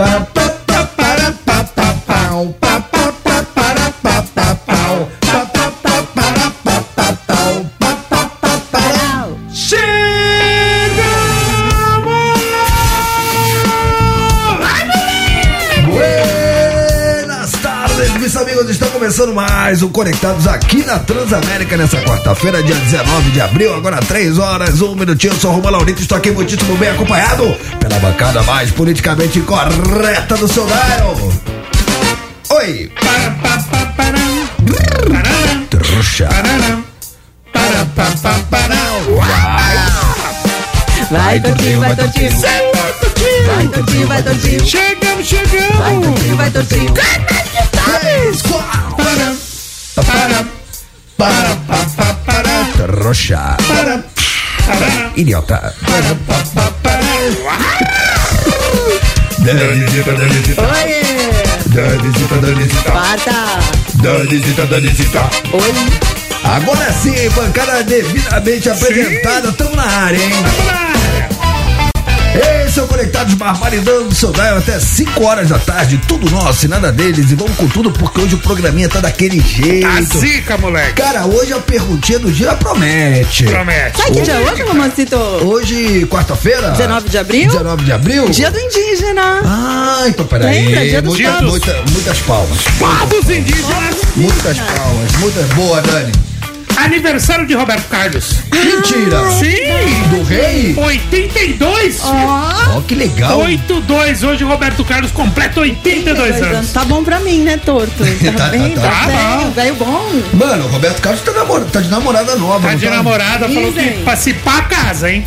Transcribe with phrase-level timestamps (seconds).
[0.00, 0.39] Bye.
[19.10, 24.38] Começando mais um Conectados aqui na Transamérica nessa quarta-feira, dia 19 de abril, agora 3
[24.38, 25.32] horas, 1 minutinho.
[25.32, 27.42] Eu sou Roma Laurito, estou aqui muitíssimo bem acompanhado
[27.80, 31.16] pela bancada mais politicamente correta do seu dial.
[32.50, 32.92] Oi,
[35.70, 36.28] trouxa.
[41.10, 42.30] Vai, Tortinho, vai, Tortinho.
[43.46, 44.64] Vai, Tortinho, vai, Tortinho.
[44.64, 46.06] Chegamos, Vai, chegamos.
[46.06, 46.94] Tortinho, vai, Tortinho.
[48.00, 48.42] Três,
[49.94, 50.44] Para, para,
[51.16, 52.64] para, pa, pa, para.
[52.76, 53.56] trouxa.
[53.68, 54.04] Para,
[54.66, 55.10] parará.
[55.16, 55.74] Idiota.
[55.84, 57.00] Para, pa, pa, para.
[59.40, 60.92] Danisita, Danisita, Oi,
[61.74, 63.58] Danisita, Danisita, quarta.
[64.02, 65.30] Danisita, Danisita.
[65.52, 66.10] Oi.
[66.44, 70.89] Agora sim, bancada devidamente apresentada, estamos na área, hein?
[72.42, 76.90] É o Conectados Barbaridando seu dial até 5 horas da tarde, tudo nosso e nada
[76.92, 77.30] deles.
[77.30, 79.86] E vamos com tudo porque hoje o programinha tá daquele jeito.
[79.86, 80.94] A zica, moleque.
[80.94, 83.44] Cara, hoje a perguntinha do dia promete.
[83.44, 83.98] Promete.
[83.98, 85.16] Sabe que dia é hoje, mamacito?
[85.16, 86.70] Hoje, quarta-feira?
[86.70, 87.48] 19 de abril?
[87.50, 88.28] 19 de abril?
[88.30, 89.40] Dia do indígena.
[89.44, 90.66] Ah, então peraí.
[90.66, 90.84] Lembra?
[90.86, 92.58] Dia dos Muita- muita- muitas palmas.
[92.78, 93.96] Povos indígenas.
[94.16, 95.12] Muitas palmas.
[95.18, 95.46] Muitas.
[95.50, 96.29] Boa, Dani.
[96.84, 98.36] Aniversário de Roberto Carlos.
[98.52, 99.30] Mentira.
[99.30, 100.08] Sim.
[100.10, 100.74] Do rei?
[100.76, 102.00] 82.
[102.02, 102.76] Ó.
[102.76, 103.38] Ó, que legal.
[103.40, 104.22] 82.
[104.22, 106.72] Hoje Roberto Carlos completa 82 anos.
[106.72, 107.90] Tá bom pra mim, né, torto?
[108.30, 108.74] Tá, Tá, bem?
[108.74, 109.36] tá, Tá, tá.
[109.38, 109.50] bem.
[109.52, 110.08] Velho bom.
[110.34, 112.60] Mano, o Roberto Carlos tá, namora- tá de namorada nova.
[112.66, 115.26] Tá não de namorada, falou que pra se pá a casa, hein?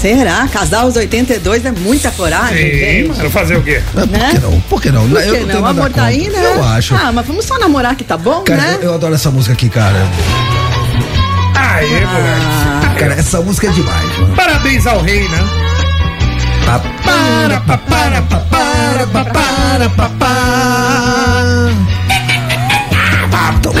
[0.00, 0.46] Será?
[0.48, 3.08] Casar aos 82 é muita coragem, Sim, gente.
[3.18, 3.30] mano.
[3.30, 3.80] Fazer o quê?
[3.96, 4.30] Ah, Por né?
[4.32, 4.60] que não?
[4.60, 5.08] Por que não?
[5.08, 5.58] Por Eu que tenho não?
[5.58, 6.30] O nada amor tá né?
[6.56, 6.94] Eu acho.
[6.94, 8.78] Ah, mas vamos só namorar que tá bom, Cara, né?
[8.82, 10.06] eu, eu adoro essa música aqui, cara.
[11.54, 12.98] Aê, moleque.
[12.98, 14.34] Cara, essa música é demais, mano.
[14.34, 15.38] Parabéns ao rei, né?
[16.66, 21.70] Pa- Para, pa, para, pa, para, pa, para, pa, pá.
[23.58, 23.72] Então,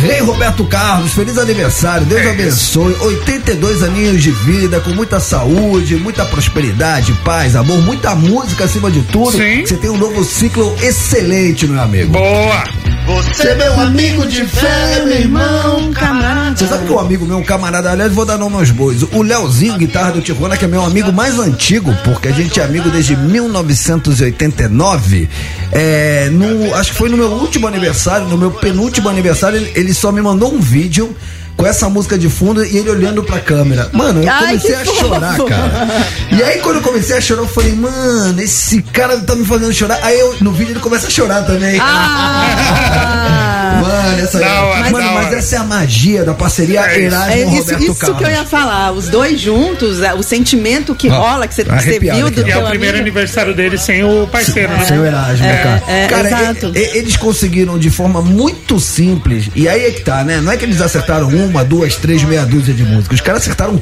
[0.00, 2.94] Rei Roberto Carlos, feliz aniversário, Deus É abençoe.
[3.00, 9.02] 82 aninhos de vida, com muita saúde, muita prosperidade, paz, amor, muita música acima de
[9.02, 9.32] tudo.
[9.36, 9.64] Sim.
[9.66, 12.12] Você tem um novo ciclo excelente, meu amigo.
[12.12, 12.64] Boa.
[13.08, 15.90] Você é meu amigo de fé, meu irmão.
[15.94, 16.54] camarada.
[16.54, 19.02] Você sabe que um amigo meu, um camarada, aliás, vou dar nome aos bois.
[19.02, 22.64] O Leozinho, guitarra do Tijuana, que é meu amigo mais antigo, porque a gente é
[22.64, 25.26] amigo desde 1989.
[25.72, 29.94] É, no, acho que foi no meu último aniversário, no meu penúltimo aniversário, ele, ele
[29.94, 31.16] só me mandou um vídeo
[31.58, 33.90] com essa música de fundo e ele olhando pra câmera.
[33.92, 35.48] Mano, eu Ai, comecei a chorar, fofo.
[35.48, 36.06] cara.
[36.30, 39.72] E aí, quando eu comecei a chorar, eu falei, mano, esse cara tá me fazendo
[39.72, 39.98] chorar.
[40.02, 41.76] Aí eu, no vídeo ele começa a chorar também.
[41.80, 43.54] Ah!
[43.80, 47.14] Mano, essa, hora, mano, mas essa é a magia da parceria É isso.
[47.14, 48.18] Erasmo É isso, Roberto isso Carlos.
[48.18, 48.92] que eu ia falar.
[48.92, 52.48] Os dois juntos, é, o sentimento que rola, que você, que você viu aqui, do.
[52.48, 53.10] E é o primeiro amigo.
[53.18, 54.84] aniversário dele sem o parceiro, né?
[54.84, 55.82] Sem o Erasmo, É, cara.
[55.88, 56.72] é, cara, exato.
[56.74, 59.48] e- e- eles conseguiram de forma muito simples.
[59.54, 60.40] E aí é que tá, né?
[60.40, 63.18] Não é que eles acertaram uma, duas, três, meia dúzia de músicas.
[63.18, 63.80] Os caras acertaram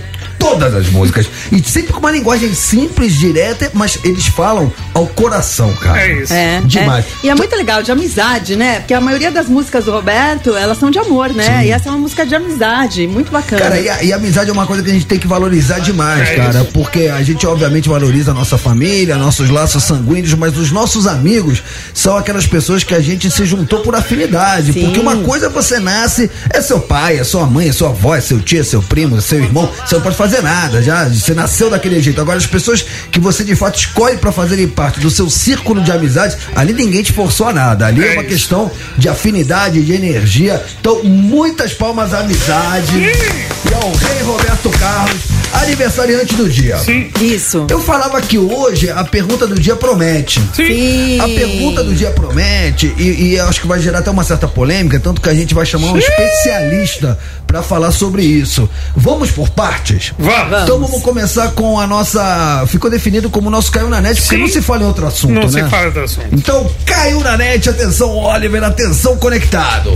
[0.56, 1.28] todas as músicas.
[1.52, 6.00] E sempre com uma linguagem simples, direta, mas eles falam ao coração, cara.
[6.00, 6.32] É isso.
[6.32, 7.04] É, Demais.
[7.04, 7.26] é.
[7.26, 8.80] E é muito legal, de amizade, né?
[8.80, 11.66] Porque a maioria das músicas do Roberto, elas são de amor, né?
[11.66, 13.62] E essa é uma música de amizade, muito bacana.
[13.62, 15.78] Cara, e a, e a amizade é uma coisa que a gente tem que valorizar
[15.78, 16.60] demais, É cara.
[16.62, 16.72] isso.
[16.72, 21.62] Porque a gente, obviamente, valoriza a nossa família, nossos laços sanguíneos, mas os nossos amigos
[21.92, 24.72] são aquelas pessoas que a gente se juntou por afinidade.
[24.72, 24.84] Sim.
[24.84, 28.20] Porque uma coisa você nasce, é seu pai, é sua mãe, é sua avó, é
[28.20, 29.70] seu tio, é seu primo, é seu irmão.
[29.84, 30.45] Você não pode fazer nada,
[30.82, 31.08] já.
[31.08, 32.20] Você nasceu daquele jeito.
[32.20, 35.90] Agora, as pessoas que você de fato escolhe pra fazerem parte do seu círculo de
[35.92, 37.86] amizade, ali ninguém te forçou a nada.
[37.86, 38.30] Ali é, É uma isso.
[38.30, 40.62] questão de afinidade, de energia.
[40.80, 42.96] Então, muitas palmas à amizade.
[42.98, 46.76] E ao rei Roberto Carlos, aniversariante do dia.
[46.78, 47.10] Sim.
[47.20, 47.66] Isso.
[47.68, 50.40] Eu falava que hoje a pergunta do dia promete.
[50.54, 50.66] Sim.
[50.66, 51.20] Sim.
[51.20, 54.98] A pergunta do dia promete e, e acho que vai gerar até uma certa polêmica,
[55.00, 58.68] tanto que a gente vai chamar um especialista pra falar sobre isso.
[58.94, 60.12] Vamos por partes?
[60.18, 60.35] Vamos.
[60.62, 62.64] Então vamos começar com a nossa.
[62.68, 64.40] Ficou definido como o nosso caiu na net, porque Sim.
[64.42, 65.48] não se fala em outro assunto, Não né?
[65.48, 66.28] se fala do assunto.
[66.32, 69.92] Então caiu na net, atenção, Oliver, atenção conectado.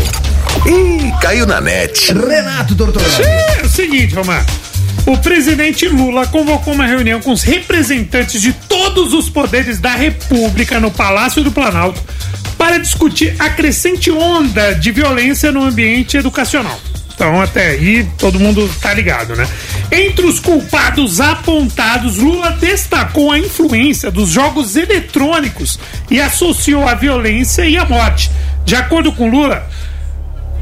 [0.67, 2.13] Ih, caiu na net.
[2.13, 3.25] Renato Tortorelli.
[3.25, 4.45] É o seguinte, Romar.
[5.07, 10.79] O presidente Lula convocou uma reunião com os representantes de todos os poderes da República
[10.79, 12.01] no Palácio do Planalto
[12.59, 16.79] para discutir a crescente onda de violência no ambiente educacional.
[17.21, 19.47] Então até aí todo mundo tá ligado, né?
[19.93, 25.79] Entre os culpados apontados, Lula destacou a influência dos jogos eletrônicos
[26.11, 28.31] e associou a violência e a morte.
[28.65, 29.69] De acordo com Lula,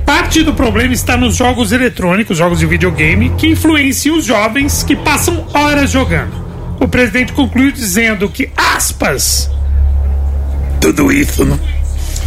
[0.05, 4.97] parte do problema está nos jogos eletrônicos, jogos de videogame, que influenciam os jovens que
[4.97, 6.35] passam horas jogando.
[6.81, 9.49] O presidente concluiu dizendo que, aspas,
[10.81, 11.61] tudo isso não.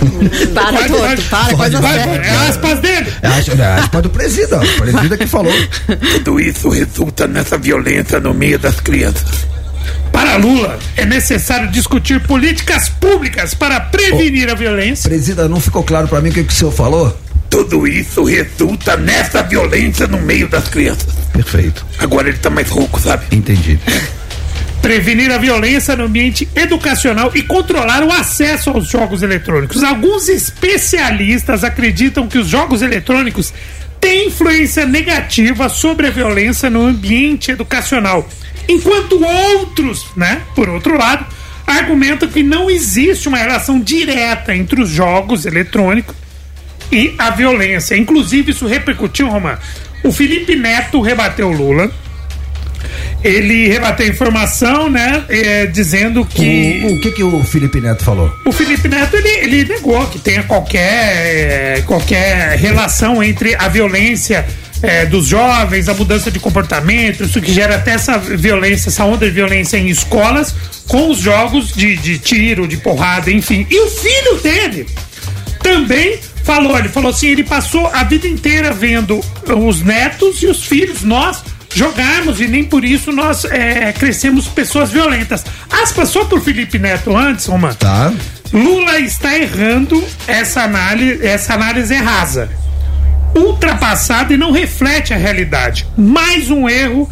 [0.54, 2.28] Para, Pode, Toto, pode, para, pode, pode.
[2.28, 3.14] É aspas dele.
[3.22, 5.54] É aspas, é aspas do presida, o presida que falou.
[6.14, 9.24] Tudo isso resulta nessa violência no meio das crianças.
[10.12, 15.10] Para Lula, é necessário discutir políticas públicas para prevenir a violência.
[15.10, 17.18] Presida, não ficou claro pra mim o que, que o senhor falou?
[17.50, 21.14] Tudo isso resulta nessa violência no meio das crianças.
[21.34, 23.26] Perfeito, Agora ele tá mais rouco, sabe?
[23.32, 23.80] entendi.
[24.82, 29.84] Prevenir a violência no ambiente educacional e controlar o acesso aos jogos eletrônicos.
[29.84, 33.54] Alguns especialistas acreditam que os jogos eletrônicos
[34.00, 38.28] têm influência negativa sobre a violência no ambiente educacional.
[38.68, 41.26] Enquanto outros, né, por outro lado,
[41.66, 46.16] argumentam que não existe uma relação direta entre os jogos eletrônicos
[46.92, 47.96] e a violência.
[47.96, 49.60] Inclusive, isso repercutiu, Romano.
[50.04, 51.92] O Felipe Neto rebateu Lula.
[53.24, 55.24] Ele rebateu a informação, né?
[55.30, 56.82] eh, dizendo que.
[56.86, 58.34] O, o que que o Felipe Neto falou?
[58.46, 64.46] O Felipe Neto ele, ele negou que tenha qualquer, eh, qualquer relação entre a violência
[64.84, 69.26] eh, dos jovens, a mudança de comportamento, isso que gera até essa violência, essa onda
[69.26, 70.54] de violência em escolas,
[70.88, 73.66] com os jogos de, de tiro, de porrada, enfim.
[73.70, 74.88] E o filho dele
[75.62, 79.22] também falou, ele falou assim, ele passou a vida inteira vendo
[79.66, 84.92] os netos e os filhos, nós jogarmos e nem por isso nós eh, crescemos pessoas
[84.92, 85.46] violentas.
[85.70, 87.76] Aspas só por Felipe Neto antes, Romano.
[87.76, 88.14] Tá?
[88.54, 92.50] Lula está errando essa análise, essa análise é rasa.
[93.34, 95.88] Ultrapassada e não reflete a realidade.
[95.98, 97.10] Mais um erro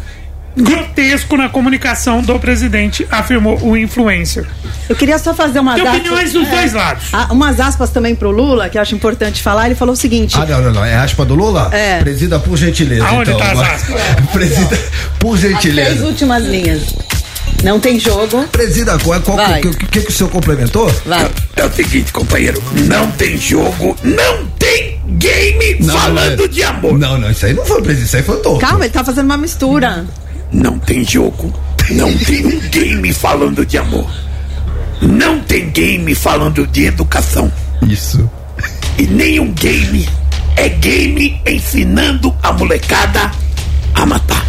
[0.56, 4.46] grotesco na comunicação do presidente, afirmou o influencer.
[4.88, 6.00] Eu queria só fazer umas Tem aspas.
[6.00, 7.08] opiniões dos dois lados.
[7.12, 9.66] Ah, umas aspas também pro Lula, que eu acho importante falar.
[9.66, 10.84] Ele falou o seguinte: Ah, não, não, não.
[10.84, 11.70] É aspa do Lula?
[11.72, 12.00] É.
[12.00, 13.06] Presida, por gentileza.
[13.06, 14.02] Aonde então, tá as aspas?
[14.32, 14.78] Presida,
[15.18, 16.06] por as três gentileza.
[16.06, 16.82] últimas linhas.
[17.62, 18.44] Não tem jogo.
[18.50, 20.90] Presida, qual, qual que, que, que, que o senhor complementou?
[21.04, 21.30] Vai.
[21.56, 26.98] É o seguinte, companheiro, não tem jogo, não tem game falando não, de amor.
[26.98, 28.60] Não, não, isso aí não foi o presida, isso aí foi o Toto.
[28.60, 30.06] Calma, ele tá fazendo uma mistura.
[30.52, 31.52] Não tem jogo,
[31.90, 34.10] não tem um game falando de amor.
[35.00, 37.50] Não tem game falando de educação.
[37.88, 38.28] Isso.
[38.98, 40.08] E nenhum game
[40.56, 43.30] é game ensinando a molecada
[43.94, 44.44] a matar.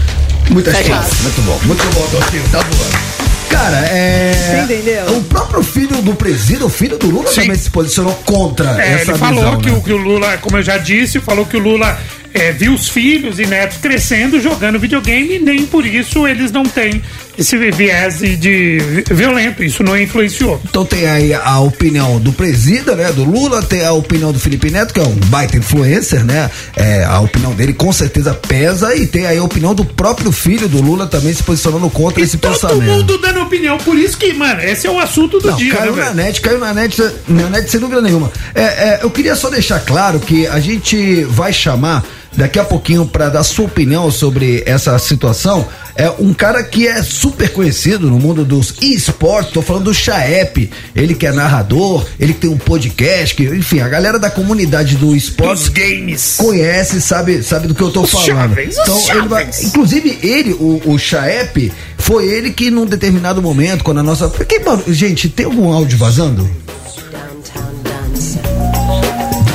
[0.50, 1.02] Muitas Fechado.
[1.04, 1.22] coisas.
[1.22, 3.12] Muito bom, muito bom, Totinho, tá voando.
[3.50, 4.34] Cara, é.
[4.34, 5.18] Você entendeu?
[5.18, 7.42] O próprio filho do presídio, o filho do Lula Sim.
[7.42, 9.78] também se posicionou contra É, essa ele falou visão, que, né?
[9.78, 11.98] o, que o Lula, como eu já disse, falou que o Lula
[12.34, 16.64] é, viu os filhos e netos crescendo, jogando videogame, e nem por isso eles não
[16.64, 17.02] têm
[17.38, 18.80] esse viés de,
[19.12, 19.64] violento.
[19.64, 20.62] Isso não influenciou.
[20.70, 24.70] Então tem aí a opinião do presida, né, do Lula, tem a opinião do Felipe
[24.70, 26.50] Neto, que é um baita influencer, né?
[26.76, 30.68] É, a opinião dele com certeza pesa e tem aí a opinião do próprio filho
[30.68, 32.84] do Lula também se posicionando contra E esse todo pensamento.
[32.84, 35.96] mundo dando opinião, por isso que, mano, esse é o assunto do Não, dia, caiu
[35.96, 36.16] né, na velho?
[36.16, 38.32] net, caiu na net, na net sem dúvida nenhuma.
[38.54, 42.04] É, é, eu queria só deixar claro que a gente vai chamar
[42.36, 45.68] daqui a pouquinho para dar sua opinião sobre essa situação.
[46.02, 50.72] É um cara que é super conhecido no mundo dos esportes, tô falando do Chaep,
[50.96, 54.96] ele que é narrador, ele que tem um podcast, que, enfim, a galera da comunidade
[54.96, 56.38] do esporte Os games.
[56.38, 58.58] conhece, sabe, sabe do que eu tô Os falando.
[58.58, 63.84] os então, ele vai, inclusive ele, o, o Chaep, foi ele que num determinado momento,
[63.84, 66.50] quando a nossa, que, mano, gente, tem algum áudio vazando?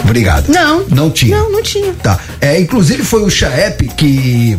[0.05, 0.49] Obrigado.
[0.49, 0.85] Não.
[0.89, 1.37] Não tinha.
[1.39, 1.93] Não, não tinha.
[1.95, 2.21] Tá.
[2.41, 4.57] É, inclusive foi o Chaep que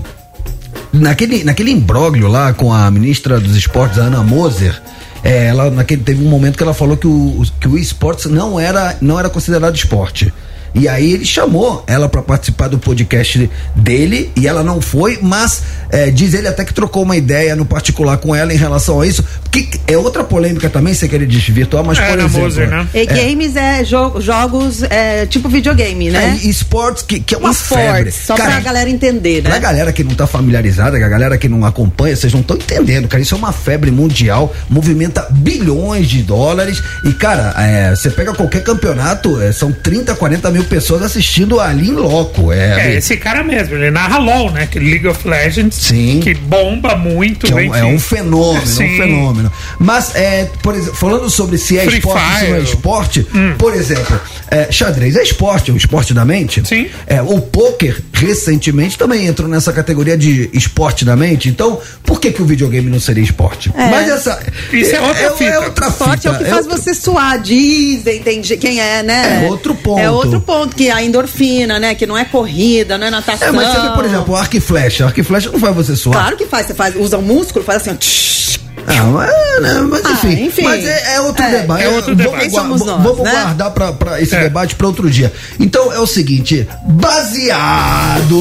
[0.91, 4.81] naquele, naquele imbróglio lá com a ministra dos esportes, a Ana Moser,
[5.23, 8.59] é, ela naquele, teve um momento que ela falou que o, que o esportes não
[8.59, 10.33] era, não era considerado esporte.
[10.77, 15.61] E aí ele chamou ela para participar do podcast dele e ela não foi, mas
[15.89, 19.07] é, diz ele até que trocou uma ideia no particular com ela em relação a
[19.07, 19.23] isso.
[19.51, 22.41] Que é outra polêmica também, sem querer desvirtuar, mas É, por exemplo.
[22.41, 22.87] Moser, né?
[22.93, 26.37] E games é jo- jogos é, tipo videogame, né?
[26.41, 28.09] É, e esportes que, que é uma febre.
[28.09, 29.59] Esportes, só Cara, pra galera entender, Pra né?
[29.59, 33.21] galera que não tá familiarizada, a galera que não acompanha, vocês não estão entendendo, cara.
[33.23, 36.81] Isso é uma febre mundial, movimenta bilhões de dólares.
[37.03, 41.89] E, cara, é, você pega qualquer campeonato, é, são 30, 40 mil pessoas assistindo ali
[41.89, 42.51] em loco.
[42.51, 44.67] É, É, esse cara mesmo, ele narra LOL, né?
[44.69, 45.75] Que League of Legends.
[45.77, 46.19] Sim.
[46.21, 48.93] Que bomba muito, que é, um, é um fenômeno, Sim.
[48.93, 49.51] um fenômeno.
[49.79, 52.59] Mas, é, por exemplo, falando sobre se é Free esporte ou se não é Fire.
[52.59, 52.63] Hum.
[52.63, 54.21] esporte, por exemplo,
[54.51, 56.61] é, xadrez é esporte, é um esporte da mente.
[56.67, 56.87] Sim.
[57.07, 61.49] É, o pôquer, recentemente, também entrou nessa categoria de esporte da mente.
[61.49, 63.71] Então, por que, que o videogame não seria esporte?
[63.75, 63.89] É.
[63.89, 64.39] Mas essa.
[64.71, 65.49] Isso é outra fita.
[65.51, 68.79] É outra Esporte é o que fita, faz outra- você suar, dizem, tem ge- quem
[68.79, 69.43] é, né?
[69.45, 69.99] É outro ponto.
[69.99, 71.93] É outro ponto, que é a endorfina, né?
[71.93, 73.49] Que não é corrida, não é natação.
[73.49, 75.05] É, mas você vê, por exemplo, o arco e flecha.
[75.05, 76.19] Arco e flecha não faz você suar.
[76.19, 77.95] Claro que faz, você faz, usa o músculo, faz assim, ó.
[77.95, 80.61] tsh, Ah, mas, né, mas Ah, enfim, enfim.
[80.63, 81.83] Mas é, é outro É, debate.
[81.83, 82.51] é outro Vamos debate.
[82.51, 83.31] Somos nós, vamos né?
[83.31, 84.43] guardar pra, pra esse É.
[84.43, 85.31] debate pra outro dia.
[85.59, 88.39] Então é o seguinte: baseado.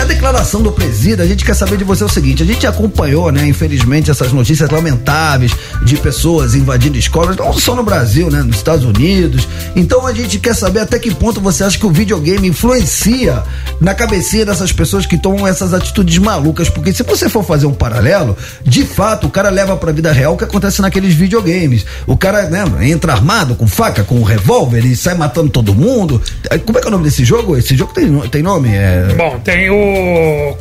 [0.00, 3.30] Na declaração do presídio, a gente quer saber de você o seguinte: a gente acompanhou,
[3.30, 5.52] né, infelizmente, essas notícias lamentáveis
[5.82, 9.46] de pessoas invadindo escolas, não só no Brasil, né, nos Estados Unidos.
[9.76, 13.42] Então a gente quer saber até que ponto você acha que o videogame influencia
[13.78, 16.70] na cabecinha dessas pessoas que tomam essas atitudes malucas.
[16.70, 20.32] Porque se você for fazer um paralelo, de fato, o cara leva pra vida real
[20.32, 21.84] o que acontece naqueles videogames.
[22.06, 26.22] O cara, né, entra armado, com faca, com um revólver e sai matando todo mundo.
[26.64, 27.54] Como é que é o nome desse jogo?
[27.54, 28.70] Esse jogo tem, tem nome?
[28.70, 29.14] É.
[29.14, 30.56] Bom, tem o, o-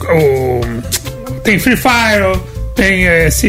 [1.44, 2.40] Tem Free Fire,
[2.76, 3.48] tem esse,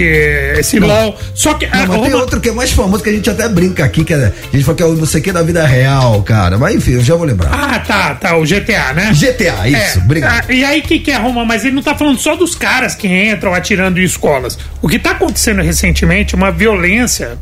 [0.58, 1.16] esse LOL.
[1.34, 1.66] Só que.
[1.66, 4.26] Não, tem outro que é mais famoso que a gente até brinca aqui, que é,
[4.26, 6.56] a gente fala que é o não sei o que da vida real, cara.
[6.58, 7.50] Mas enfim, eu já vou lembrar.
[7.52, 9.12] Ah, tá, tá, o GTA, né?
[9.12, 10.46] GTA, isso, É, obrigado.
[10.48, 11.44] ah, E aí, o que, que é, Roma?
[11.44, 14.58] Mas ele não tá falando só dos caras que entram atirando em escolas.
[14.80, 17.36] O que tá acontecendo recentemente é uma violência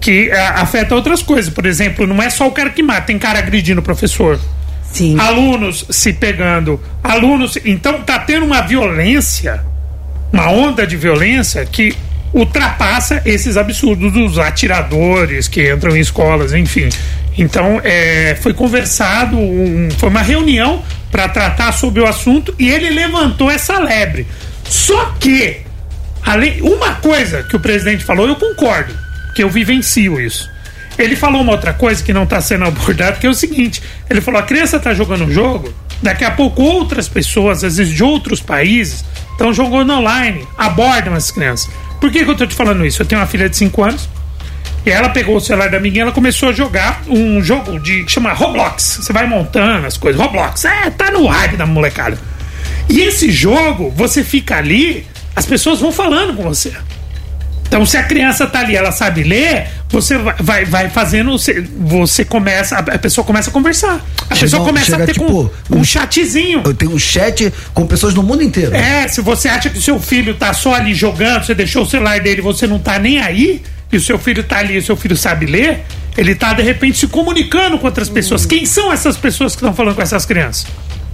[0.00, 1.52] que ah, afeta outras coisas.
[1.52, 4.38] Por exemplo, não é só o cara que mata, tem cara agredindo o professor.
[4.92, 5.18] Sim.
[5.18, 6.80] Alunos se pegando.
[7.02, 7.58] Alunos.
[7.64, 9.60] Então tá tendo uma violência,
[10.32, 11.94] uma onda de violência que
[12.32, 16.88] ultrapassa esses absurdos dos atiradores que entram em escolas, enfim.
[17.36, 22.90] Então é, foi conversado, um- foi uma reunião para tratar sobre o assunto e ele
[22.90, 24.26] levantou essa lebre.
[24.64, 25.58] Só que,
[26.22, 28.94] além, uma coisa que o presidente falou, eu concordo,
[29.34, 30.50] que eu vivencio isso.
[30.98, 34.20] Ele falou uma outra coisa que não está sendo abordada, que é o seguinte: ele
[34.20, 38.02] falou, a criança está jogando um jogo, daqui a pouco outras pessoas, às vezes de
[38.02, 41.70] outros países, estão jogando online, abordam as crianças.
[42.00, 43.02] Por que, que eu tô te falando isso?
[43.02, 44.08] Eu tenho uma filha de 5 anos,
[44.86, 48.10] e ela pegou o celular da amiguinha, ela começou a jogar um jogo de que
[48.10, 49.00] chama Roblox.
[49.02, 50.20] Você vai montando as coisas.
[50.20, 52.18] Roblox, é, tá no hype da molecada.
[52.88, 56.72] E esse jogo, você fica ali, as pessoas vão falando com você.
[57.66, 61.32] Então, se a criança tá ali, ela sabe ler, você vai, vai, vai fazendo.
[61.32, 62.76] Você, você começa.
[62.78, 64.04] A pessoa começa a conversar.
[64.28, 66.62] A Chega- pessoa começa chega, a ter tipo, um um- chatzinho.
[66.64, 68.74] Eu tenho um chat com pessoas do mundo inteiro.
[68.74, 71.86] É, se você acha que o seu filho tá só ali jogando, você deixou o
[71.88, 74.78] celular dele e você não tá nem aí, e o seu filho tá ali e
[74.78, 75.84] o seu filho sabe ler,
[76.16, 78.44] ele tá de repente se comunicando com outras pessoas.
[78.44, 80.66] Quem são essas pessoas que estão falando com essas crianças?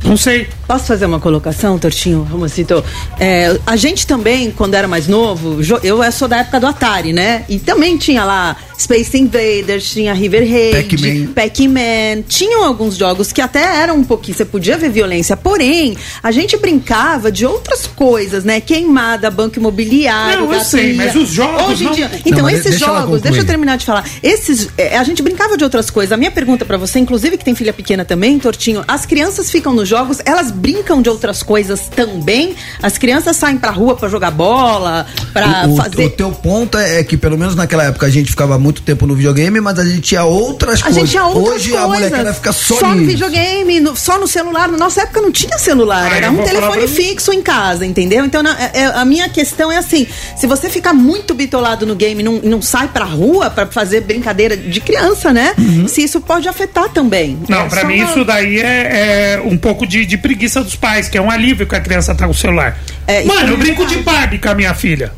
[0.05, 0.47] Não sei.
[0.67, 2.83] Posso fazer uma colocação, Tortinho, Ramosito?
[3.19, 7.45] É, a gente também, quando era mais novo, eu sou da época do Atari, né?
[7.49, 11.33] E também tinha lá Space Invaders, tinha River Raid, Pac-Man.
[11.35, 12.23] Pac-Man.
[12.29, 15.37] Tinham alguns jogos que até eram um pouquinho, você podia ver violência.
[15.37, 18.61] Porém, a gente brincava de outras coisas, né?
[18.61, 21.05] Queimada, banco imobiliário, Não, eu sei, gasolina.
[21.05, 22.11] mas os jogos Hoje em não- dia.
[22.25, 24.09] Então, mas esses deixa jogos, deixa eu terminar de falar.
[24.23, 26.13] Esses, é, a gente brincava de outras coisas.
[26.13, 29.73] A minha pergunta pra você, inclusive que tem filha pequena também, Tortinho, as crianças ficam
[29.75, 32.55] nos jogos, elas brincam de outras coisas também?
[32.83, 36.77] As crianças saem pra rua pra jogar bola, pra o, o- fazer o teu ponto
[36.77, 39.79] é, é que, pelo menos naquela época, a gente ficava muito tempo no videogame, mas
[39.79, 41.01] a gente tinha outras A coisas.
[41.03, 41.85] gente tinha outras Hoje coisas.
[41.85, 43.07] a molecada fica só, no nisso.
[43.13, 44.69] videogame, no- só no celular.
[44.69, 48.25] Na nossa época não tinha celular, Ah, era um telefone fixo em casa, entendeu?
[48.25, 51.95] Então na- é- é- a minha questão é assim: se você ficar muito bitolado no
[51.95, 55.55] game e não, não sai pra rua pra fazer brincadeira de criança, né?
[55.89, 57.39] Se isso pode afetar também.
[57.49, 60.63] Não, É pra só mim uma- isso daí é, é um pouco de, de preguiça
[60.63, 62.77] dos pais, que é um alívio que a criança tá com o celular.
[63.07, 63.97] É, Mano, é eu brinco de.
[63.99, 65.13] Barbie com a minha filha.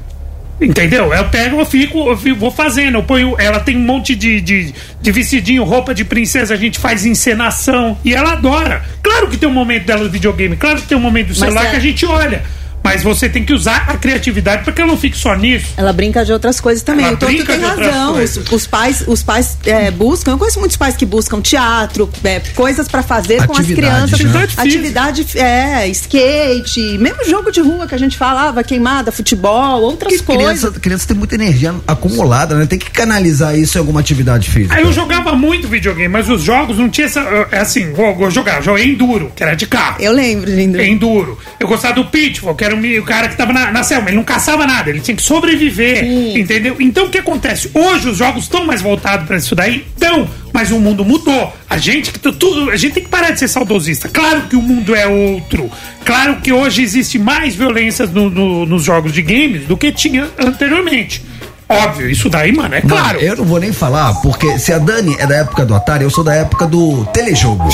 [0.58, 1.12] Entendeu?
[1.12, 2.96] Eu pego, eu fico, eu fico- vou fazendo.
[2.96, 6.78] Eu ponho, ela tem um monte de, de, de vestidinho, roupa de princesa, a gente
[6.78, 7.99] faz encenação.
[8.02, 8.82] E ela adora.
[9.02, 11.66] Claro que tem um momento dela do videogame, claro que tem um momento do celular
[11.66, 12.42] é- que a gente olha.
[12.86, 15.74] Mas você tem que usar a criatividade para que ela não fique só nisso.
[15.76, 17.04] Ela brinca de outras coisas também.
[17.04, 18.10] Ela o Toto brinca tem de outras razão.
[18.12, 18.52] Os, coisas.
[18.52, 20.30] os pais, os pais é, buscam.
[20.30, 24.20] Eu conheço muitos pais que buscam teatro, é, coisas pra fazer com as crianças.
[24.20, 24.44] né?
[24.46, 24.54] Atividade.
[24.56, 30.36] Atividade, é, skate, mesmo jogo de rua que a gente falava, queimada, futebol, outras Porque
[30.36, 30.60] coisas.
[30.60, 32.66] criança, criança tem muita energia acumulada, né?
[32.66, 34.76] Tem que canalizar isso em alguma atividade física.
[34.76, 37.20] Aí eu jogava muito videogame, mas os jogos não tinha essa.
[37.50, 39.96] É assim, vou, vou jogar, joguei Enduro, que era de carro.
[39.98, 40.80] Eu lembro, lindo.
[40.80, 41.36] Enduro.
[41.58, 44.09] Eu gostava do Pitfall, que era o, cara que tava na, na selva.
[44.09, 46.04] Ele não caçava nada, ele tinha que sobreviver.
[46.38, 46.76] Entendeu?
[46.80, 47.71] Então o que acontece?
[47.75, 49.85] Hoje os jogos estão mais voltados pra isso daí?
[49.97, 51.52] Então, mas o mundo mudou.
[51.68, 54.09] A gente, que tu- tu- a gente tem que parar de ser saudosista.
[54.09, 55.71] Claro que o mundo é outro.
[56.04, 60.28] Claro que hoje existe mais violência no- no- nos jogos de games do que tinha
[60.38, 61.23] anteriormente.
[61.68, 63.18] Óbvio, isso daí, mano, é Mano, claro.
[63.18, 66.11] eu não vou nem falar, porque se a Dani é da época do Atari, eu
[66.11, 67.64] sou da época do telejogo.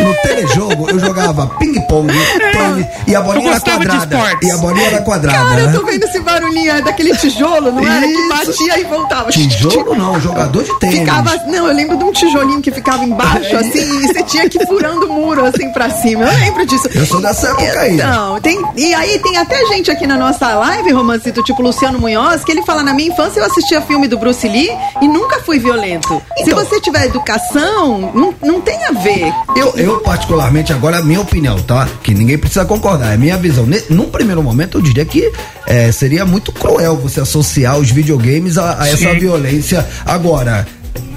[0.00, 2.06] No telejogo eu jogava ping-pong,
[2.52, 4.38] tênis e a bolinha Eu era quadrada.
[4.42, 5.38] E a bolinha era quadrada.
[5.38, 5.72] Cara, eu né?
[5.72, 8.06] tô vendo esse barulhinho, é daquele tijolo, não era?
[8.06, 8.28] Que Isso.
[8.28, 9.30] batia e voltava.
[9.30, 11.00] Tijolo não, jogador de tênis.
[11.00, 14.62] Ficava, não, eu lembro de um tijolinho que ficava embaixo, assim, e você tinha que
[14.62, 16.24] ir furando o muro, assim, pra cima.
[16.24, 16.88] Eu lembro disso.
[16.94, 17.94] Eu sou dessa época aí.
[17.94, 22.44] Então, tem, e aí tem até gente aqui na nossa live, Romancito, tipo Luciano Munhoz,
[22.44, 24.70] que ele fala, na minha infância eu assistia filme do Bruce Lee
[25.00, 26.20] e nunca fui violento.
[26.36, 26.64] Se Então.
[26.64, 29.32] você tiver educação, não, não tem a ver.
[29.56, 31.88] Eu, eu, particularmente, agora, a minha opinião, tá?
[32.02, 33.66] Que ninguém precisa concordar, é minha visão.
[33.90, 35.30] Num primeiro momento, eu diria que
[35.66, 39.86] é, seria muito cruel você associar os videogames a, a essa violência.
[40.04, 40.66] Agora.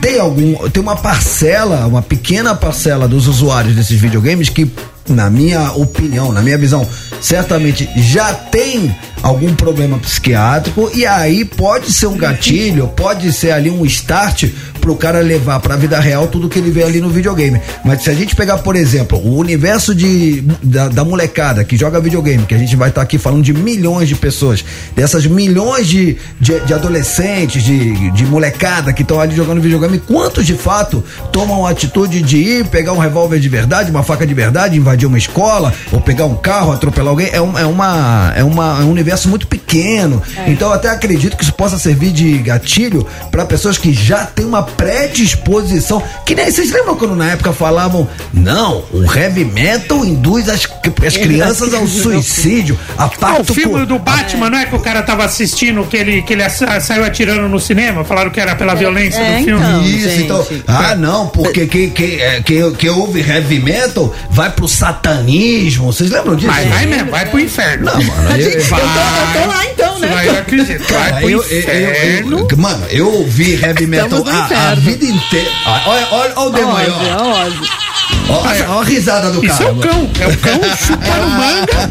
[0.02, 0.70] Tem algum.
[0.70, 4.70] Tem uma parcela, uma pequena parcela dos usuários desses videogames que,
[5.08, 6.88] na minha opinião, na minha visão,
[7.22, 13.72] certamente já tem algum problema psiquiátrico e aí pode ser um gatilho, pode ser ali
[13.72, 14.46] um start
[14.86, 17.60] pro cara levar pra vida real tudo que ele vê ali no videogame.
[17.84, 22.00] Mas se a gente pegar, por exemplo, o universo de, da, da molecada que joga
[22.00, 24.64] videogame, que a gente vai estar aqui falando de milhões de pessoas,
[24.96, 30.46] dessas milhões de, de, de adolescentes, de, de molecada que estão ali jogando videogame, quantos
[30.46, 34.36] de fato tomam a atitude de ir pegar um revólver de verdade, uma faca de
[34.36, 37.30] verdade, invadir uma escola, ou pegar um carro, atropelar alguém?
[37.32, 40.22] É, um, é, uma, é, uma, é um universo muito pequeno.
[40.46, 44.46] Então eu até acredito que isso possa servir de gatilho para pessoas que já têm
[44.46, 46.02] uma predisposição.
[46.26, 50.68] Que nem vocês lembram quando na época falavam, não, o heavy metal induz as,
[51.06, 54.80] as crianças ao suicídio, a Ah, pacto o filme do Batman, não é que o
[54.80, 58.04] cara tava assistindo, que ele, que ele saiu atirando no cinema?
[58.04, 59.64] Falaram que era pela violência é, do filme.
[59.66, 59.84] então.
[59.84, 60.24] Isso, gente.
[60.24, 60.46] então.
[60.68, 65.86] Ah, não, porque quem, quem, é, quem, quem ouve heavy metal vai pro satanismo.
[65.92, 66.52] Vocês lembram disso?
[66.52, 67.86] Vai, vai mesmo, vai pro inferno.
[67.86, 70.28] Não, mano, eu- Eu tô, eu tô lá então, né?
[70.28, 70.94] eu acredito.
[70.94, 72.48] Vai pro eu, eu- eu- inferno.
[72.52, 75.50] eu- mano, eu ouvi heavy metal a, a vida inteira.
[75.66, 78.05] Olha, olha, olha o demônio, Ozzy, ó.
[78.28, 79.70] Olha a risada do Isso cara.
[79.70, 80.10] é o cão.
[80.20, 81.90] É o cão chupando manga.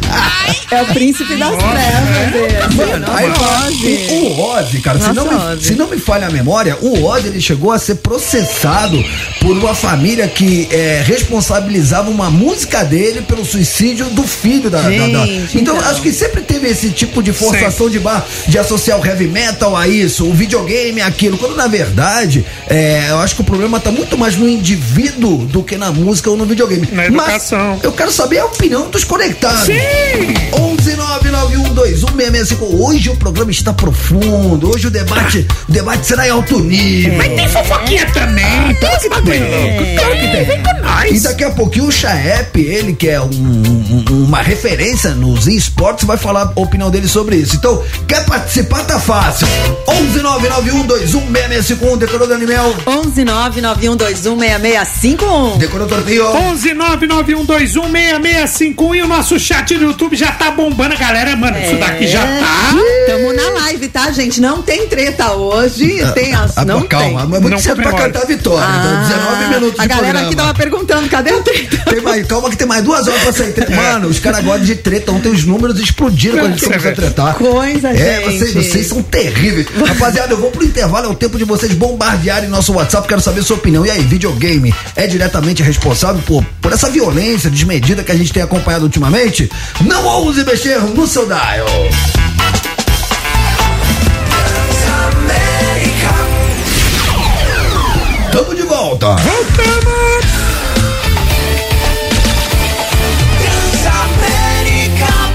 [0.71, 2.69] É o príncipe das trevas.
[2.69, 2.77] esse.
[2.77, 3.29] Mano, aí,
[4.11, 5.65] o, o Ozzy, cara, se Nossa, não, me, Ozzy.
[5.69, 9.03] se não me falha a memória, o Ozzy ele chegou a ser processado
[9.41, 14.81] por uma família que é, responsabilizava uma música dele pelo suicídio do filho da.
[14.83, 15.89] da- da- Gente, Então, então.
[15.89, 19.77] acho que sempre teve esse tipo de forçação de barra de associar o heavy metal
[19.77, 23.79] a isso, o videogame a aquilo, quando na verdade é, eu acho que o problema
[23.79, 26.89] tá muito mais no indivíduo do que na música ou no videogame.
[26.93, 27.75] Na educação.
[27.77, 29.65] Mas eu quero saber a opinião dos conectados.
[29.67, 29.75] Sim!
[30.53, 32.59] 11991216655.
[32.81, 34.71] Hoje o programa está profundo.
[34.71, 37.15] Hoje o debate, o debate será em alto nível.
[37.17, 38.75] Mas tem fofoquinha também.
[38.81, 39.85] Tem esse bagulho louco.
[39.97, 40.45] Claro que tem.
[40.45, 41.23] Vem com E nós.
[41.23, 46.17] daqui a pouquinho o Chaep, ele que é um- um- uma referência nos esportes, vai
[46.17, 47.57] falar a opinião dele sobre isso.
[47.57, 48.85] Então, quer participar?
[48.85, 49.47] Tá fácil.
[49.87, 51.97] 11991216651.
[51.97, 52.75] Decorou Daniel?
[52.87, 55.57] 11991216651.
[55.59, 56.25] Decorou Torpinho?
[57.65, 61.37] 11991216651 e o nosso chat no YouTube já tá bombando, galera.
[61.37, 62.75] Mano, isso daqui já tá.
[63.07, 64.41] Tamo na live, tá, gente?
[64.41, 66.01] Não tem treta hoje.
[66.15, 66.57] Tem as.
[66.57, 67.15] Ah, não calma, tem.
[67.15, 68.67] mas é muito Não cedo pra cantar a vitória.
[68.67, 70.27] então, 19 minutos a de galera programa.
[70.27, 71.77] aqui tava perguntando, cadê a treta?
[71.91, 73.75] Tem mais, calma que tem mais duas horas pra sair treta.
[73.75, 75.13] Mano, os caras gostam de treta.
[75.13, 77.35] Ontem os números explodiram quando a gente Você começou a tretar.
[77.35, 78.39] Coisa, É, gente.
[78.39, 79.67] vocês, vocês são terríveis.
[79.87, 83.07] Rapaziada, eu vou pro intervalo, é o tempo de vocês bombardearem nosso WhatsApp.
[83.07, 83.85] Quero saber sua opinião.
[83.87, 85.84] E aí, videogame é diretamente responsável
[86.27, 89.51] por, por essa violência desmedida que a gente tem acompanhado ultimamente?
[89.83, 91.67] Não ouse mexer no seu dial.
[98.33, 99.17] Tamo de volta.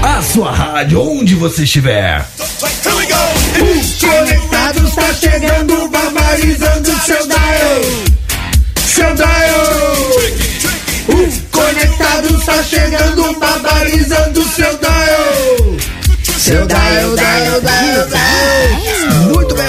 [0.02, 2.26] A sua rádio, onde você estiver.
[4.00, 8.10] Conectado está chegando, barbarizando seu dial.
[8.84, 10.39] Seu dial.
[11.80, 15.76] Conectado está chegando, barbarizando seu dial.
[16.38, 18.59] Seu dial, dial, dial, dial.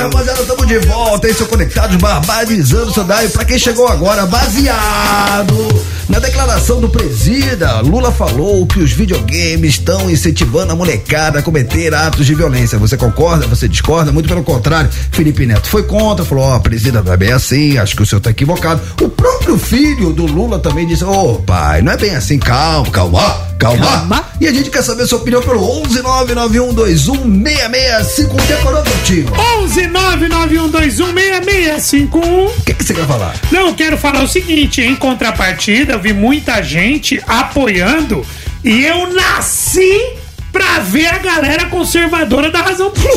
[0.03, 1.27] Rapaziada, estamos de volta.
[1.27, 1.35] hein?
[1.39, 3.29] é o Conectados Barbarizando Sandário.
[3.29, 10.11] Pra quem chegou agora, baseado na declaração do presida, Lula falou que os videogames estão
[10.11, 12.77] incentivando a molecada a cometer atos de violência.
[12.77, 13.47] Você concorda?
[13.47, 14.11] Você discorda?
[14.11, 14.89] Muito pelo contrário.
[15.11, 18.05] Felipe Neto foi contra, falou: Ó, oh, presida, não é bem assim, acho que o
[18.05, 18.81] senhor tá equivocado.
[19.01, 22.91] O próprio filho do Lula também disse: Ô, oh, pai, não é bem assim, calma,
[22.91, 23.51] calma.
[23.61, 23.85] Calma.
[23.85, 24.25] calma.
[24.41, 28.41] E a gente quer saber sua opinião pelo 11991216665.
[28.47, 29.27] Decorou, meu tio?
[29.63, 32.15] 11 991216651.
[32.15, 33.35] O que, que você quer falar?
[33.51, 38.25] Não, eu quero falar o seguinte: em contrapartida, eu vi muita gente apoiando
[38.63, 40.13] e eu nasci
[40.51, 43.11] pra ver a galera conservadora da Razão Plus.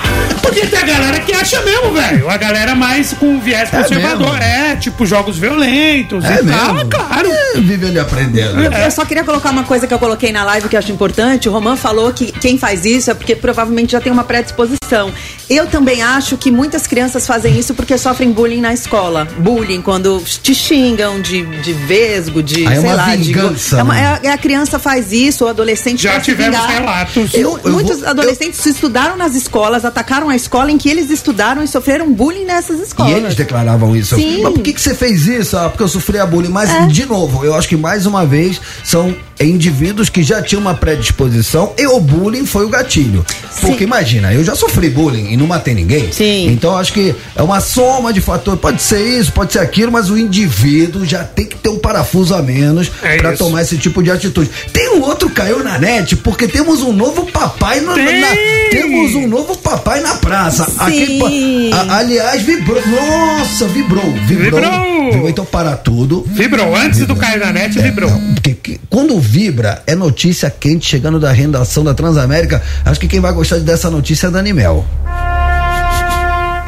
[0.42, 2.28] Porque tem a galera que acha mesmo, velho.
[2.30, 4.40] A galera mais com viés conservador.
[4.40, 6.74] É, tipo jogos violentos É e tal.
[6.74, 6.90] mesmo?
[6.90, 7.30] Claro.
[7.30, 8.60] É, vivendo e aprendendo.
[8.62, 11.48] Eu só queria colocar uma coisa que eu coloquei na live que eu acho importante.
[11.48, 15.12] O Roman falou que quem faz isso é porque provavelmente já tem uma predisposição.
[15.50, 19.26] Eu também acho que muitas crianças fazem isso porque sofrem bullying na escola.
[19.38, 22.64] Bullying, quando te xingam de, de vesgo, de.
[22.68, 24.00] Ah, é sei uma lá, de- vingança, é uma- né?
[24.22, 26.70] é a, é a criança faz isso, o adolescente Já tivemos vingar.
[26.70, 27.34] relatos.
[27.34, 31.10] Eu- Eu- eu muitos vou- adolescentes estudaram nas escolas, atacaram a escola em que eles
[31.10, 33.12] estudaram e sofreram bullying nessas E escolas.
[33.16, 34.14] eles declaravam isso.
[34.14, 34.42] Sim.
[34.44, 35.56] Mas por que, que você fez isso?
[35.56, 36.48] Ah, porque eu sofri a bullying.
[36.50, 36.86] Mas, É.
[36.86, 41.72] de novo, eu acho que mais uma vez são indivíduos que já tinham uma predisposição
[41.76, 43.24] e o bullying foi o gatilho.
[43.60, 43.84] Porque Sim.
[43.84, 46.12] imagina, eu já sofri bullying e não matei ninguém.
[46.12, 46.48] Sim.
[46.52, 48.60] Então acho que é uma soma de fatores.
[48.60, 52.34] Pode ser isso, pode ser aquilo, mas o indivíduo já tem que ter um parafuso
[52.34, 53.42] a menos É pra isso.
[53.44, 54.50] tomar esse tipo de atitude.
[54.72, 58.20] Tem um outro caiu na net porque temos um novo papai no, Tem.
[58.20, 58.28] na,
[58.70, 60.66] temos um novo papai na praça.
[60.88, 61.70] Sim.
[61.72, 62.80] a- aliás, vibrou.
[62.86, 64.04] Nossa, vibrou.
[64.26, 64.60] Vibrou.
[64.60, 65.10] Vibrou.
[65.12, 66.24] Vibrou, Então para tudo.
[66.28, 66.74] Vibrou.
[66.76, 68.10] Antes do cair na net, É, vibrou.
[68.10, 72.62] não, porque que- quando vibra, é notícia quente chegando da redação da Transamérica.
[72.84, 74.84] Acho que quem vai gostar dessa notícia é Dani Mel.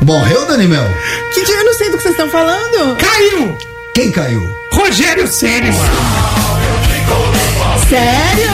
[0.04, 0.84] Morreu, Dani Mel?
[1.32, 1.56] Que dia?
[1.56, 2.96] Eu não sei do que vocês estão falando.
[2.96, 3.56] Caiu!
[3.94, 4.42] Quem caiu?
[4.72, 5.92] Rogério Ceni, mano.
[7.88, 8.52] Sério?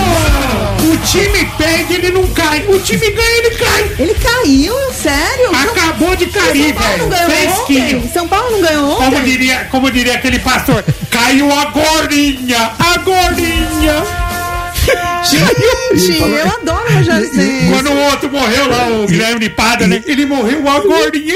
[0.93, 2.65] O time perde, ele não cai.
[2.69, 3.93] O time ganha, ele cai.
[3.99, 4.75] Ele caiu?
[4.93, 5.51] Sério?
[5.55, 7.29] Acabou de cair, São Paulo não velho.
[7.29, 7.99] ganhou Fresquinho.
[7.99, 8.11] ontem?
[8.13, 9.25] São Paulo não ganhou Como ontem?
[9.25, 14.28] diria, como diria aquele pastor, caiu a gordinha, a gordinha.
[15.95, 17.71] Gente, eu adoro o Rogério Ceni.
[17.71, 20.03] Quando o outro morreu lá, o Guilherme Pada, né?
[20.07, 21.35] Ele morreu a gordinha.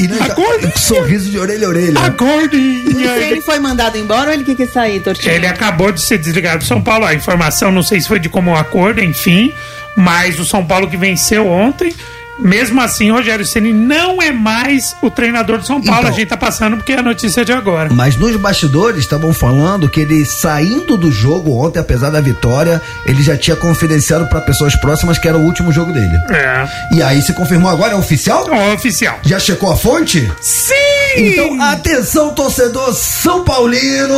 [0.00, 0.72] E não, A gordinha.
[0.76, 2.00] sorriso de orelha a orelha.
[2.00, 3.10] A gordinha.
[3.18, 5.32] Ele foi mandado embora ou ele que quis sair, Tortinho?
[5.34, 7.04] Ele acabou de ser desligado do São Paulo.
[7.04, 9.52] A informação, não sei se foi de comum acordo, enfim.
[9.96, 11.94] Mas o São Paulo que venceu ontem.
[12.38, 16.00] Mesmo assim, Rogério Ceni não é mais o treinador do São Paulo.
[16.00, 16.10] Então.
[16.10, 17.90] a gente tá passando porque é a notícia de agora.
[17.92, 23.22] Mas nos bastidores estavam falando que ele saindo do jogo ontem, apesar da vitória, ele
[23.22, 26.16] já tinha confidenciado para pessoas próximas que era o último jogo dele.
[26.30, 26.96] É.
[26.96, 28.48] E aí se confirmou agora, é oficial?
[28.50, 29.18] Ó, oficial.
[29.22, 30.30] Já checou a fonte?
[30.40, 30.74] Sim!
[31.16, 34.16] Então, atenção, torcedor São Paulino!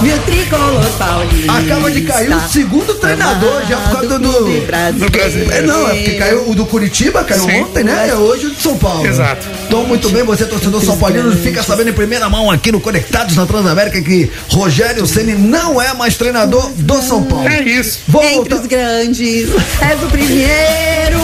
[0.00, 1.52] Meu tricolor paulista.
[1.52, 4.18] Acaba de cair o segundo treinador já por causa do.
[4.18, 5.52] Do Brasil.
[5.52, 6.93] É, não, é porque caiu o do Curitiba,
[7.26, 7.62] caiu Sim.
[7.62, 8.08] ontem, né?
[8.10, 9.06] É hoje o de São Paulo.
[9.06, 9.46] Exato.
[9.66, 13.36] Então, muito bem, você, torcedor São Paulino, fica sabendo em primeira mão aqui no Conectados
[13.36, 17.48] na Transamérica que Rogério Ceni não é mais treinador do São Paulo.
[17.48, 18.00] É isso.
[18.06, 18.56] Vou Entre voltar.
[18.56, 19.48] os grandes,
[19.80, 21.18] és o primeiro,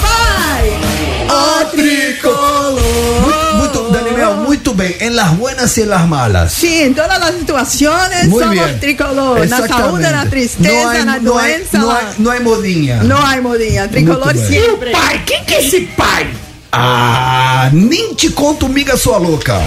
[0.00, 0.80] vai!
[1.30, 1.64] O
[5.20, 6.52] las buenas y en las malas.
[6.52, 8.80] Sí, en todas las situaciones Muy somos bien.
[8.80, 9.46] tricolor.
[9.48, 10.10] Na saúde, Exactamente.
[10.12, 11.78] na tristeza, No hay- na no hay- doença.
[11.78, 13.02] no hay- no hay modinha.
[13.02, 13.88] Não há modinha.
[13.88, 14.60] Tricolor Muito bem.
[14.62, 14.92] sempre.
[14.92, 16.26] Pai, quem que é esse pai?
[16.72, 19.60] Ah, nem te conto, miga sua louca.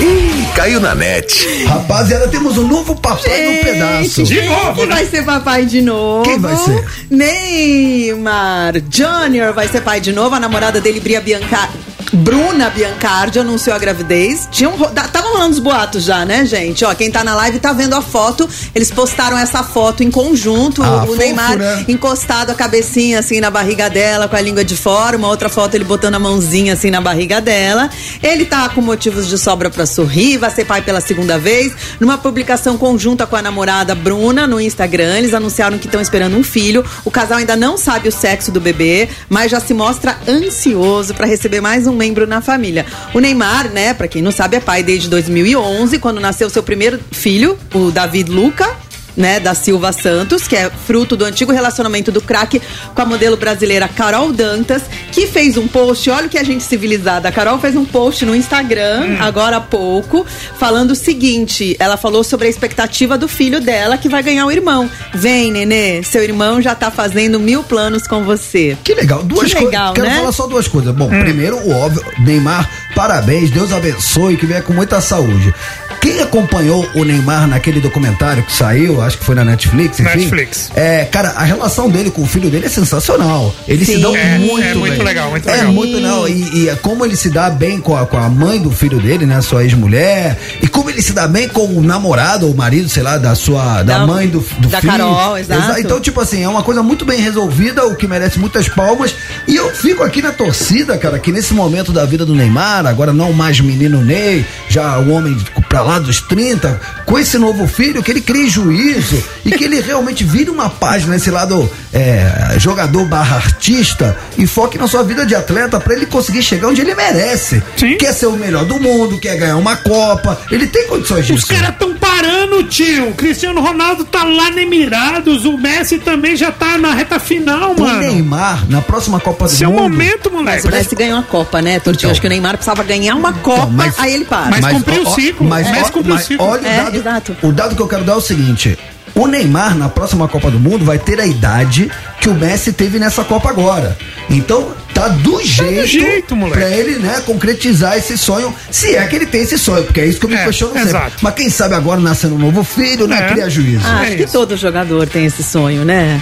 [0.00, 1.64] Ih, caiu na net.
[1.66, 4.22] Rapaziada, temos um novo papai no pedaço.
[4.22, 4.94] De Quem novo, que né?
[4.94, 6.22] vai ser papai de novo?
[6.22, 6.84] Quem vai ser?
[7.10, 10.34] Neymar Júnior vai ser pai de novo.
[10.34, 11.68] A namorada dele, Bria Bianca...
[12.12, 14.48] Bruna Biancardi anunciou a gravidez.
[14.50, 16.84] Tinham, ro- da- tava rolando os boatos já, né, gente?
[16.84, 18.48] Ó, quem tá na live tá vendo a foto.
[18.74, 20.82] Eles postaram essa foto em conjunto.
[20.82, 21.84] Ah, o fofo, Neymar né?
[21.86, 25.16] encostado a cabecinha assim na barriga dela, com a língua de fora.
[25.16, 27.90] Uma outra foto ele botando a mãozinha assim na barriga dela.
[28.22, 31.74] Ele tá com motivos de sobra pra sorrir, vai ser pai pela segunda vez.
[31.98, 36.44] Numa publicação conjunta com a namorada Bruna no Instagram, eles anunciaram que estão esperando um
[36.44, 36.84] filho.
[37.04, 41.26] O casal ainda não sabe o sexo do bebê, mas já se mostra ansioso pra
[41.26, 42.86] receber mais um membro na família.
[43.14, 47.00] O Neymar, né, pra quem não sabe, é pai desde 2011, quando nasceu seu primeiro
[47.10, 48.79] filho, o David Luca
[49.16, 52.60] né, da Silva Santos, que é fruto do antigo relacionamento do craque
[52.94, 56.62] com a modelo brasileira Carol Dantas, que fez um post, olha o que a gente
[56.62, 57.28] civilizada.
[57.28, 60.26] A Carol fez um post no Instagram, agora há pouco,
[60.58, 64.50] falando o seguinte: ela falou sobre a expectativa do filho dela que vai ganhar um
[64.50, 64.90] irmão.
[65.14, 68.76] Vem, nenê, seu irmão já tá fazendo mil planos com você.
[68.82, 69.22] Que legal.
[69.22, 69.92] Duas coisas.
[69.94, 70.16] Quero né?
[70.16, 70.94] falar só duas coisas.
[70.94, 75.54] Bom, primeiro, o óbvio, Neymar, parabéns, Deus abençoe, que venha com muita saúde.
[76.00, 80.18] Quem acompanhou o Neymar naquele documentário que saiu, acho que foi na Netflix, enfim.
[80.18, 80.70] Netflix.
[80.74, 83.54] É, cara, a relação dele com o filho dele é sensacional.
[83.68, 84.00] Eles se Sim.
[84.00, 85.02] dão É, muito é muito bem.
[85.04, 85.72] legal, muito é legal.
[85.72, 86.28] muito legal.
[86.28, 88.98] E, e é como ele se dá bem com a, com a mãe do filho
[88.98, 89.40] dele, né?
[89.42, 90.38] Sua ex-mulher.
[90.62, 93.82] E como ele se dá bem com o namorado ou marido, sei lá, da sua.
[93.82, 94.92] Da, Da- mãe do, do da filho.
[94.92, 95.80] Carol, exato.
[95.80, 99.14] Então, tipo assim, é uma coisa muito bem resolvida, o que merece muitas palmas.
[99.46, 103.12] E eu fico aqui na torcida, cara, que nesse momento da vida do Neymar, agora
[103.12, 105.36] não mais menino Ney, já o homem
[105.68, 109.80] pra lá dos 30, com esse novo filho, que ele crie juízo e que ele
[109.80, 115.26] realmente vire uma página, esse lado é, jogador barra artista, e foque na sua vida
[115.26, 117.62] de atleta pra ele conseguir chegar onde ele merece.
[117.76, 117.96] Sim.
[117.96, 121.38] Quer ser o melhor do mundo, quer ganhar uma Copa, ele tem condições disso.
[121.40, 123.08] Os caras tão parando, tio.
[123.08, 125.44] O Cristiano Ronaldo tá lá na Emirados.
[125.44, 127.98] O Messi também já tá na reta final, O mano.
[128.00, 129.82] Neymar, na próxima Copa do Esse é o Mundo.
[129.82, 130.68] momento, Mas moleque.
[130.68, 132.00] o Messi ganhou a Copa, né, Tortinho?
[132.00, 132.10] Então.
[132.12, 134.50] Acho que o Neymar precisava ganhar uma Copa, mas- aí ele para.
[134.50, 135.46] Mas cumpriu o ciclo.
[135.48, 136.46] Mas, O Messi ó, cumpriu o mas ciclo.
[136.46, 136.96] olha É, o dado.
[136.96, 137.36] exato.
[137.42, 138.78] O dado que eu quero dar é o seguinte.
[139.20, 142.98] O Neymar, na próxima Copa do Mundo, vai ter a idade que o Messi teve
[142.98, 143.94] nessa Copa agora.
[144.30, 146.58] Então, tá do jeito, jeito, moleque.
[146.58, 150.06] pra ele, né, concretizar esse sonho, se é que ele tem esse sonho, porque é
[150.06, 150.88] isso que eu me É, questiono sempre.
[150.88, 151.16] exato.
[151.22, 153.32] Mas quem sabe agora, nascendo um novo filho, né, É.
[153.32, 153.82] cria juízo.
[153.84, 154.32] Ah, É acho que isso.
[154.32, 156.20] todo jogador tem esse sonho, né?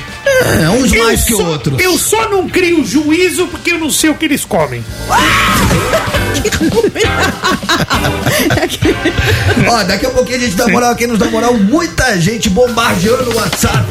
[0.62, 1.78] É, uns Eu mais que só- outros.
[1.80, 4.84] Eu só não crio juízo porque eu não sei o que eles comem.
[9.68, 11.54] Ó, daqui a pouquinho a gente dá moral aqui nos dá moral.
[11.54, 13.84] Muita gente bombardeando o WhatsApp.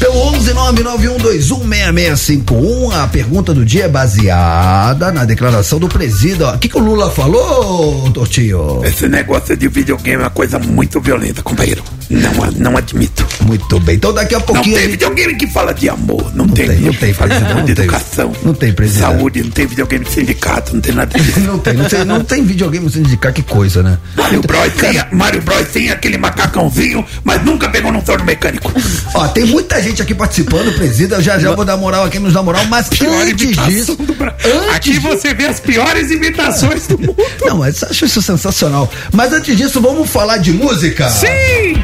[0.00, 2.90] Pelo 11991216651.
[2.92, 6.48] A pergunta do dia é baseada na declaração do presídio.
[6.48, 8.80] O que, que o Lula falou, Tortinho?
[8.84, 11.82] Esse negócio de videogame é uma coisa muito violenta, companheiro.
[12.08, 13.24] Não, não admito.
[13.42, 13.96] Muito bem.
[13.96, 14.74] Então daqui a Não pouquinho.
[14.74, 16.30] tem a gente- videogame que fala de amor.
[16.34, 16.66] Não, tem.
[16.66, 17.84] tem, não tem, presidente, não de tem.
[17.84, 18.32] educação.
[18.42, 19.02] Não tem, presidente.
[19.02, 21.40] Saúde, não tem videogame de sindicato, não tem nada disso.
[21.50, 23.98] Não tem, não tem, não tem videogame sem indicar que coisa, né?
[24.16, 24.72] Mario Bros.
[24.74, 25.66] Tem, Mario Bros.
[25.68, 28.70] tem aquele macacãozinho, mas nunca pegou num torno mecânico.
[29.14, 31.16] Ó, tem muita gente aqui participando, presida.
[31.16, 33.96] Eu já já vou dar moral aqui nos dar moral, mas Pior antes disso.
[34.00, 37.16] Antes Aqui disso- você vê as piores imitações do mundo.
[37.42, 38.90] Não, mas acho isso sensacional.
[39.12, 41.08] Mas antes disso, vamos falar de música?
[41.08, 41.82] Sim!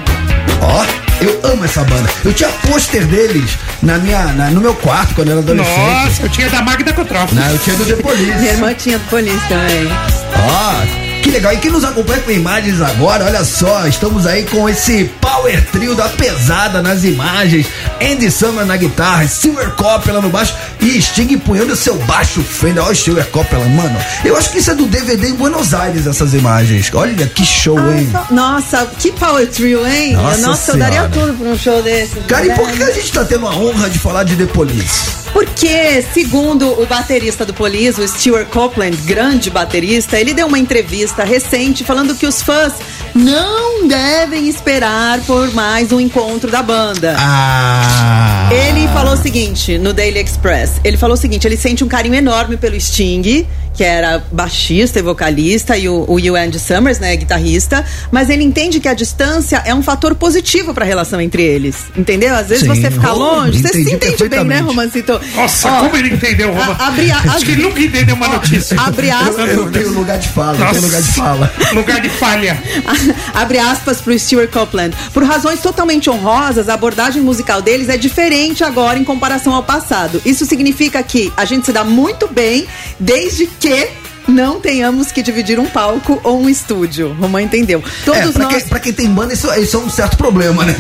[0.61, 0.85] Ó,
[1.23, 2.09] eu amo essa banda.
[2.25, 3.51] Eu tinha pôster deles
[3.83, 5.77] na minha, na- no meu quarto quando eu era adolescente.
[5.79, 7.35] Nossa, eu tinha da Magda Kotroff.
[7.35, 8.47] Não, eu tinha do The Minha Police.
[8.47, 9.87] irmã tinha do Police também.
[10.35, 11.53] Ó, que legal.
[11.53, 15.95] E quem nos acompanha com imagens agora, olha só, estamos aí com esse power trio
[15.97, 17.67] da pesada nas imagens.
[18.01, 22.83] Andy Summer na guitarra, Silver Coppela no baixo e Sting empunhando seu baixo Fender.
[22.83, 23.99] Olha o Silver Coppela, mano.
[24.25, 26.93] Eu acho que isso é do DVD em Buenos Aires, essas imagens.
[26.95, 28.09] Olha que show, hein?
[28.31, 30.13] Nossa, que power trio, hein?
[30.13, 32.21] Nossa Nossa, eu daria tudo pra um show desse.
[32.21, 35.26] Cara, e por que a gente tá tendo a honra de falar de The Police?
[35.37, 41.25] Porque, segundo o baterista do Police, o Stuart Copeland, grande baterista, ele deu uma entrevista
[41.25, 42.73] recente falando que os fãs
[43.15, 47.15] não devem esperar por mais um encontro da banda.
[47.19, 48.49] Ah.
[48.51, 50.81] Ele falou o seguinte no Daily Express.
[50.83, 53.47] Ele falou o seguinte: ele sente um carinho enorme pelo Sting,
[53.77, 57.85] que era baixista e vocalista, e o, o Hugh Andy Summers, né, guitarrista.
[58.11, 61.77] Mas ele entende que a distância é um fator positivo pra relação entre eles.
[61.97, 62.35] Entendeu?
[62.35, 63.61] Às vezes Sim, você fica longe.
[63.63, 64.61] Você se entende bem, né.
[64.61, 65.21] Romancito?
[65.35, 66.77] Nossa, Ó, como ele entendeu, Roma?
[66.79, 68.81] a- abre a- Acho que ele nunca entendeu uma notícia.
[68.81, 69.49] Abre Eu, aspas.
[69.51, 71.53] eu tenho lugar de fala, eu tenho lugar de fala.
[71.75, 72.63] Lugar de falha.
[73.35, 74.97] Abre aspas pro Stuart Copeland.
[75.13, 80.21] Por razões totalmente honrosas, a abordagem musical deles é diferente agora em comparação ao passado.
[80.25, 82.67] Isso significa que a gente se dá muito bem,
[82.99, 87.15] desde que que não tenhamos que dividir um palco ou um estúdio.
[87.21, 87.83] Romã entendeu.
[88.05, 88.55] Todos É, pra, nós.
[88.55, 90.75] quem, pra quem tem banda, isso, isso é um certo problema, né?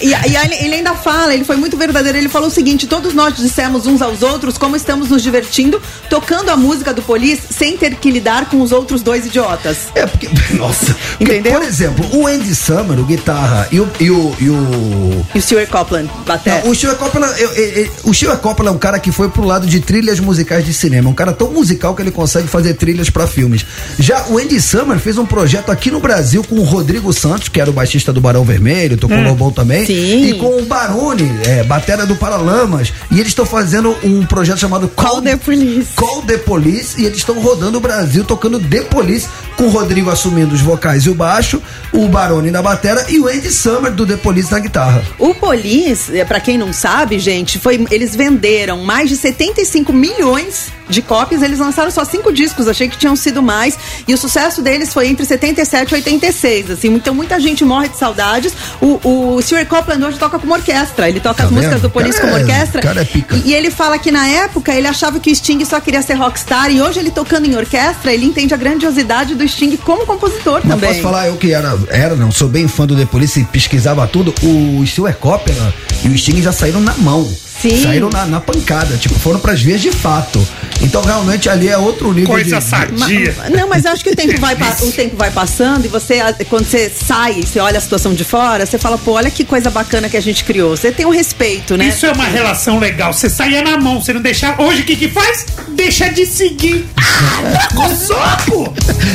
[0.00, 2.18] E, e aí ele ainda fala, ele foi muito verdadeiro.
[2.18, 5.80] Ele falou o seguinte: todos nós dissemos uns aos outros como estamos nos divertindo,
[6.10, 9.78] tocando a música do Police sem ter que lidar com os outros dois idiotas.
[9.94, 10.94] É porque, nossa.
[11.18, 11.52] Porque, Entendeu?
[11.52, 13.88] Por exemplo, o Andy Summer, o guitarra, e o.
[14.00, 16.62] E o, e o E o Stuart Copeland, bater.
[16.64, 19.28] Não, o Stuart Coppola, eu- eu- eu- o Stuart Coppola é um cara que foi
[19.28, 22.74] pro lado de trilhas musicais de cinema, um cara tão musical que ele consegue fazer
[22.74, 23.64] trilhas pra filmes.
[23.98, 27.60] Já o Andy Summer fez um projeto aqui no Brasil com o Rodrigo Santos, que
[27.60, 30.24] era o baixista do Barão Vermelho, tocou no Lobão também, Sim.
[30.24, 34.88] e com o Barone, é, batera do Paralamas, e eles estão fazendo um projeto chamado
[34.88, 35.92] Call the Police.
[35.94, 40.08] Call the Police e eles estão rodando o Brasil tocando The Police, com o Rodrigo
[40.08, 41.60] assumindo os vocais e o baixo,
[41.92, 45.02] o Barone na batera e o Andy Summer do The Police na guitarra.
[45.18, 50.66] O Police, é, pra quem não sabe, gente, foi eles venderam mais de 75 milhões
[50.88, 51.42] de cópias.
[51.42, 53.76] Eles lançaram só cinco discos, achei que tinham sido mais.
[54.06, 56.88] E o sucesso deles foi entre 77 e 86, assim.
[56.94, 58.52] Então muita gente morre de saudades.
[58.80, 59.00] O,
[59.36, 61.08] o Stuart Copeland hoje toca como orquestra.
[61.08, 61.82] Ele toca Tá as músicas vendo?
[61.82, 62.80] do Police Cara como é- orquestra.
[62.80, 63.36] cara é pica.
[63.36, 66.14] E, e ele fala que na época ele achava que o Sting só queria ser
[66.14, 66.70] rockstar.
[66.70, 70.74] E hoje ele tocando em orquestra, ele entende a grandiosidade do Sting como compositor Mas
[70.74, 70.90] também.
[70.90, 74.06] posso falar, eu que era, era, não, sou bem fã do The Police e pesquisava
[74.06, 77.28] tudo, o Stuart Copeland e o Sting já saíram na mão.
[77.60, 77.82] Sim.
[77.82, 80.46] Saíram na, na pancada, tipo, foram pras vias de fato.
[80.80, 82.64] Então, realmente, ali é outro nível Coisa de...
[82.64, 83.34] sadia.
[83.36, 86.18] Ma- Não, mas eu acho que o tempo vai o tempo vai passando e você
[86.48, 89.70] quando você sai, você olha a situação de fora, você fala, pô, olha que coisa
[89.70, 90.76] bacana que a gente criou.
[90.76, 91.88] Você tem um respeito, né?
[91.88, 93.12] Isso é uma relação legal.
[93.12, 94.62] Você saía na mão, você não deixava.
[94.62, 95.46] Hoje o que que faz?
[95.70, 96.86] Deixa de seguir.
[96.96, 98.72] Ah, pô!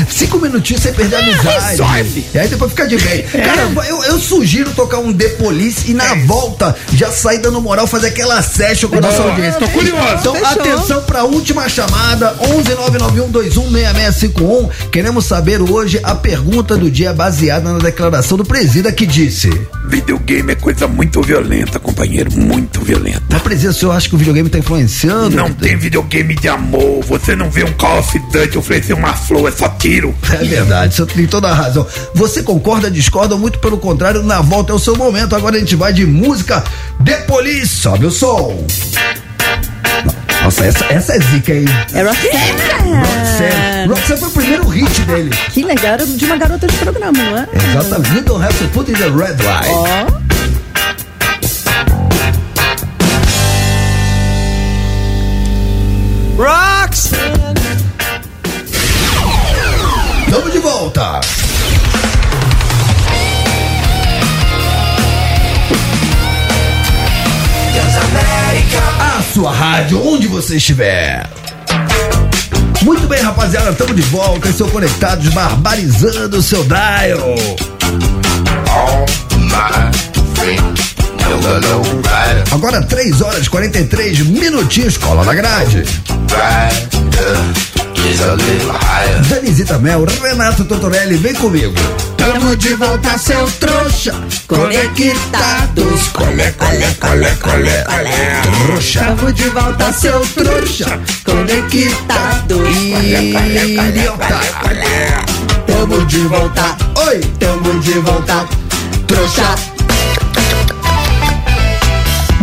[0.09, 1.65] Cinco minutinhos sem perder a amizade.
[1.69, 2.25] resolve.
[2.33, 3.23] E aí depois fica de bem.
[3.23, 7.87] Cara, eu, eu sugiro tocar um The Police e na volta já sair dando moral,
[7.87, 9.59] fazer aquela session com a nossa audiência.
[9.59, 10.03] tô curioso.
[10.19, 10.47] Então, Fechou.
[10.49, 14.69] atenção pra última chamada: 11991216651.
[14.91, 19.49] Queremos saber hoje a pergunta do dia baseada na declaração do presida que disse:
[19.85, 23.21] Videogame é coisa muito violenta, companheiro, muito violenta.
[23.29, 25.35] Mas, presida, o senhor acha que o videogame tá influenciando?
[25.35, 29.49] Não tem videogame de amor, você não vê um Call of Duty oferecer uma flor,
[29.49, 30.13] é só tiro.
[30.31, 31.85] É verdade, você tem toda a razão.
[32.15, 35.35] Você concorda, discorda, ou muito pelo contrário, na volta é o seu momento.
[35.35, 36.63] Agora a gente vai de música
[37.03, 37.67] The Police.
[37.67, 38.22] Sobe o som.
[40.43, 41.65] Nossa, essa, essa é zica, hein?
[41.93, 42.29] É Roxanne.
[43.01, 43.87] Roxanne.
[43.87, 45.29] Roxanne foi o primeiro hit dele.
[45.51, 47.47] Que legal, era de uma garota de programa, não é?
[47.53, 48.15] Exatamente.
[48.15, 49.67] You don't have to put in the red light.
[49.69, 49.83] Ó.
[60.29, 61.19] Tamo de volta.
[69.33, 71.27] Sua rádio, onde você estiver.
[72.83, 74.47] Muito bem, rapaziada, estamos de volta.
[74.47, 77.35] Estão conectados, barbarizando o seu dial.
[82.51, 85.83] Agora 3 horas e 43 minutinhos, cola na grade.
[89.29, 91.73] Danizita Mel, Renato Totorelli, vem comigo.
[92.17, 94.13] Tamo de volta, seu trouxa.
[94.47, 96.07] Conectados.
[96.13, 98.41] Colé, colé, colé, colé, colé.
[98.65, 99.03] Trouxa.
[99.03, 100.99] Tamo de volta, seu trouxa.
[101.25, 102.77] Conectados.
[103.87, 104.39] Idiota.
[105.67, 106.77] Tamo de volta.
[107.07, 107.19] Oi.
[107.39, 108.45] Tamo de volta.
[109.07, 109.72] Trouxa.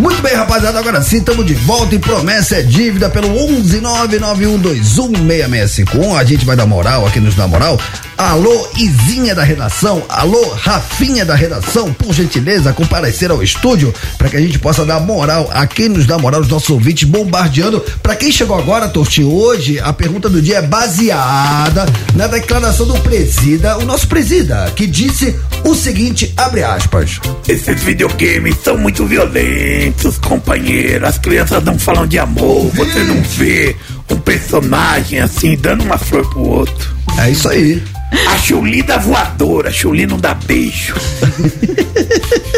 [0.01, 6.19] Muito bem, rapaziada, agora sim estamos de volta e promessa é dívida pelo 11991216651.
[6.19, 7.79] A gente vai dar moral aqui nos dá moral.
[8.17, 14.39] Alô, Izinha da redação, alô, Rafinha da redação, por gentileza, comparecer ao estúdio para que
[14.39, 17.85] a gente possa dar moral a quem nos dá moral, os nossos ouvintes bombardeando.
[18.03, 21.85] Para quem chegou agora, Tortinho, hoje a pergunta do dia é baseada
[22.15, 27.21] na declaração do presida, o nosso presida, que disse o seguinte, abre aspas.
[27.49, 31.07] Esses videogames são muito violentos, companheiro.
[31.07, 33.77] As crianças não falam de amor, você não vê
[34.11, 36.95] um personagem assim dando uma flor pro outro.
[37.19, 37.83] É isso aí.
[38.29, 40.95] A Chuli da voadora, a Chuli não dá beijo.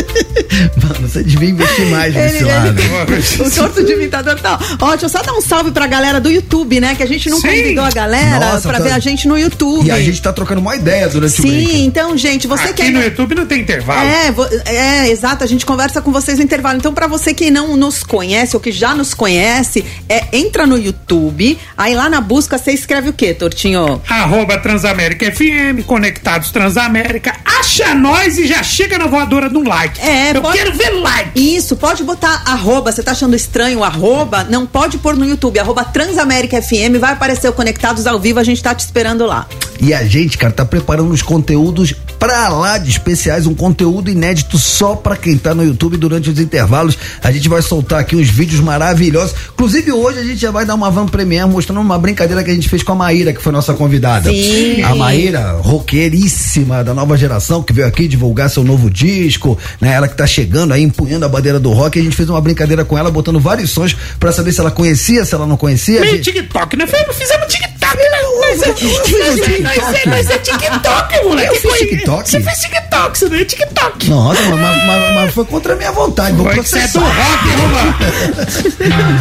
[0.80, 2.74] Mano, você devia investir mais nesse Ele- lado.
[3.46, 4.58] o torto de imitador tá.
[4.80, 6.94] Ó, deixa eu só dar um salve pra galera do YouTube, né?
[6.94, 7.48] Que a gente não Sim.
[7.48, 9.86] convidou a galera Nossa, pra tá- ver a gente no YouTube.
[9.86, 11.66] E a gente tá trocando uma ideia durante o break.
[11.66, 14.00] Sim, então, gente, você Aqui no YouTube não tem intervalo.
[14.08, 16.78] É, vo- é, exato, a gente conversa com vocês no intervalo.
[16.78, 20.78] Então, pra você que não nos conhece ou que já nos conhece, é, entra no
[20.78, 24.00] YouTube, aí lá na busca você escreve o quê, Tortinho?
[24.08, 27.34] Arroba Transamérica FM, Conectados Transamérica.
[27.44, 30.00] Acha nós e já chega na voadora no like.
[30.00, 31.30] É, Eu pode- quero ver like.
[31.34, 34.44] Isso, pode botar arroba, você tá achando estranho o arroba?
[34.44, 38.44] Não pode pôr no YouTube, arroba Transamérica FM, vai aparecer o Conectados ao vivo, a
[38.44, 39.46] gente tá te esperando lá.
[39.80, 44.56] E a gente, cara, tá preparando os conteúdos pra lá de especiais, um conteúdo inédito
[44.56, 46.96] só pra quem tá no YouTube durante os intervalos.
[47.20, 49.34] A gente vai soltar aqui uns vídeos maravilhosos.
[49.52, 52.54] Inclusive, hoje a gente já vai dar uma van premiere mostrando uma brincadeira que a
[52.54, 54.30] gente fez com a Maíra, que foi nossa convidada.
[54.30, 54.82] Sim.
[54.84, 59.92] A Maíra, roqueiríssima da nova geração, que veio aqui divulgar seu novo disco, né?
[59.92, 61.98] Ela que tá chegando aí, empunhando a bandeira do rock.
[61.98, 65.24] A gente fez uma brincadeira com ela, botando vários sons pra saber se ela conhecia,
[65.24, 65.98] se ela não conhecia.
[66.00, 66.86] Meio gente- TikTok, né?
[66.86, 67.16] Fizemos-
[67.48, 68.22] TikTok, né?
[68.40, 69.62] Nós é, TikTok.
[69.62, 71.48] nós é- nós é TikTok, moleque.
[71.48, 71.78] Eu fiz Foi-
[72.20, 72.30] TikTok?
[72.30, 74.10] Você fez TikTok, você não é TikTok.
[74.10, 76.36] Nossa, mas, mas- mas- mas foi contra a minha vontade.
[76.36, 77.22] Vou Foi que você é do processar.
[77.22, 77.96] rock, Roma.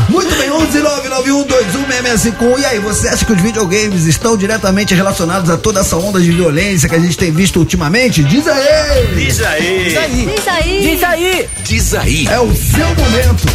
[0.10, 2.60] Muito bem, 11991216651.
[2.60, 6.32] E aí, você acha que os videogames estão diretamente relacionados a toda essa onda de
[6.32, 8.24] violência que a gente tem visto ultimamente?
[8.24, 9.08] Diz aí!
[9.16, 9.84] Diz aí.
[9.84, 10.26] Diz aí.
[10.82, 11.50] Diz aí.
[11.64, 12.28] Diz aí.
[12.28, 13.48] É o seu momento.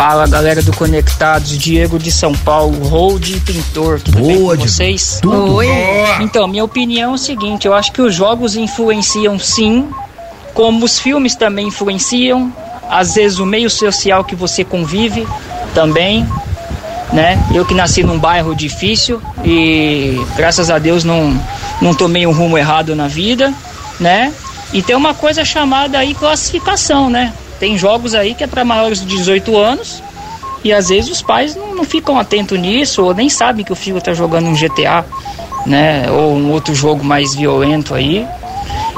[0.00, 4.62] Fala galera do Conectados, Diego de São Paulo, Hold e Pintor, tudo bem Boa, com
[4.62, 4.72] Diego.
[4.72, 5.18] vocês?
[5.20, 5.56] Tudo.
[5.56, 5.66] Oi.
[5.66, 6.22] Boa.
[6.22, 9.90] Então, minha opinião é o seguinte, eu acho que os jogos influenciam sim,
[10.54, 12.50] como os filmes também influenciam,
[12.88, 15.28] às vezes o meio social que você convive
[15.74, 16.26] também,
[17.12, 17.38] né?
[17.54, 21.38] Eu que nasci num bairro difícil e graças a Deus não,
[21.78, 23.52] não tomei um rumo errado na vida,
[24.00, 24.32] né?
[24.72, 27.34] E tem uma coisa chamada aí classificação, né?
[27.60, 30.02] Tem jogos aí que é para maiores de 18 anos
[30.64, 33.76] e às vezes os pais não, não ficam atentos nisso ou nem sabem que o
[33.76, 35.04] filho tá jogando um GTA,
[35.66, 36.10] né?
[36.10, 38.26] Ou um outro jogo mais violento aí.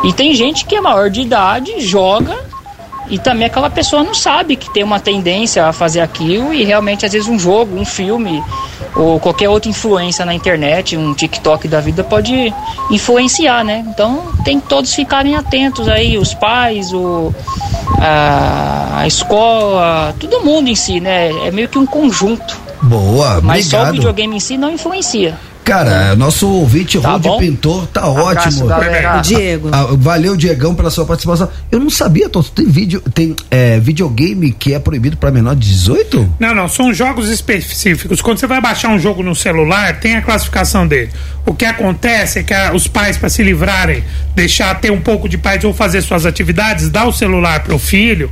[0.05, 2.37] E tem gente que é maior de idade, joga
[3.09, 7.05] e também aquela pessoa não sabe que tem uma tendência a fazer aquilo e realmente
[7.05, 8.43] às vezes um jogo, um filme
[8.95, 12.53] ou qualquer outra influência na internet, um TikTok da vida pode
[12.91, 13.85] influenciar, né?
[13.89, 17.35] Então tem que todos ficarem atentos aí, os pais, o,
[17.99, 21.31] a, a escola, todo mundo em si, né?
[21.47, 22.61] É meio que um conjunto.
[22.83, 23.95] Boa, Mas só o obrigado.
[23.95, 25.39] videogame em si não influencia.
[25.65, 27.39] Cara, nosso ouvinte Tá Rod bom?
[27.39, 28.67] Pintor tá Abraço, ótimo.
[28.67, 29.21] galera.
[29.21, 29.69] Diego.
[29.73, 31.49] Ah, valeu, Diegão, pela sua participação.
[31.71, 35.69] Eu não sabia, Toto, tem vídeo, tem é, videogame que é proibido pra menor de
[35.69, 36.35] 18?
[36.41, 38.21] Não, não, são jogos específicos.
[38.21, 41.11] Quando você vai baixar um jogo no celular, tem a classificação dele.
[41.47, 44.03] O que acontece é que a- os pais, para se livrarem,
[44.35, 48.31] deixar ter um pouco de paz ou fazer suas atividades, dá o celular pro filho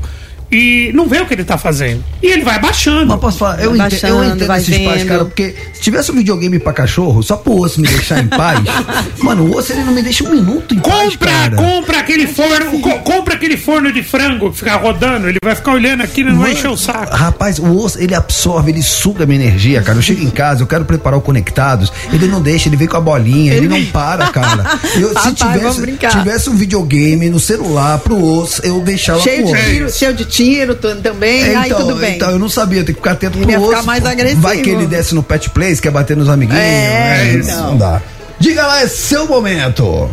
[0.51, 2.05] e não vê o que ele tá fazendo.
[2.23, 3.07] E ele vai baixando.
[3.07, 5.09] Mas posso falar, eu, entendo, eu entendo esses pais, vendo.
[5.09, 8.61] cara, porque se tivesse um videogame pra cachorro, só pro osso me deixar em paz,
[9.23, 11.57] mano, o osso ele não me deixa um minuto em paz, Compra, cara.
[11.57, 15.73] compra aquele forno, co- compra aquele forno de frango que fica rodando, ele vai ficar
[15.73, 17.15] olhando aqui e não vai encher o saco.
[17.15, 19.99] Rapaz, o osso, ele absorve, ele suga a minha energia, cara.
[19.99, 22.97] Eu chego em casa, eu quero preparar o Conectados, ele não deixa, ele vem com
[22.97, 24.79] a bolinha, ele, não para, cara.
[24.97, 25.39] Eu, se Papai, vamos
[25.77, 26.11] tivesse, brincar.
[26.11, 29.71] tivesse um videogame no celular pro osso, eu deixava Cheio pro de osso.
[29.71, 30.40] tiro, cheio de tiro
[30.81, 32.17] tu- também, É, aí tudo bem.
[32.17, 33.69] então, eu não sabia, tem que ficar atento Ele pro ia osso.
[33.71, 34.41] ficar mais agressivo.
[34.43, 36.61] Vai que ele desce no pet place, quer bater nos amiguinhos.
[36.63, 37.33] É, né?
[37.43, 37.67] então.
[37.69, 38.01] Não dá.
[38.39, 40.09] Diga lá, é seu momento.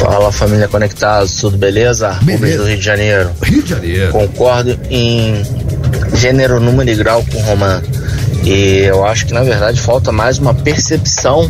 [0.00, 2.18] Fala família Conectados, tudo beleza?
[2.22, 2.58] Beleza.
[2.58, 3.30] Do Rio de Janeiro.
[3.42, 4.12] Rio de Janeiro.
[4.12, 5.42] Concordo em
[6.14, 7.82] gênero, número e grau com o Roman.
[8.44, 11.48] E eu acho que na verdade falta mais uma percepção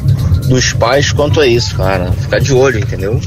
[0.49, 2.13] dos pais quanto a isso, cara.
[2.21, 3.21] Ficar de olho, entendeu?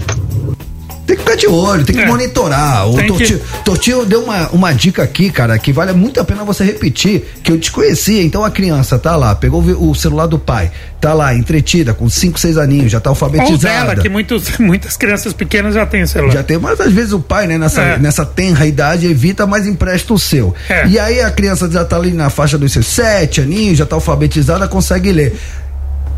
[1.09, 2.05] Tem que ficar de olho, tem que É.
[2.05, 2.87] monitorar.
[2.87, 6.43] O Tortinho, que- Tortinho deu uma, uma dica aqui, cara, que vale muito a pena
[6.43, 8.21] você repetir, que eu desconhecia.
[8.21, 10.69] Então a criança tá lá, pegou o celular do pai,
[11.01, 13.95] tá lá, entretida, com 5, 6 aninhos, já tá Ou dela, alfabetizada.
[13.95, 16.31] que muitos, muitas crianças pequenas já têm celular.
[16.33, 17.97] Já tem, mas às vezes o pai, né, nessa, É.
[17.97, 20.53] nessa tenra idade, evita, mas empresta o seu.
[20.69, 20.87] É.
[20.87, 23.95] E aí a criança já tá ali na faixa dos seus sete aninhos, já tá
[23.95, 25.35] alfabetizada, consegue ler.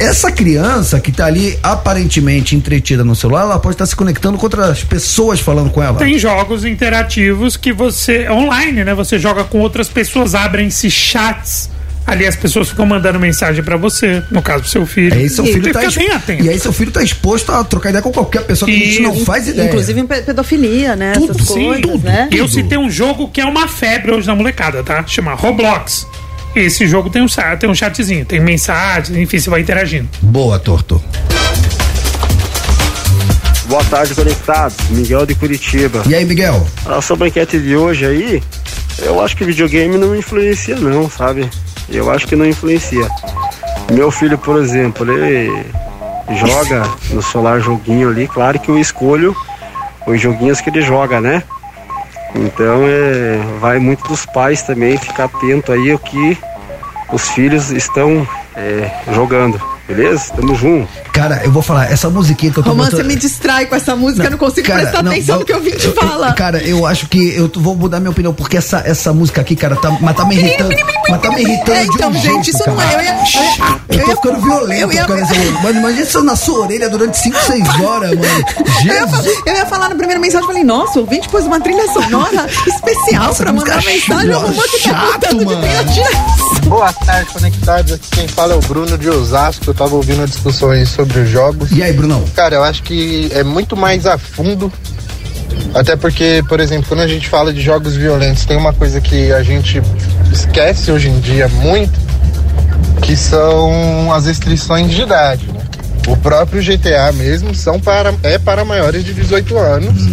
[0.02, 4.46] Essa criança que tá ali aparentemente entretida no celular, ela pode estar se conectando com
[4.46, 5.98] outras pessoas falando com ela.
[6.00, 8.28] Tem jogos interativos que você.
[8.30, 8.94] online, né?
[8.96, 11.70] Você joga com outras pessoas, abrem-se chats.
[12.08, 15.14] Ali as pessoas ficam mandando mensagem pra você, no caso do seu filho.
[15.14, 16.44] Aí seu E filho você tá fica exp- bem atento.
[16.44, 19.02] E aí seu filho tá exposto a trocar ideia com qualquer pessoa que a gente
[19.04, 19.68] não faz ideia.
[19.68, 21.14] Inclusive em pe- pedofilia, né?
[21.14, 22.04] Tudo, Essas sim, coisas, tudo.
[22.04, 22.28] né?
[22.32, 25.06] E eu citei um jogo que é uma febre hoje na molecada, tá?
[25.06, 26.08] Chama Roblox.
[26.56, 27.28] Esse jogo tem um,
[27.60, 30.10] tem um chatzinho, tem mensagens, enfim, você vai interagindo.
[30.22, 31.02] Boa, Torto.
[33.68, 34.76] Boa tarde, conectados.
[34.90, 36.04] Miguel de Curitiba.
[36.06, 36.68] E aí, Miguel?
[36.86, 38.44] A sua banquete de hoje aí,
[39.00, 41.50] eu acho que videogame não influencia não, sabe?
[41.88, 43.08] Eu acho que não influencia.
[43.94, 45.66] Meu filho, por exemplo, ele
[46.38, 49.34] joga no celular joguinho ali, claro que eu escolho
[50.06, 51.42] os joguinhos que ele joga, né?
[52.36, 56.38] Então é, vai muito dos pais também ficar atento aí o que
[57.12, 59.62] os filhos estão é, jogando,
[59.96, 60.34] beleza?
[60.36, 60.88] Tamo junto.
[61.12, 63.96] Cara, eu vou falar, essa musiquinha que eu tô Romance botando- me distrai com essa
[63.96, 65.94] música, eu não consigo Cara, prestar não, atenção não, no que eu vim te eu-
[65.94, 66.34] eu- falar.
[66.34, 69.76] Cara, eu acho que eu vou mudar minha opinião, porque essa, essa música aqui, cara,
[69.76, 70.74] tá, mas tá me irritando.
[71.10, 72.92] Mas tá me irritando É, de então, um gente, jeito, isso não cara.
[72.92, 72.96] é.
[72.96, 75.34] Eu, ia, eu, Eu eu tô ia- ficando violento eu ia- dessa
[75.64, 78.46] Mano, imagina isso na sua orelha durante 5, 6 horas, mano.
[78.86, 79.38] Eu ia, fa- Jesus.
[79.46, 83.26] eu ia falar na primeira mensagem, falei, nossa, o ouvinte pôs uma trilha sonora especial
[83.28, 85.62] Nossa, pra mandar mensagem, que tá chato, de mano.
[85.62, 86.10] trilha
[86.68, 87.92] Boa tarde, conectados.
[87.94, 89.66] Aqui quem fala é o Bruno de Osasco.
[89.68, 91.72] Eu tava ouvindo a discussão aí sobre os jogos.
[91.72, 92.24] E aí, Brunão?
[92.36, 94.72] Cara, eu acho que é muito mais a fundo.
[95.74, 99.32] Até porque, por exemplo, quando a gente fala de jogos violentos, tem uma coisa que
[99.34, 99.82] a gente
[100.32, 102.00] esquece hoje em dia muito,
[103.02, 105.62] que são as restrições de idade, né?
[106.08, 110.04] O próprio GTA mesmo são para, é para maiores de 18 anos.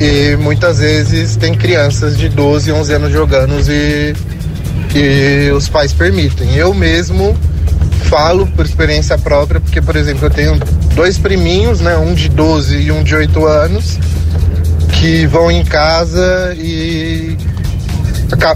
[0.00, 4.14] E muitas vezes tem crianças de 12, 11 anos jogando e,
[4.94, 6.54] e os pais permitem.
[6.56, 7.36] Eu mesmo
[8.04, 10.58] falo por experiência própria, porque, por exemplo, eu tenho
[10.94, 11.96] dois priminhos, né?
[11.96, 13.98] Um de 12 e um de 8 anos,
[14.92, 17.36] que vão em casa e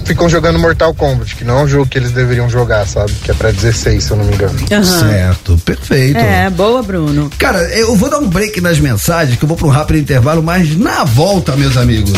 [0.05, 3.13] ficam jogando Mortal Kombat, que não é um jogo que eles deveriam jogar, sabe?
[3.23, 4.59] Que é pra 16, se eu não me engano.
[4.71, 4.83] Aham.
[4.85, 6.19] Certo, perfeito.
[6.19, 7.31] É, boa, Bruno.
[7.39, 10.43] Cara, eu vou dar um break nas mensagens, que eu vou para um rápido intervalo,
[10.43, 12.13] mas na volta, meus amigos.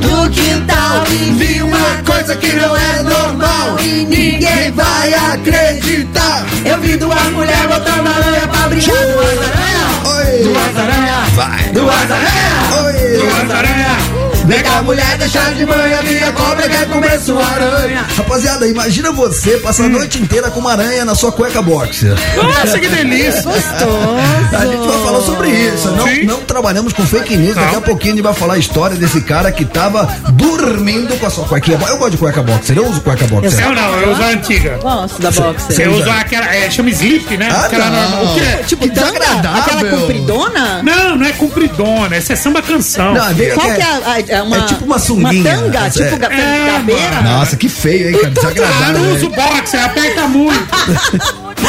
[0.00, 3.78] Do quintal e vi uma coisa que não é normal.
[3.80, 6.44] E ninguém vai acreditar.
[6.64, 8.92] Eu vi duas mulheres botando aranha pra brincar.
[8.92, 9.86] Duas aranha,
[10.44, 14.33] duas aranha, duas aranha, duas aranha.
[14.46, 18.04] Vem cá, mulher, deixa de manhã, minha cobra quer comer sua aranha.
[18.16, 22.14] Rapaziada, imagina você passar a noite inteira com uma aranha na sua cueca boxer.
[22.36, 23.42] Nossa, que delícia.
[23.50, 25.90] A gente vai falar sobre isso.
[25.92, 26.24] Não, Sim.
[26.24, 27.54] não trabalhamos com fake news.
[27.54, 31.26] Daqui a pouquinho a gente vai falar a história desse cara que tava dormindo com
[31.26, 31.78] a sua cuequinha.
[31.88, 33.64] Eu gosto de cueca boxer, eu uso cueca boxer.
[33.64, 34.78] Eu não, eu uso a antiga.
[34.82, 35.80] Gosto da boxer.
[35.86, 36.12] Eu usa?
[36.12, 37.48] aquela, é, chama slip, né?
[37.50, 38.10] Ah, aquela não.
[38.10, 38.24] normal.
[38.26, 38.64] O quê?
[38.66, 39.62] Tipo, Que desagradável.
[39.62, 40.82] Aquela compridona?
[40.82, 43.14] Não, não é compridona, essa é samba canção.
[43.14, 45.50] Não, vem Qual aqui, que é, a, a- uma, é tipo uma sunguinha.
[45.58, 45.86] Uma tanga?
[45.86, 45.90] É.
[45.90, 47.22] Tipo ga- É, gabeira?
[47.22, 48.26] Nossa, que feio, hein, cara?
[48.26, 48.92] Ah, Desagradável.
[49.00, 49.12] não né?
[49.16, 50.66] uso boxer, aperta muito.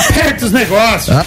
[0.09, 1.15] aperta os negócios.
[1.17, 1.25] Ah.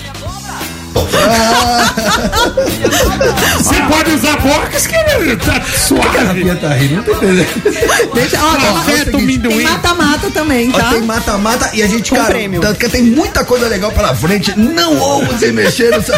[3.56, 6.18] Você pode usar boxer que tá suave.
[6.18, 8.12] Rafinha tá rindo, não tô entendendo.
[8.14, 10.90] Deixa, ó, tem- Afeta o tem mata-mata também, Ó, tá?
[10.90, 12.60] Tem mata-mata e a gente, Com cara, prêmio.
[12.60, 14.58] tanto que tem muita coisa legal pela frente.
[14.58, 16.14] Não ouse mexer no seu...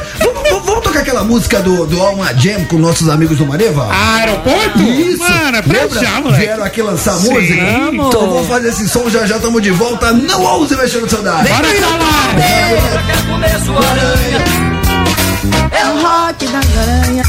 [0.81, 3.89] vamos, tocar aquela música do, do Alma Jam com nossos amigos do Mareva?
[3.93, 4.81] Aeroporto?
[4.81, 5.19] Isso.
[5.21, 6.45] Mano, é pra já, moleque.
[6.45, 7.33] Vieram aqui lançar Sim.
[7.33, 7.63] música?
[7.93, 10.13] Então vamos fazer esse som, já já estamos de volta.
[10.13, 11.49] Não ouse mexer no seu dado.
[11.49, 12.35] Bora falar.
[13.07, 14.45] Quer comer sua aranha.
[15.71, 17.23] É o rock da aranha.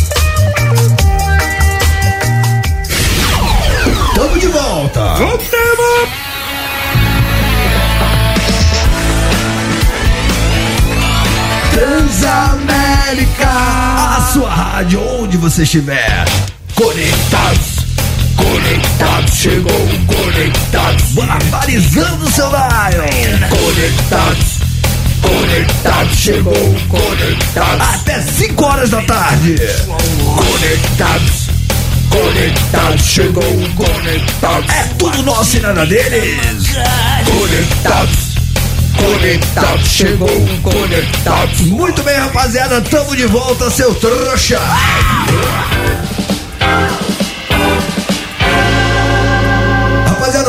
[4.15, 5.13] Tamo de volta.
[5.15, 6.20] Voltamos.
[11.71, 16.25] Transamérica, a sua rádio, onde você estiver.
[16.75, 17.85] Conectados,
[18.35, 22.91] conectados, chegou conectados, barbarizando o seu dial.
[23.49, 24.59] Conectados,
[25.21, 27.95] conectados, chegou conectados.
[27.95, 29.55] Até 5 horas da tarde.
[30.35, 31.49] Conectados,
[32.09, 33.43] conectados, chegou
[33.75, 34.69] conectados.
[34.69, 36.75] É tudo nosso e nada deles.
[37.25, 38.30] Conectados.
[38.97, 40.29] Conectados, chegou
[40.61, 41.61] conectados.
[41.61, 44.59] Muito bem, rapaziada, tamo de volta, seu trouxa.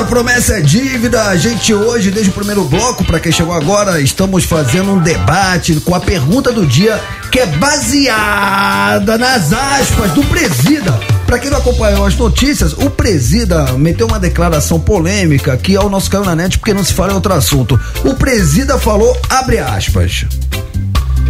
[0.04, 1.24] Promessa é dívida.
[1.24, 5.74] A gente hoje, desde o primeiro bloco, pra quem chegou agora, estamos fazendo um debate
[5.80, 7.00] com a pergunta do dia
[7.30, 10.92] que é baseada nas aspas do presida.
[11.26, 15.88] Pra quem não acompanhou as notícias, o presida meteu uma declaração polêmica que é o
[15.88, 17.80] nosso caiu na net porque não se fala em outro assunto.
[18.04, 20.26] O presida falou, abre aspas.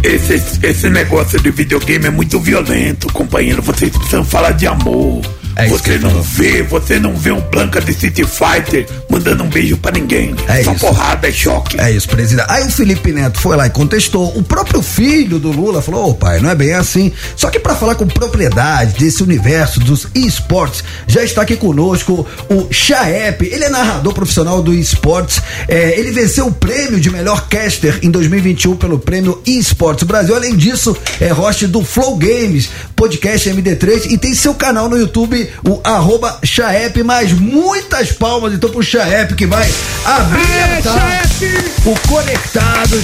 [0.03, 3.61] Esse, esse negócio de videogame é muito violento, companheiro.
[3.61, 5.21] Vocês precisam falar de amor.
[5.55, 9.77] É você não vê, você não vê um Blanca de City Fighter mandando um beijo
[9.77, 10.35] pra ninguém.
[10.47, 10.85] É Só isso.
[10.85, 11.79] porrada, é choque.
[11.79, 12.45] É isso, presidente.
[12.49, 14.35] Aí o Felipe Neto foi lá e contestou.
[14.37, 17.11] O próprio filho do Lula falou: Ô pai, não é bem assim.
[17.35, 22.67] Só que pra falar com propriedade desse universo dos esportes, já está aqui conosco o
[22.71, 23.45] Chaep.
[23.45, 25.41] Ele é narrador profissional do esportes.
[25.67, 30.35] É, ele venceu o prêmio de melhor caster em 2021 pelo prêmio Esportes Brasil.
[30.35, 35.42] Além disso, é host do Flow Games, podcast MD3 e tem seu canal no YouTube,
[35.67, 39.69] o arroba Chaep, mais muitas palmas então pro Chaep que vai
[40.05, 40.43] abrir
[41.85, 43.03] o Conectados.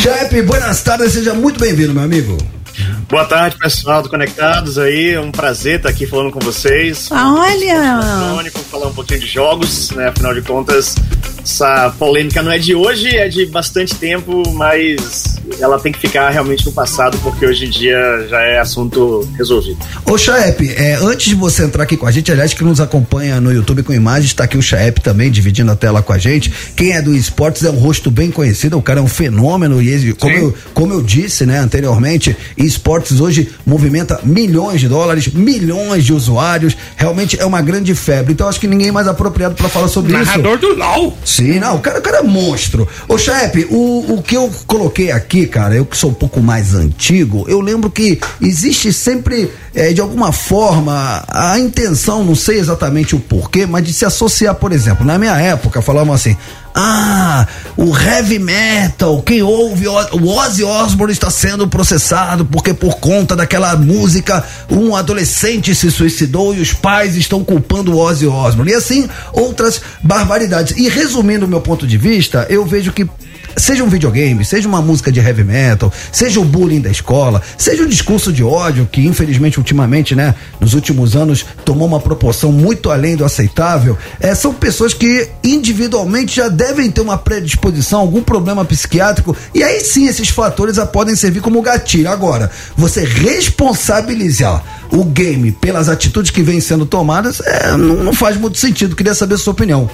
[0.00, 2.55] Chefe, buenas tardes, seja muito bem-vindo, meu amigo.
[3.08, 5.12] Boa tarde, pessoal do Conectados aí.
[5.12, 7.08] É um prazer estar aqui falando com vocês.
[7.10, 8.00] Olha!
[8.30, 10.08] Crônico, falar um pouquinho de jogos, né?
[10.08, 10.94] Afinal de contas,
[11.42, 16.30] essa polêmica não é de hoje, é de bastante tempo, mas ela tem que ficar
[16.30, 19.78] realmente no passado, porque hoje em dia já é assunto resolvido.
[20.04, 23.40] Ô Chaep, é, antes de você entrar aqui com a gente, aliás, que nos acompanha
[23.40, 26.52] no YouTube com imagens, tá aqui o Chaep também, dividindo a tela com a gente.
[26.74, 30.12] Quem é do esportes é um rosto bem conhecido, o cara é um fenômeno e
[30.14, 32.36] como, eu, como eu disse, né, anteriormente,
[32.66, 38.32] esportes hoje movimenta milhões de dólares, milhões de usuários, realmente é uma grande febre.
[38.32, 40.24] Então acho que ninguém mais apropriado para falar sobre isso.
[40.24, 41.16] Narrador do LOL.
[41.24, 42.86] Sim, não, o cara, o cara é monstro.
[43.08, 46.74] Ô, chefe, o, o que eu coloquei aqui, cara, eu que sou um pouco mais
[46.74, 53.14] antigo, eu lembro que existe sempre, eh, de alguma forma, a intenção, não sei exatamente
[53.14, 56.34] o porquê, mas de se associar, por exemplo, na minha época, falavam assim.
[56.74, 57.46] Ah,
[57.76, 63.74] o heavy metal, quem ouve o Ozzy Osbourne está sendo processado porque por conta daquela
[63.76, 68.72] música um adolescente se suicidou e os pais estão culpando o Ozzy Osbourne.
[68.72, 70.76] E assim, outras barbaridades.
[70.76, 73.08] E resumindo o meu ponto de vista, eu vejo que
[73.56, 77.82] seja um videogame, seja uma música de heavy metal, seja o bullying da escola, seja
[77.82, 82.90] um discurso de ódio que infelizmente ultimamente, né, nos últimos anos tomou uma proporção muito
[82.90, 88.64] além do aceitável, é, são pessoas que individualmente já devem ter uma predisposição, algum problema
[88.64, 92.10] psiquiátrico e aí sim esses fatores podem servir como gatilho.
[92.10, 98.36] Agora, você responsabilizar o game pelas atitudes que vêm sendo tomadas é, não, não faz
[98.36, 98.94] muito sentido.
[98.94, 99.88] Queria saber a sua opinião.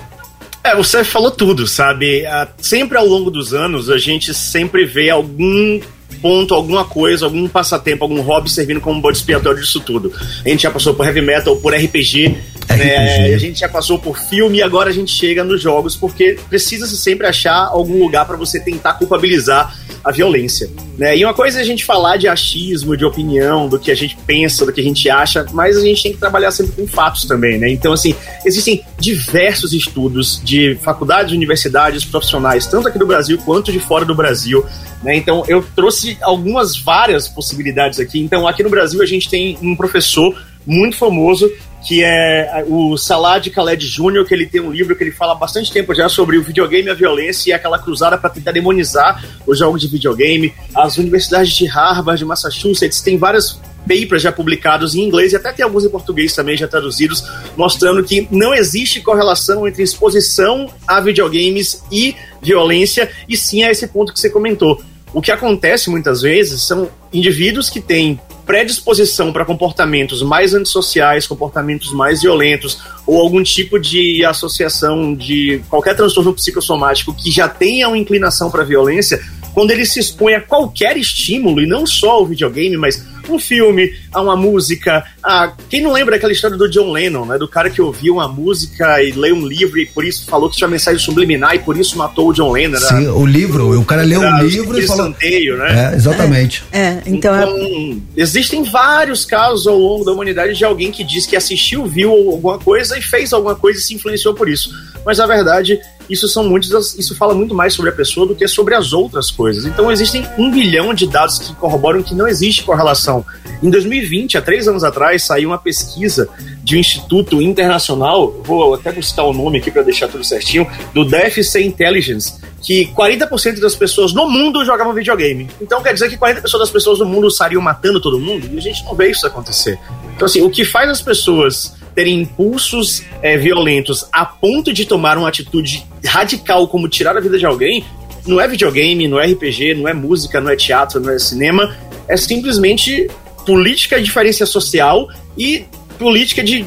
[0.64, 2.24] É, você falou tudo, sabe?
[2.26, 5.80] Ah, Sempre ao longo dos anos, a gente sempre vê algum
[6.20, 10.12] ponto, alguma coisa, algum passatempo, algum hobby servindo como bode expiatório disso tudo.
[10.44, 12.36] A gente já passou por heavy metal, por RPG,
[12.68, 13.34] né?
[13.34, 16.96] a gente já passou por filme e agora a gente chega nos jogos porque precisa-se
[16.96, 20.68] sempre achar algum lugar para você tentar culpabilizar a violência.
[20.98, 21.16] Né?
[21.16, 24.16] E uma coisa é a gente falar de achismo, de opinião, do que a gente
[24.26, 27.24] pensa, do que a gente acha, mas a gente tem que trabalhar sempre com fatos
[27.24, 27.70] também, né?
[27.70, 33.78] Então, assim, existem diversos estudos de faculdades, universidades, profissionais, tanto aqui do Brasil quanto de
[33.78, 34.64] fora do Brasil,
[35.02, 35.16] né?
[35.16, 38.20] Então, eu trouxe algumas, várias possibilidades aqui.
[38.20, 40.36] Então, aqui no Brasil a gente tem um professor
[40.66, 41.50] muito famoso
[41.86, 45.34] que é o Salad Khaled Jr., que ele tem um livro que ele fala há
[45.34, 49.22] bastante tempo já sobre o videogame e a violência e aquela cruzada para tentar demonizar
[49.46, 50.54] os jogos de videogame.
[50.74, 55.52] As universidades de Harvard, de Massachusetts, tem várias papers já publicados em inglês e até
[55.52, 57.24] tem alguns em português também já traduzidos,
[57.56, 63.86] mostrando que não existe correlação entre exposição a videogames e violência, e sim a esse
[63.88, 64.80] ponto que você comentou.
[65.12, 71.92] O que acontece muitas vezes são indivíduos que têm predisposição para comportamentos mais antissociais, comportamentos
[71.92, 77.98] mais violentos, ou algum tipo de associação de qualquer transtorno psicossomático que já tenha uma
[77.98, 79.20] inclinação para violência,
[79.54, 83.94] quando ele se expõe a qualquer estímulo, e não só o videogame, mas um filme,
[84.12, 85.04] a uma música.
[85.22, 85.52] A...
[85.68, 87.38] Quem não lembra daquela história do John Lennon, né?
[87.38, 90.56] Do cara que ouvia uma música e leu um livro e por isso falou que
[90.56, 92.80] tinha mensagem subliminar e por isso matou o John Lennon.
[92.80, 92.86] né?
[92.86, 95.08] Sim, o livro, o cara leu o Era livro e falou.
[95.08, 95.90] escanteio, né?
[95.92, 96.64] É, exatamente.
[96.72, 101.36] É, então, é- existem vários casos ao longo da humanidade de alguém que diz que
[101.36, 104.70] assistiu, viu alguma coisa e fez alguma coisa e se influenciou por isso.
[105.04, 108.46] Mas na verdade, isso são muitos, isso fala muito mais sobre a pessoa do que
[108.46, 109.64] sobre as outras coisas.
[109.64, 113.24] Então existem um bilhão de dados que corroboram que não existe correlação.
[113.62, 116.28] Em 2020, há três anos atrás, saiu uma pesquisa
[116.62, 121.04] de um instituto internacional, vou até buscar o nome aqui para deixar tudo certinho, do
[121.04, 125.48] DFC Intelligence, que 40% das pessoas no mundo jogavam videogame.
[125.60, 128.48] Então quer dizer que 40% das pessoas no mundo estariam matando todo mundo?
[128.52, 129.78] E a gente não vê isso acontecer.
[130.14, 135.18] Então, assim, o que faz as pessoas terem impulsos é, violentos a ponto de tomar
[135.18, 137.84] uma atitude radical como tirar a vida de alguém
[138.26, 141.76] não é videogame, não é RPG, não é música, não é teatro, não é cinema,
[142.06, 143.08] é simplesmente
[143.44, 145.64] política de diferença social e
[145.98, 146.66] política de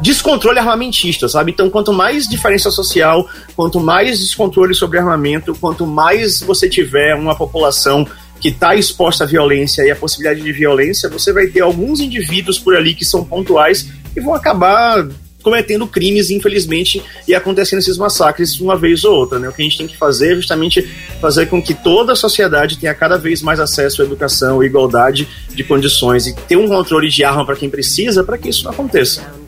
[0.00, 1.52] descontrole armamentista, sabe?
[1.52, 7.34] Então, quanto mais diferença social, quanto mais descontrole sobre armamento, quanto mais você tiver uma
[7.34, 8.06] população
[8.40, 12.58] que está exposta à violência e à possibilidade de violência, você vai ter alguns indivíduos
[12.58, 15.06] por ali que são pontuais e vão acabar
[15.42, 19.38] cometendo crimes, infelizmente, e acontecendo esses massacres uma vez ou outra.
[19.38, 19.48] Né?
[19.48, 20.82] O que a gente tem que fazer é justamente
[21.20, 25.28] fazer com que toda a sociedade tenha cada vez mais acesso à educação, à igualdade
[25.54, 28.72] de condições e ter um controle de arma para quem precisa para que isso não
[28.72, 29.39] aconteça.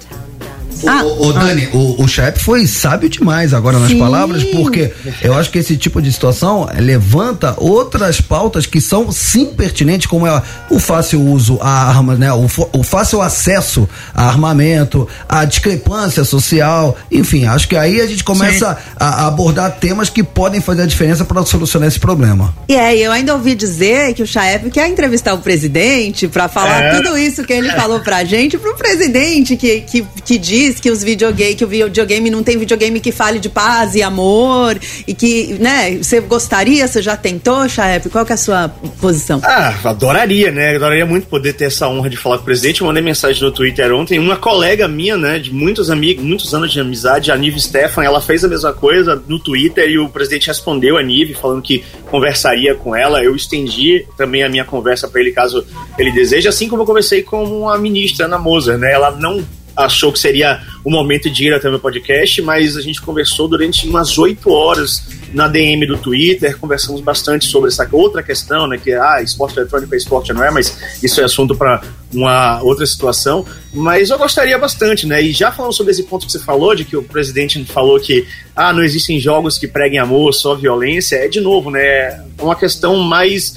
[0.83, 3.99] Ô, ô, Dani, o, o Chaep foi sábio demais agora nas Sim.
[3.99, 9.47] palavras, porque eu acho que esse tipo de situação levanta outras pautas que são sim
[9.47, 12.33] pertinentes, como é o fácil uso a armas, né?
[12.33, 18.25] O, o fácil acesso a armamento, a discrepância social, enfim, acho que aí a gente
[18.25, 22.55] começa a, a abordar temas que podem fazer a diferença para solucionar esse problema.
[22.69, 26.83] E é, eu ainda ouvi dizer que o Chaep quer entrevistar o presidente pra falar
[26.83, 26.97] É.
[26.97, 31.03] tudo isso que ele falou pra gente, pro presidente que, que, que diz que os
[31.03, 35.55] videogame, que o videogame não tem videogame que fale de paz e amor e que,
[35.55, 38.09] né, você gostaria, você já tentou, Chaep?
[38.09, 38.69] Qual que é a sua
[39.01, 39.41] posição?
[39.45, 40.77] Ah, adoraria, né?
[40.77, 42.81] Adoraria muito poder ter essa honra de falar com o presidente.
[42.81, 44.19] Eu mandei mensagem no Twitter ontem.
[44.19, 48.21] Uma colega minha, né, de muitos amigos, muitos anos de amizade, a Nive Stefan, ela
[48.21, 52.75] fez a mesma coisa no Twitter e o presidente respondeu a Nive falando que conversaria
[52.75, 53.23] com ela.
[53.23, 55.65] Eu estendi também a minha conversa para ele caso
[55.99, 58.93] ele deseje, assim como eu conversei com a ministra Ana Moser, né?
[58.93, 59.45] Ela não
[59.77, 63.87] achou que seria o momento de ir até meu podcast, mas a gente conversou durante
[63.87, 65.03] umas oito horas
[65.33, 69.95] na DM do Twitter, conversamos bastante sobre essa outra questão, né, que ah, esporte eletrônico
[69.95, 74.59] é esporte, não é, mas isso é assunto para uma outra situação, mas eu gostaria
[74.59, 77.65] bastante, né, e já falando sobre esse ponto que você falou, de que o presidente
[77.65, 82.23] falou que ah, não existem jogos que preguem amor, só violência, é de novo, né,
[82.39, 83.55] uma questão mais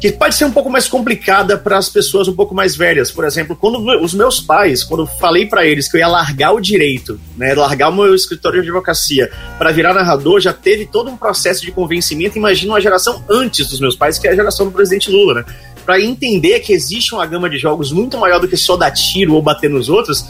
[0.00, 3.10] que pode ser um pouco mais complicada para as pessoas um pouco mais velhas.
[3.10, 6.52] Por exemplo, quando os meus pais, quando eu falei para eles que eu ia largar
[6.52, 11.10] o direito, né, largar o meu escritório de advocacia para virar narrador, já teve todo
[11.10, 12.38] um processo de convencimento.
[12.38, 15.44] Imagina uma geração antes dos meus pais, que é a geração do presidente Lula, né?
[15.84, 19.34] Para entender que existe uma gama de jogos muito maior do que só dar tiro
[19.34, 20.24] ou bater nos outros,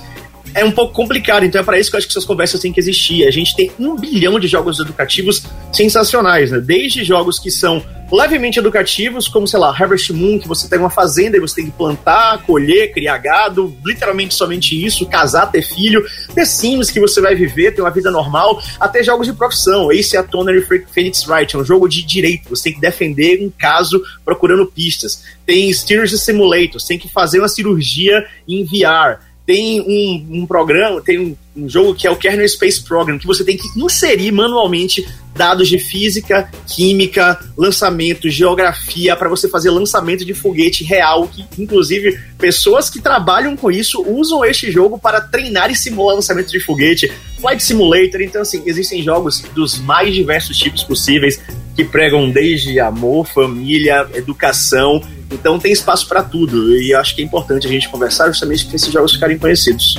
[0.54, 1.44] é um pouco complicado.
[1.44, 3.26] Então é para isso que eu acho que essas conversas têm que existir.
[3.26, 5.42] A gente tem um bilhão de jogos educativos
[5.72, 6.60] sensacionais, né?
[6.60, 7.82] Desde jogos que são
[8.12, 11.66] levemente educativos, como, sei lá, Harvest Moon, que você tem uma fazenda e você tem
[11.66, 17.20] que plantar, colher, criar gado, literalmente somente isso, casar, ter filho, ter Sims que você
[17.20, 19.92] vai viver, ter uma vida normal, até jogos de profissão.
[19.92, 23.50] Ace Attorney e Phoenix Wright, é um jogo de direito, você tem que defender um
[23.56, 25.22] caso procurando pistas.
[25.46, 31.00] Tem Steers Simulator, você tem que fazer uma cirurgia em VR tem um, um programa,
[31.00, 34.32] tem um, um, jogo que é o Kernel Space Program, que você tem que inserir
[34.32, 41.44] manualmente dados de física, química, lançamento, geografia, para você fazer lançamento de foguete real, que
[41.58, 46.60] inclusive pessoas que trabalham com isso usam este jogo para treinar e simular lançamento de
[46.60, 51.40] foguete, Flight Simulator, então assim, existem jogos dos mais diversos tipos possíveis
[51.74, 55.00] que pregam desde amor, família, educação,
[55.30, 56.76] então tem espaço para tudo.
[56.76, 59.96] E acho que é importante a gente conversar justamente para esses jogos ficarem conhecidos.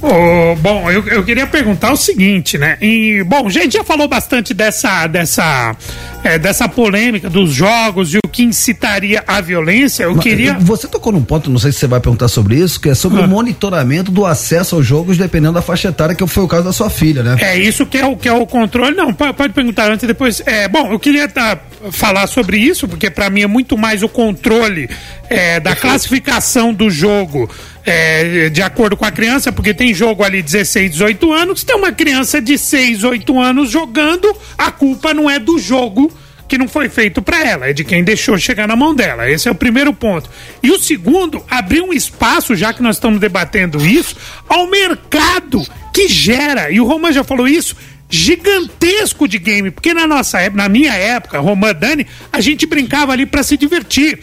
[0.00, 2.78] Oh, bom, eu, eu queria perguntar o seguinte, né?
[2.80, 5.74] E, bom, a gente já falou bastante dessa, dessa,
[6.22, 10.04] é, dessa polêmica dos jogos e o que incitaria a violência.
[10.04, 10.54] Eu Mas, queria.
[10.60, 13.20] Você tocou num ponto, não sei se você vai perguntar sobre isso, que é sobre
[13.20, 13.24] ah.
[13.24, 16.72] o monitoramento do acesso aos jogos, dependendo da faixa etária, que foi o caso da
[16.72, 17.36] sua filha, né?
[17.40, 18.94] É isso que é o, que é o controle.
[18.94, 20.40] Não, pode, pode perguntar antes e depois.
[20.46, 21.58] É, bom, eu queria tá,
[21.90, 24.88] falar sobre isso, porque para mim é muito mais o controle
[25.28, 27.50] é, da classificação do jogo
[27.84, 31.92] é, de acordo com a criança, porque tem jogo ali 16, 18 anos, tem uma
[31.92, 36.12] criança de 6, 8 anos jogando, a culpa não é do jogo
[36.48, 39.30] que não foi feito para ela, é de quem deixou chegar na mão dela.
[39.30, 40.30] Esse é o primeiro ponto.
[40.62, 44.16] E o segundo, abrir um espaço, já que nós estamos debatendo isso,
[44.48, 45.62] ao mercado
[45.92, 47.76] que gera, e o Roman já falou isso,
[48.08, 53.12] gigantesco de game, porque na nossa época, na minha época, Roman Dani, a gente brincava
[53.12, 54.18] ali para se divertir.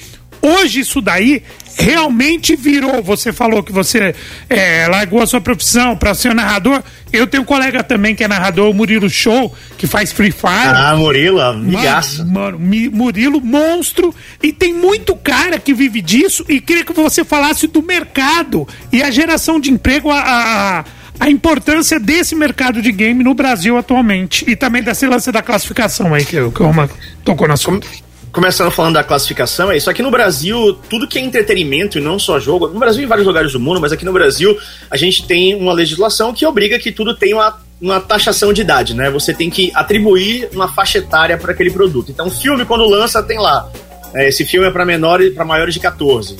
[0.45, 1.41] Hoje isso daí
[1.75, 3.01] realmente virou.
[3.01, 4.13] Você falou que você
[4.47, 6.83] é, largou a sua profissão para ser narrador.
[7.11, 10.75] Eu tenho um colega também que é narrador, o Murilo Show, que faz Free Fire.
[10.75, 12.25] Ah, Murilo, amigaço.
[12.27, 14.13] Mano, mano, Murilo, monstro.
[14.43, 16.45] E tem muito cara que vive disso.
[16.47, 20.85] E queria que você falasse do mercado e a geração de emprego, a, a
[21.17, 26.13] a importância desse mercado de game no Brasil atualmente e também dessa lance da classificação
[26.13, 26.89] aí que, que o Roma
[27.23, 27.87] tocou na assunto
[28.35, 29.89] começando falando da classificação, é isso.
[29.89, 33.07] Aqui no Brasil, tudo que é entretenimento e não só jogo, no Brasil e em
[33.07, 34.59] vários lugares do mundo, mas aqui no Brasil,
[34.91, 38.93] a gente tem uma legislação que obriga que tudo tenha uma, uma taxação de idade,
[38.93, 39.09] né?
[39.09, 42.11] Você tem que atribuir uma faixa etária para aquele produto.
[42.11, 43.71] Então, filme, quando lança, tem lá.
[44.13, 46.35] É, esse filme é para menores para maiores de 14.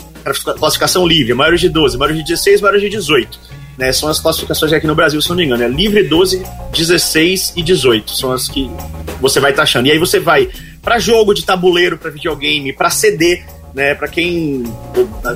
[0.60, 3.40] Classificação livre, maiores de 12, maiores de 16, maiores de 18.
[3.78, 5.64] Né, são as classificações aqui no Brasil, se não me engano.
[5.64, 8.12] É livre 12, 16 e 18.
[8.12, 8.72] São as que
[9.20, 9.88] você vai taxando.
[9.88, 10.50] E aí você vai
[10.82, 13.94] para jogo de tabuleiro, para videogame, para CD, né?
[13.94, 14.64] Para quem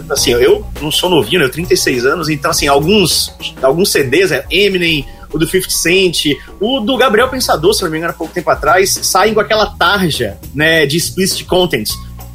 [0.10, 1.46] assim, eu não sou novinho, né?
[1.46, 6.26] Eu 36 anos, então assim, alguns alguns CDs, é Eminem, o do 50 Cent,
[6.60, 9.66] o do Gabriel Pensador, se não me engano, há pouco tempo atrás, saem com aquela
[9.66, 11.90] tarja, né, de explicit content.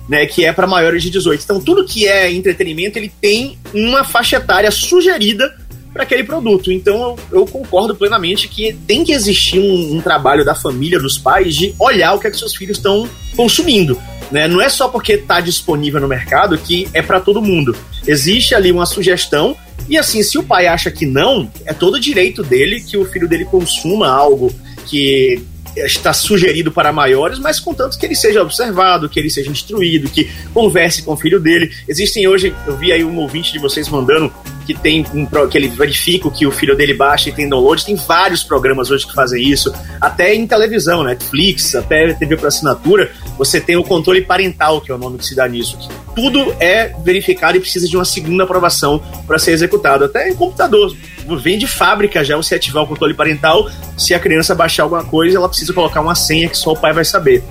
[0.07, 1.43] Né, que é para maiores de 18.
[1.43, 5.57] Então, tudo que é entretenimento, ele tem uma faixa etária sugerida
[5.95, 6.73] para aquele produto.
[6.73, 11.17] Então eu, eu, concordo plenamente que tem que existir um, um, trabalho da família, dos
[11.17, 13.97] pais, de olhar o que, é que seus filhos estão consumindo.
[14.31, 14.49] Né?
[14.49, 17.77] Não é só porque está disponível no mercado que é para todo mundo.
[18.07, 19.57] Existe ali uma sugestão,
[19.89, 23.29] e assim, se o pai acha que não, é todo direito dele que o filho
[23.29, 24.53] dele consuma algo
[24.87, 25.43] que
[25.77, 30.31] está sugerido para maiores, mas contanto que ele seja observado, que ele seja instruído, que
[30.53, 31.73] converse com o filho dele.
[31.89, 34.33] Existem hoje, eu vi aí um ouvinte de vocês mandando
[34.67, 37.85] que tem um, que ele verifica o que o filho dele baixa e tem download.
[37.85, 43.11] Tem vários programas hoje que fazem isso, até em televisão, Netflix, até TV por assinatura,
[43.37, 45.79] você tem o controle parental, que é o nome que se dá nisso.
[46.15, 50.05] Tudo é verificado e precisa de uma segunda aprovação para ser executado.
[50.05, 50.95] Até em computador.
[51.41, 53.69] Vem de fábrica já você ativar o controle parental.
[53.97, 56.93] Se a criança baixar alguma coisa, ela precisa colocar uma senha que só o pai
[56.93, 57.43] vai saber.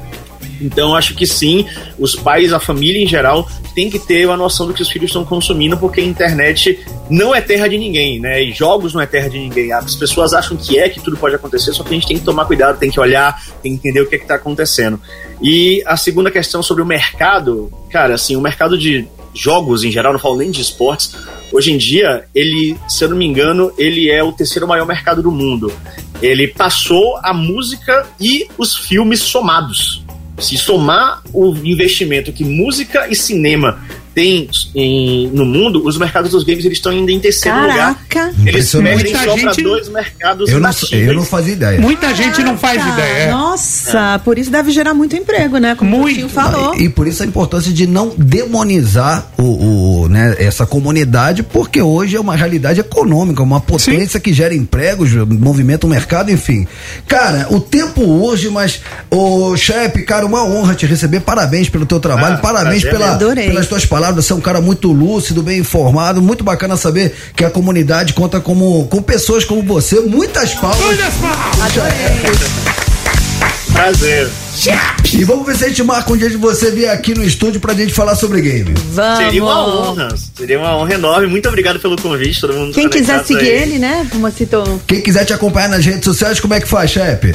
[0.62, 1.66] Então acho que sim,
[1.98, 5.10] os pais, a família em geral, tem que ter uma noção do que os filhos
[5.10, 8.44] estão consumindo, porque a internet não é terra de ninguém, né?
[8.44, 9.72] E jogos não é terra de ninguém.
[9.72, 12.24] As pessoas acham que é, que tudo pode acontecer, só que a gente tem que
[12.24, 15.00] tomar cuidado, tem que olhar, tem que entender o que é está acontecendo.
[15.42, 20.14] E a segunda questão sobre o mercado, cara, assim, o mercado de jogos em geral,
[20.14, 21.16] não falo nem de esportes,
[21.52, 25.22] hoje em dia, ele, se eu não me engano, ele é o terceiro maior mercado
[25.22, 25.74] do mundo.
[26.22, 30.03] Ele passou a música e os filmes somados
[30.38, 33.80] se somar o investimento que música e cinema
[34.14, 37.98] tem em- no mundo, os mercados dos games eles estão ainda em terceiro Caraca.
[38.26, 38.28] lugar.
[38.30, 38.96] Eles Impressionante.
[38.96, 41.82] perdem Muita só para gente- dois mercados Eu não, eu não fazia ideia.
[41.82, 43.24] Muita gente não faz Caraca, ideia.
[43.24, 43.32] é.
[43.32, 45.76] Nossa, por isso deve gerar muito emprego, né?
[45.76, 46.26] Como Muito.
[46.26, 46.76] o falou.
[46.76, 52.16] E por isso a importância de não demonizar o, o, né, essa comunidade, porque hoje
[52.16, 56.68] é uma realidade econômica, uma potência que gera empregos, movimenta o mercado, enfim.
[57.08, 61.22] Cara, o tempo hoje, mas, ô chefe, cara, uma honra te receber.
[61.22, 64.03] Parabéns pelo teu trabalho, Ah, parabéns prazer pela, pelas tuas palavras.
[64.12, 66.22] Você é um cara muito lúcido, bem informado.
[66.22, 70.00] Muito bacana saber que a comunidade conta como, com pessoas como você.
[70.02, 70.98] Muitas palmas.
[71.74, 71.84] Só!
[73.74, 74.30] Prazer.
[75.12, 77.60] E vamos ver se a gente marca um dia de você vir aqui no estúdio
[77.60, 78.74] pra gente falar sobre game.
[78.94, 79.18] Vamos.
[79.18, 80.16] Seria uma honra.
[80.38, 81.28] Seria uma honra enorme.
[81.28, 82.74] Muito obrigado pelo convite, todo mundo.
[82.74, 83.64] Quem quiser seguir aí.
[83.64, 84.08] ele, né?
[84.12, 84.80] Como citou.
[84.86, 87.34] Quem quiser te acompanhar nas redes sociais, como é que faz, chefe?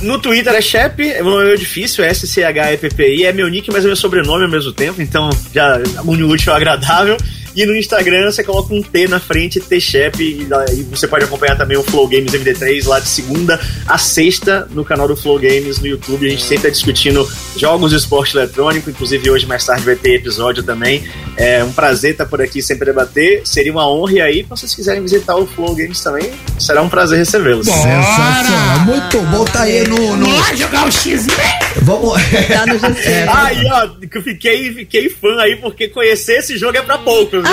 [0.00, 3.86] No Twitter é Shep, meu nome é difícil, é S-C-H-E-P-P-I, é meu nick, mas é
[3.86, 7.16] meu sobrenome ao mesmo tempo, então já o útil ao agradável.
[7.54, 11.24] E no Instagram você coloca um T na frente, T-Shep, e, lá- e você pode
[11.24, 15.38] acompanhar também o Flow Games MD3 lá de segunda a sexta no canal do Flow
[15.38, 16.26] Games no YouTube.
[16.26, 20.14] A gente sempre está discutindo jogos de esporte eletrônico, inclusive hoje mais tarde vai ter
[20.14, 21.04] episódio também.
[21.36, 24.12] É um prazer estar por aqui sempre debater, seria uma honra.
[24.12, 27.66] E aí, se vocês quiserem visitar o Flow Games também, será um prazer recebê-los.
[27.66, 28.80] Sensacional.
[28.86, 30.16] Muito bom, tá aí no.
[30.16, 31.36] no- Vamos jogar o X-Men?
[31.82, 32.14] Vamos.
[32.48, 33.08] Tá no GC.
[33.28, 37.41] Aí, ó, fiquei, fiquei fã aí, porque conhecer esse jogo é pra poucos.
[37.42, 37.52] Viu?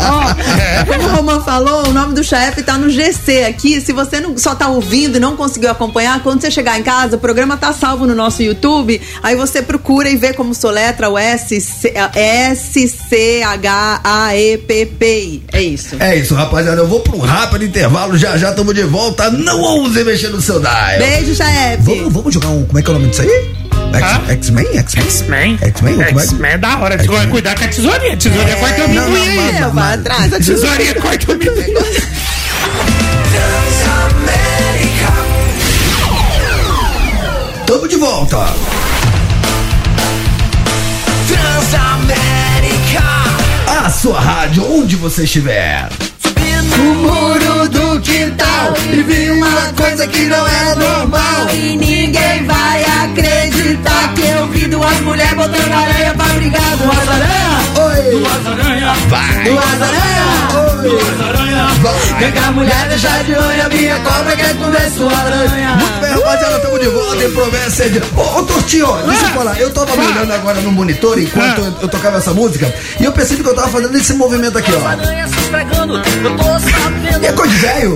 [0.00, 0.34] Ó,
[0.86, 3.80] como o Roman falou, o nome do chefe tá no GC aqui.
[3.80, 7.16] Se você não, só tá ouvindo e não conseguiu acompanhar, quando você chegar em casa,
[7.16, 9.00] o programa tá salvo no nosso YouTube.
[9.22, 11.72] Aí você procura e vê como soletra o S-C-H-A-E-P-P-I.
[15.52, 15.96] É isso.
[16.00, 16.80] É isso, rapaziada.
[16.80, 18.16] Eu vou pra um rápido intervalo.
[18.16, 19.30] Já já estamos de volta.
[19.30, 20.98] Não ouse mexer no seu dial.
[20.98, 21.82] Beijo, chefe.
[21.82, 22.64] Vamos, vamos jogar um.
[22.64, 23.79] Como é que é o nome disso aí?
[23.92, 24.78] X-Men?
[24.78, 25.58] X-Men?
[25.62, 26.02] X-Men?
[26.02, 26.50] X-Men?
[26.50, 26.96] É é da hora.
[27.28, 28.16] Cuidar com a tesourinha.
[28.16, 29.60] Tesourinha corta o não, amendoim não, aí.
[29.60, 30.32] Eu vou atrás.
[30.32, 31.74] A tesourinha corta o amendoim.
[37.66, 38.46] Tamo de volta.
[43.66, 45.88] A sua rádio, onde você estiver.
[46.78, 51.48] O muro do quintal e vi uma coisa que não é normal.
[51.52, 56.76] E ninguém vai acreditar que eu vi duas mulheres botando areia pra brigar.
[56.76, 58.10] Duas aranhas?
[58.10, 59.44] Duas aranhas, Vai.
[59.44, 60.30] Duas aranhas?
[60.82, 61.70] duas aranhas.
[62.18, 65.76] Vem cá, mulher, deixa de olho, a minha cobra quer comer sua aranha.
[65.76, 68.02] Muito bem, rapaziada, tamo de volta em de.
[68.16, 69.58] Ô, ô Tortinho, deixa eu falar.
[69.58, 73.42] Eu tava olhando agora no monitor enquanto eu, eu tocava essa música e eu percebi
[73.42, 74.86] que eu tava fazendo esse movimento aqui, ó.
[74.86, 75.26] Aranha.
[77.20, 77.89] E é coisa de velho?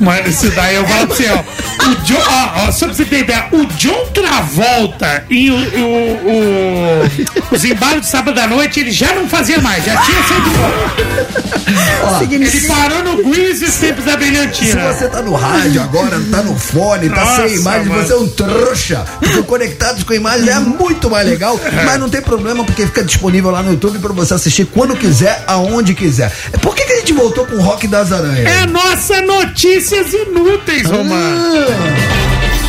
[0.00, 1.88] Mano, isso daí eu falo pra você, ó.
[1.90, 6.30] O John, ó, ó, só pra você ter ideia, o John Travolta e o, o,
[6.32, 10.50] o- os embalos de sábado à noite, ele já não fazia mais, já tinha saído
[10.50, 12.24] fora.
[12.30, 14.92] Ele parou no Grease e os tempos da Se brilhantina.
[14.92, 18.02] você tá no rádio agora, tá no fone, tá Nossa, sem imagem, mano.
[18.06, 19.04] você é um trouxa.
[19.20, 23.50] Porque Conectados com Imagem é muito mais legal, mas não tem problema porque fica disponível
[23.50, 26.30] lá no YouTube pra você assistir quando quiser, aonde quiser.
[26.60, 28.46] Por que, que a gente voltou com o Rock das Aranhas?
[28.46, 28.66] É a
[29.14, 32.23] nossa Notícias Inúteis, Romano.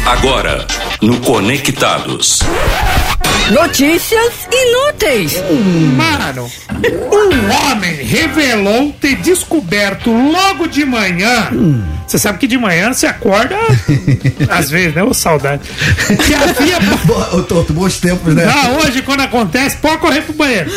[0.05, 0.67] Agora,
[1.01, 2.39] no Conectados.
[3.51, 5.35] Notícias inúteis.
[5.95, 6.49] Mano,
[7.11, 11.49] um homem revelou ter descoberto logo de manhã.
[12.07, 13.55] Você sabe que de manhã você acorda,
[14.49, 15.03] às vezes, né?
[15.03, 15.63] Ô saudade.
[16.23, 16.77] Que havia.
[17.33, 18.45] Ô, Torto, bons tempos, né?
[18.45, 20.71] Não, hoje quando acontece, pode correr pro banheiro.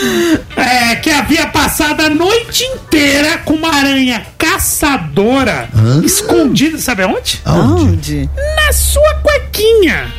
[0.56, 5.68] É, que havia passado a noite inteira com uma aranha caçadora
[6.04, 7.40] escondida, sabe aonde?
[7.46, 8.28] Onde?
[8.56, 10.12] Na sua cuequinha.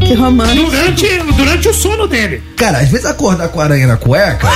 [0.00, 0.70] Que romântico.
[0.70, 2.42] Durante, durante o sono dele.
[2.56, 4.48] Cara, às vezes acordar com a aranha na cueca.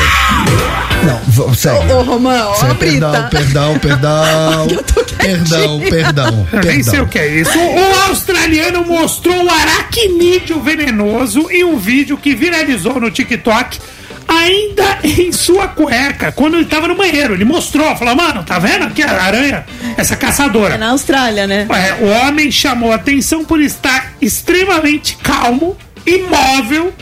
[1.04, 1.92] Não, segue.
[1.92, 3.28] Ô, Romão, ó, Segue, a Brita.
[3.30, 4.68] perdão, perdão, perdão.
[5.22, 7.04] Perdão, perdão, Eu nem sei perdão.
[7.04, 7.56] o que é isso.
[7.56, 13.78] O australiano mostrou o aracnídeo venenoso em um vídeo que viralizou no TikTok.
[14.26, 17.34] Ainda em sua cueca, quando ele tava no banheiro.
[17.34, 19.64] Ele mostrou, falou: Mano, tá vendo aqui a aranha?
[19.96, 20.74] Essa caçadora.
[20.74, 21.66] É na Austrália, né?
[21.70, 26.92] É, o homem chamou a atenção por estar extremamente calmo, imóvel,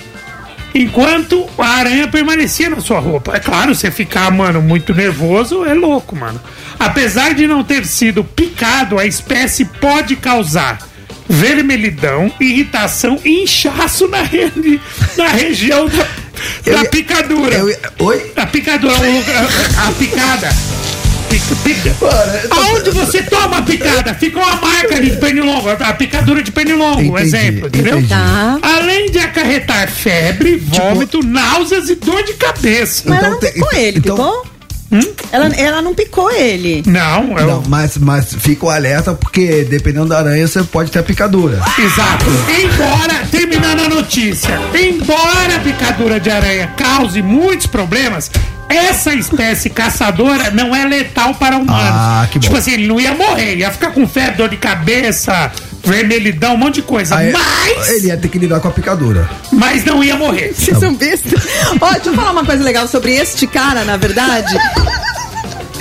[0.74, 3.36] enquanto a aranha permanecia na sua roupa.
[3.36, 6.40] É claro, você ficar, mano, muito nervoso é louco, mano.
[6.78, 10.89] Apesar de não ter sido picado, a espécie pode causar
[11.30, 14.50] vermelhidão, irritação e inchaço na, re-
[15.16, 17.54] na região da, da picadura.
[17.56, 18.32] Eu- oi?
[18.36, 19.46] A picadura, o lugar-
[19.86, 20.48] a picada.
[21.30, 21.96] pica, pica.
[22.50, 27.00] Aonde você toma a picada, fica uma marca ali de pernilongo, a picadura de pernilongo,
[27.00, 27.92] um Entendi, exemplo, entendeu?
[27.98, 28.08] entendi.
[28.08, 28.58] Tá.
[28.60, 33.04] Além de acarretar febre, vômito, náuseas e dor de cabeça.
[33.06, 34.00] Mas ela não picou ele,
[34.90, 35.28] picou?
[35.32, 36.82] Ela, ela não picou ele.
[36.86, 40.98] Não, é Não, mas, mas fica o alerta porque dependendo da aranha você pode ter
[40.98, 41.62] a picadura.
[41.78, 42.26] Exato.
[42.62, 48.30] Embora, terminando a notícia, embora a picadura de aranha cause muitos problemas,
[48.70, 51.74] essa espécie caçadora não é letal para humanos.
[51.92, 52.42] Ah, que bom.
[52.44, 55.50] Tipo assim, ele não ia morrer, ia ficar com febre, dor de cabeça,
[55.84, 57.16] vermelhidão, um monte de coisa.
[57.16, 59.28] Aí, mas, Ele ia ter que lidar com a picadura.
[59.52, 60.54] mas não ia morrer.
[60.54, 61.42] Vocês são bestas.
[61.80, 64.56] Ó, deixa eu falar uma coisa legal sobre este cara, na verdade.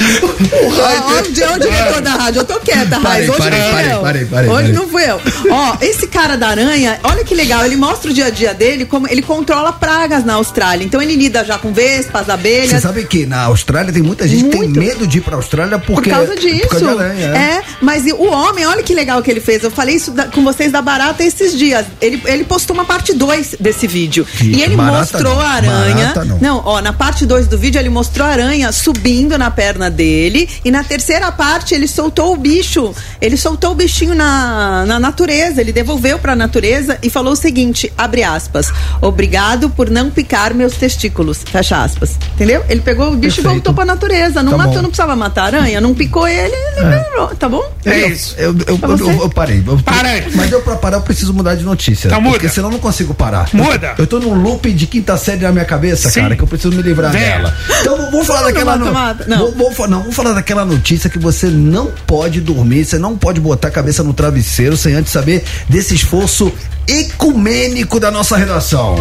[0.02, 2.39] Ó, onde é o diretor da rádio?
[2.41, 3.30] Eu tô quieta, Raiz.
[3.30, 4.00] Hoje parei, não fui parei, eu.
[4.02, 5.22] parei, parei, Hoje não fui eu.
[5.52, 7.66] Ó, esse cara da aranha, olha que legal.
[7.66, 10.84] Ele mostra o dia a dia dele, como ele controla pragas na Austrália.
[10.86, 12.82] Então ele lida já com vespas, Você abelhas.
[12.82, 15.95] sabe que na Austrália tem muita gente que tem medo de ir pra Austrália Por
[15.95, 16.10] porque.
[16.10, 16.68] causa disso.
[16.68, 17.38] Por causa de aranha, é.
[17.58, 19.64] é, mas o homem, olha que legal que ele fez.
[19.64, 21.86] Eu falei isso da- com vocês da barata esses dias.
[22.02, 24.26] Ele, ele postou uma parte 2 desse vídeo.
[24.26, 25.95] Que e ele mostrou não, a aranha.
[26.14, 26.62] barata não.
[26.66, 30.50] ó, na parte 2 do vídeo ele mostrou a aranha subindo na perna dele.
[30.64, 32.94] E na terceira parte ele soltou o bicho.
[33.22, 35.62] Ele soltou o bichinho na, na natureza.
[35.62, 38.72] Ele devolveu pra natureza e falou o seguinte: abre aspas.
[39.02, 41.40] Obrigado por não picar meus testículos.
[41.44, 42.12] Fecha aspas.
[42.36, 42.64] Entendeu?
[42.70, 43.50] Ele pegou o bicho e Perfeito.
[43.56, 44.44] voltou pra natureza.
[44.44, 44.82] Não Tá matou, bom.
[44.82, 47.64] não precisava matar a aranha, não picou ele, ele melhorou, tá bom?
[47.86, 48.36] É isso.
[48.38, 49.64] Eu, eu, eu, eu- eu parei.
[49.66, 50.26] Eu- Para aí.
[50.36, 52.08] Mas eu pra parar eu preciso mudar de notícia.
[52.08, 52.34] Então muda.
[52.38, 53.50] Porque senão eu não consigo parar.
[53.54, 53.94] Muda.
[53.98, 56.22] Eu, eu tô num loop de quinta série na minha cabeça, Sim.
[56.22, 57.54] cara, que eu preciso me livrar dela.
[57.82, 58.72] Então vou- vamos falar Não, daquela.
[58.78, 59.26] mata, no- mata.
[59.28, 59.38] Não.
[59.40, 63.18] Vou, vou fa- não, vamos falar daquela notícia que você não pode dormir, você não
[63.18, 66.52] pode botar a cabeça no travesseiro sem antes saber desse esforço
[66.88, 68.96] ecumênico da nossa redação.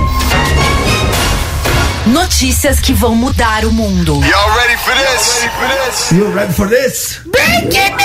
[2.07, 4.15] Notícias que vão mudar o mundo.
[4.25, 6.11] Y'all ready for this?
[6.13, 7.21] You ready for this?
[7.27, 7.97] Breaking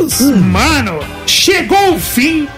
[0.00, 0.20] news!
[0.20, 2.48] Mano, chegou o fim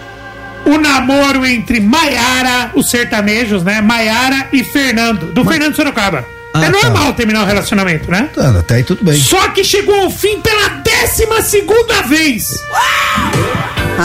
[0.65, 3.81] o namoro entre Maiara, os sertanejos, né?
[3.81, 6.25] Maiara e Fernando, do Fernando Sorocaba.
[6.55, 6.71] Ah, é tá.
[6.71, 8.29] normal terminar o relacionamento, né?
[8.33, 9.19] Tá, até aí tudo bem.
[9.19, 12.63] Só que chegou ao fim pela décima segunda vez.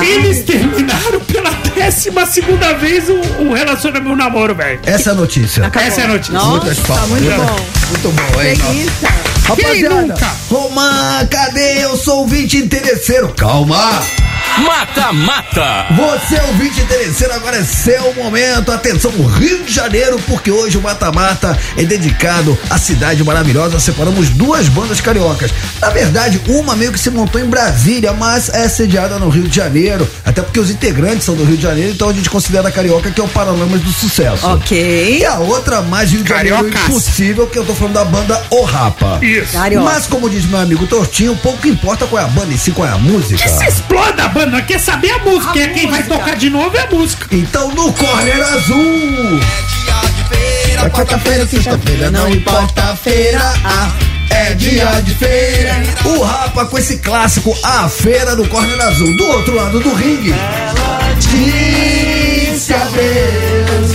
[0.03, 4.81] Eles terminaram pela décima segunda vez o, o relacionamento, o namoro, velho.
[4.85, 5.71] Essa é a notícia.
[5.75, 6.33] Essa é a notícia.
[6.35, 7.09] Nossa, palmas.
[7.09, 7.67] muito bom.
[7.91, 8.57] Muito bom, hein?
[9.45, 10.37] Rapaziada, nunca?
[10.49, 11.85] Romã, cadê?
[11.85, 13.33] Eu sou ouvinte interesseiro.
[13.37, 14.03] Calma!
[14.65, 15.87] Mata Mata.
[15.97, 18.71] Você ouvinte interesseiro, agora é seu momento.
[18.71, 23.81] Atenção, Rio de Janeiro, porque hoje o Mata Mata é dedicado à cidade maravilhosa.
[23.81, 25.51] Separamos duas bandas cariocas.
[25.81, 29.57] Na verdade, uma meio que se montou em Brasília, mas é sediada no Rio de
[29.57, 30.09] Janeiro.
[30.25, 33.11] Até porque os integrantes são do Rio de Janeiro, então a gente considera a carioca
[33.11, 34.47] que é o Paralamas do Sucesso.
[34.47, 35.19] Ok.
[35.21, 36.83] E a outra mais Rio de Janeiro Cariocas.
[36.89, 39.19] impossível, que eu tô falando da banda O Rapa.
[39.23, 39.53] Isso.
[39.53, 39.85] Carioca.
[39.85, 42.87] Mas como diz meu amigo Tortinho, pouco importa qual é a banda e sim qual
[42.87, 43.43] é a música.
[43.43, 45.51] Que se exploda a banda, nós quer saber a música.
[45.51, 46.19] A Quem vai música.
[46.19, 47.27] tocar de novo é a música.
[47.33, 49.41] Então no Corner Azul.
[50.83, 53.41] É quarta-feira, sexta-feira, não importa a feira.
[53.65, 53.91] Ah,
[54.31, 55.75] é dia de feira.
[56.05, 59.15] O Rapa com esse clássico A Feira do Corner Azul.
[59.17, 60.35] Do outro lado do ringue.
[61.19, 63.91] Disse adeus.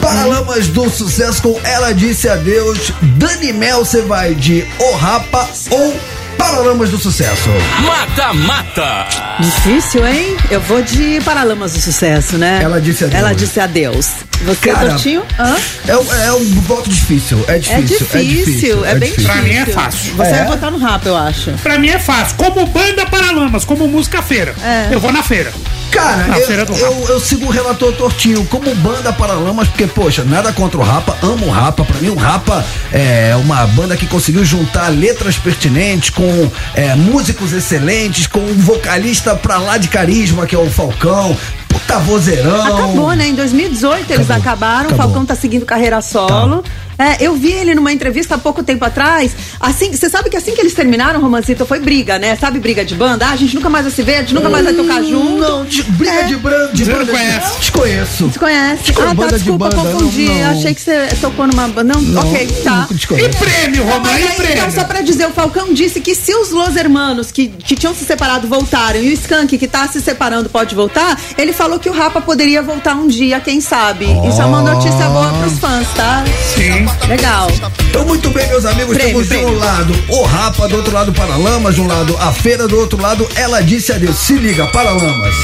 [0.00, 2.92] Paralamas do sucesso com Ela Disse Adeus.
[3.00, 5.96] Dani Mel, você vai de O Rapa ou
[6.38, 7.48] Paralamas do Sucesso?
[7.84, 9.06] Mata Mata.
[9.40, 10.36] Difícil, hein?
[10.50, 12.60] Eu vou de Paralamas do Sucesso, né?
[12.62, 13.18] Ela disse adeus.
[13.20, 14.08] Ela disse adeus.
[14.44, 15.22] Você, Cara, Tortinho?
[15.38, 15.56] Hã?
[15.88, 17.42] É, um- é um voto difícil.
[17.48, 18.06] É É difícil.
[18.18, 19.30] difícil, é, bem difícil.
[19.32, 20.14] Pra mim é fácil.
[20.16, 20.34] Você É?
[20.38, 21.52] vai votar no rap, eu acho.
[21.62, 22.36] Pra mim é fácil.
[22.36, 24.54] Como banda Paralamas, como música feira.
[24.62, 24.88] É.
[24.94, 25.52] Eu vou na feira.
[25.94, 30.52] Cara, Na eu, eu, eu sigo o relator Tortinho como banda Paralamas, porque, poxa, nada
[30.52, 31.84] contra o Rapa, amo o Rapa.
[31.84, 37.52] Pra mim, o Rapa é uma banda que conseguiu juntar letras pertinentes com é, músicos
[37.52, 41.36] excelentes, com um vocalista pra lá de carisma, que é o Falcão.
[41.68, 42.66] Puta vozeirão.
[42.66, 43.28] Acabou, né?
[43.28, 44.36] Em 2018 eles Acabou.
[44.36, 44.86] acabaram.
[44.86, 44.94] Acabou.
[44.94, 46.64] O Falcão tá seguindo carreira solo.
[46.98, 49.32] É, eu vi ele numa entrevista há pouco tempo atrás.
[49.60, 52.36] Assim, você sabe que assim que eles terminaram, Romancito, foi briga, né?
[52.36, 53.26] Sabe briga de banda?
[53.26, 55.38] Ah, a gente nunca mais vai se ver, a gente nunca mais vai tocar junto.
[55.40, 56.22] Não, de, briga É.
[56.24, 57.12] de, bran, de Você não banda.
[57.12, 57.58] conhece?
[57.58, 58.26] Desconheço.
[58.28, 58.82] Desconhece?
[58.84, 60.26] Desconheço, Ah, tá, banda de desculpa, banda, confundi.
[60.26, 60.50] não, não.
[60.50, 61.94] Achei que você tocou numa banda.
[61.94, 62.88] Não, Não, ok, tá.
[62.90, 64.54] E prêmio, Romã, e aí, prêmio?
[64.58, 67.94] então, só pra dizer, o Falcão disse que se os Los Hermanos que, que tinham
[67.94, 71.88] se separado voltaram e o Skank que tá se separando pode voltar, ele falou que
[71.88, 74.06] o Rapa poderia voltar um dia, quem sabe.
[74.28, 76.24] Isso é uma notícia boa pros fãs, tá?
[76.54, 76.83] Sim.
[77.08, 77.48] Legal.
[77.88, 79.58] Então, muito bem, meus amigos, Prêmio, temos de um prêmio.
[79.58, 83.00] lado o Rapa, do outro lado o Paralamas, de um lado a feira, do outro
[83.00, 84.16] lado ela disse adeus.
[84.16, 85.34] Se liga, Paralamas.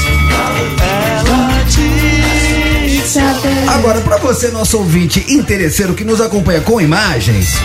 [3.67, 7.55] Agora, pra você, nosso ouvinte interesseiro que nos acompanha com imagens,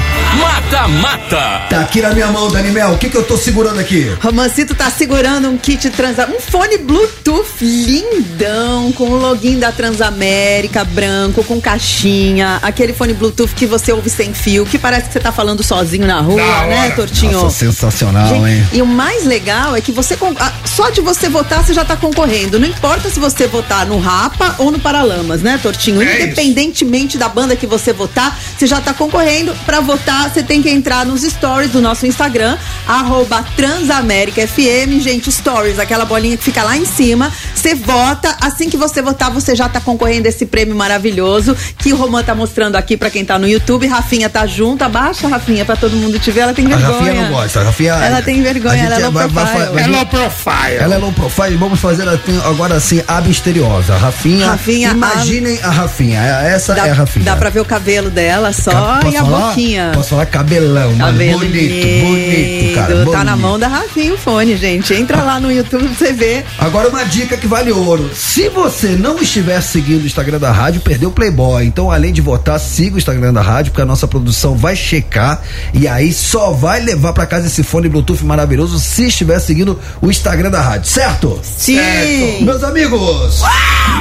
[0.40, 1.66] Mata Mata.
[1.68, 2.92] tá aqui na minha mão, Dani Mel.
[2.92, 4.10] O que que eu tô segurando aqui?
[4.20, 10.84] Romancito tá segurando um kit transa, um fone Bluetooth lindão com o login da Transamérica
[10.84, 15.20] branco com caixinha, aquele fone Bluetooth que você ouve sem fio, que parece que você
[15.20, 16.94] tá falando sozinho na rua, Da né, hora.
[16.96, 17.32] Tortinho?
[17.32, 18.66] Nossa, sensacional, Gente, hein?
[18.72, 21.96] E o mais legal é que você ah, só de você votar você já tá
[21.96, 22.58] concorrendo.
[22.58, 24.78] Não importa se você votar no Rapa ou no
[25.26, 26.00] Paralamas, né, Tortinho?
[26.00, 26.24] É isso.
[26.26, 29.54] Independentemente da banda que você votar, você já tá concorrendo.
[29.66, 32.56] Pra votar, você tem que entrar nos stories do nosso Instagram,
[32.86, 37.32] arroba Transamérica FM, gente, stories, aquela bolinha que fica lá em cima.
[37.54, 41.92] Você vota, assim que você votar, você já tá concorrendo a esse prêmio maravilhoso que
[41.92, 43.86] o Romã tá mostrando aqui pra quem tá no YouTube.
[43.86, 46.40] Rafinha tá junto, abaixa, Rafinha, pra todo mundo te ver.
[46.40, 46.92] Ela tem A vergonha.
[46.98, 47.60] Rafinha não gosta.
[47.60, 49.74] A Rafinha, Ela tem vergonha, a ela é low vai- vai- profile.
[49.74, 50.76] vai- É low profile.
[50.78, 53.96] Ela é low profile vamos fazer assim, agora assim, a misteriosa.
[53.96, 54.50] Rafinha.
[54.50, 56.20] Rafinha, imaginem a Rafinha.
[56.20, 57.24] Essa Dá, é a Rafinha.
[57.24, 59.48] dá pra ver o cabelo dela só Ca- e a falar?
[59.48, 59.90] boquinha.
[59.94, 60.98] Posso falar cabelão, mano.
[61.12, 62.06] Cabelo bonito, lindo.
[62.06, 62.86] bonito, cara.
[62.96, 63.24] Tá bonito.
[63.24, 64.94] na mão da Rafinha o fone, gente.
[64.94, 66.44] Entra lá no YouTube pra você ver.
[66.58, 68.10] Agora uma dica que vale ouro.
[68.14, 71.64] Se você não estiver seguindo o Instagram da rádio, perdeu o Playboy.
[71.66, 75.40] Então, além de votar, siga o Instagram da rádio, porque a nossa produção vai checar
[75.72, 80.10] e aí só vai levar pra casa esse fone Bluetooth maravilhoso se estiver seguindo o
[80.10, 81.40] Instagram da rádio, certo?
[81.42, 81.78] Sim.
[82.42, 83.42] Meus amigos,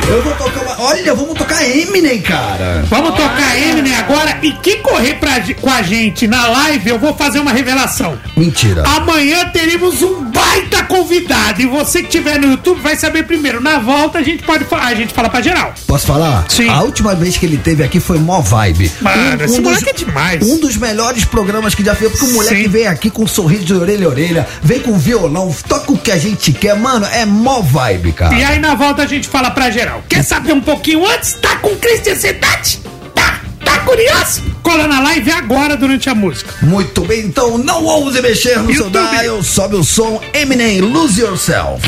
[0.07, 0.81] eu vou tocar uma.
[0.81, 2.83] Olha, vamos tocar Eminem, cara.
[2.87, 7.13] Vamos tocar Eminem agora e quem correr pra, com a gente na live, eu vou
[7.15, 8.17] fazer uma revelação.
[8.35, 8.83] Mentira.
[8.87, 13.61] Amanhã teremos um baita convidado e você que estiver no YouTube vai saber primeiro.
[13.61, 15.73] Na volta a gente pode falar, a gente fala pra geral.
[15.85, 16.45] Posso falar?
[16.49, 16.69] Sim.
[16.69, 18.91] A última vez que ele teve aqui foi mó vibe.
[19.01, 20.41] Mano, esse moleque é demais.
[20.41, 22.69] Um dos melhores programas que já fez, porque o moleque Sim.
[22.69, 26.11] vem aqui com um sorriso de orelha a orelha, vem com violão, toca o que
[26.11, 28.35] a gente quer, mano, é mó vibe, cara.
[28.35, 30.03] E aí na volta a gente fala pra geral.
[30.07, 31.33] Quer saber um pouquinho antes?
[31.33, 32.79] Tá com crise de ansiedade?
[33.13, 33.41] Tá?
[33.63, 34.43] Tá curioso?
[34.61, 36.53] Cola na live agora durante a música.
[36.61, 41.81] Muito bem, então não ouse mexer no seu dial, sobe o som, Eminem, Lose Yourself.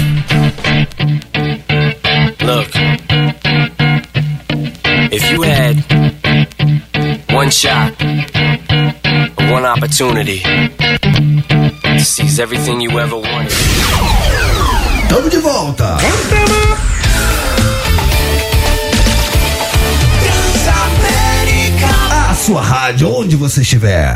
[2.42, 2.70] Look,
[5.12, 5.84] if you had
[7.34, 7.94] one shot,
[9.52, 10.42] one opportunity
[11.98, 13.52] to seize everything you ever wanted,
[15.10, 15.98] Tamo de volta.
[15.98, 17.47] A
[22.48, 24.16] sua rádio, onde você estiver.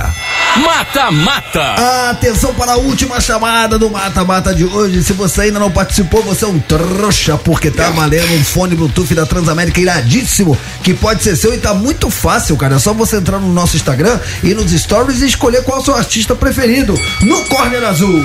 [0.55, 2.09] Mata Mata.
[2.11, 5.03] Atenção para a última chamada do Mata Mata de hoje.
[5.03, 9.13] Se você ainda não participou, você é um trouxa, porque tá valendo um fone Bluetooth
[9.13, 12.75] da Transamérica iradíssimo, que pode ser seu e tá muito fácil, cara.
[12.75, 15.83] É só você entrar no nosso Instagram e nos stories e escolher qual é o
[15.83, 18.23] seu artista preferido no Corner Azul.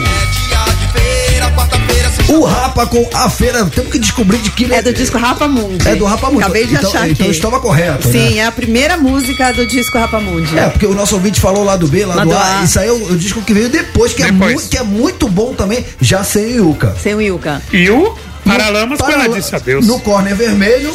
[2.28, 5.46] O Rapa com a feira, temos que descobrir de que ele É do disco Rapa
[5.46, 5.86] Mundi.
[5.88, 6.42] É do Rapa Mundi.
[6.42, 7.36] Acabei de Então- achar então aqui.
[7.36, 8.36] estava correto, Sim, né?
[8.38, 10.58] é a primeira música do disco Rapa Mundi.
[10.58, 12.60] É, porque o nosso ouvinte falou lá do B, lá, Lá do do A.
[12.60, 12.64] A.
[12.64, 14.54] Isso aí é o, o disco que veio depois, que, É Depois.
[14.54, 16.96] muito, que é muito bom também, já sem o Yuka.
[17.00, 17.62] Sem o Yuka.
[17.72, 18.12] E o
[18.44, 19.86] Paralamas Parala- pela disse adeus.
[19.86, 20.92] No corner vermelho.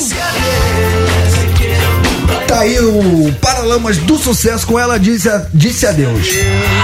[2.62, 6.28] Tá aí o Paralamas do Sucesso com ela disse, a- disse adeus.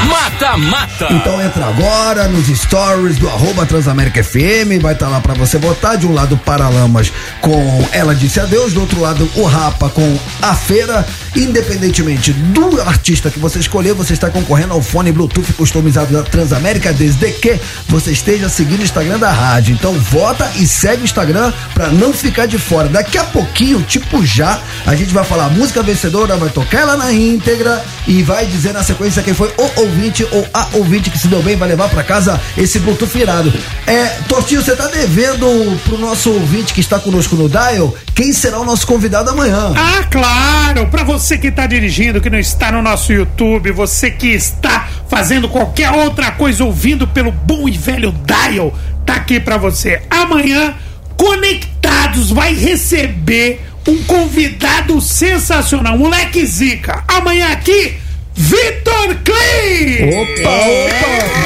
[0.09, 1.07] Mata Mata.
[1.11, 5.95] Então entra agora nos stories do arroba Transamérica FM, vai estar lá pra você votar.
[5.95, 7.11] De um lado Paralamas
[7.41, 11.05] com Ela Disse Adeus, do outro lado o Rapa com A Feira.
[11.35, 16.91] Independentemente do artista que você escolher, você está concorrendo ao fone Bluetooth customizado da Transamérica,
[16.91, 19.75] desde que você esteja seguindo o Instagram da rádio.
[19.75, 22.89] Então vota e segue o Instagram pra não ficar de fora.
[22.89, 26.95] Daqui a pouquinho, tipo já, a gente vai falar a música vencedora, vai tocar ela
[26.95, 31.17] na íntegra e vai dizer na sequência quem foi o ouvinte ou a ouvinte que
[31.17, 33.51] se deu bem, vai levar pra casa esse Bluetooth irado.
[33.85, 38.61] É, Tortinho, você tá devendo pro nosso ouvinte que está conosco no Dial, quem será
[38.61, 39.73] o nosso convidado amanhã?
[39.75, 40.87] Ah, claro!
[40.87, 45.49] Pra você que tá dirigindo, que não está no nosso YouTube, você que está fazendo
[45.49, 48.73] qualquer outra coisa ouvindo pelo bom e velho Dial,
[49.05, 50.01] tá aqui pra você.
[50.09, 50.73] Amanhã,
[51.17, 57.03] Conectados vai receber um convidado sensacional, moleque zica.
[57.07, 57.97] Amanhã aqui,
[58.35, 60.09] Vitor Clay!
[60.13, 61.37] Opa, opa!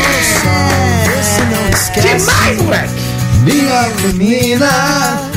[2.02, 2.94] Demais, moleque!
[3.44, 5.31] Minha menina!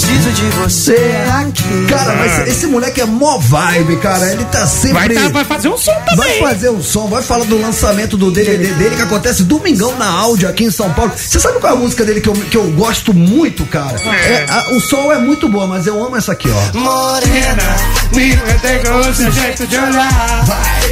[0.00, 0.96] Preciso de você
[1.42, 1.86] aqui.
[1.88, 4.30] Cara, mas esse moleque é mó vibe, cara.
[4.30, 4.92] Ele tá sempre.
[4.94, 6.16] Vai, tá- vai fazer um som também.
[6.40, 10.06] Vai fazer um som, vai falar do lançamento do DVD dele que acontece domingão na
[10.06, 11.12] áudio aqui em São Paulo.
[11.16, 13.96] Você sabe qual é a música dele que eu, que eu gosto muito, cara?
[14.00, 16.78] É, a- o som é muito bom, mas eu amo essa aqui, ó.
[16.78, 17.76] Morena,
[18.14, 20.44] me pegou seu jeito de olhar.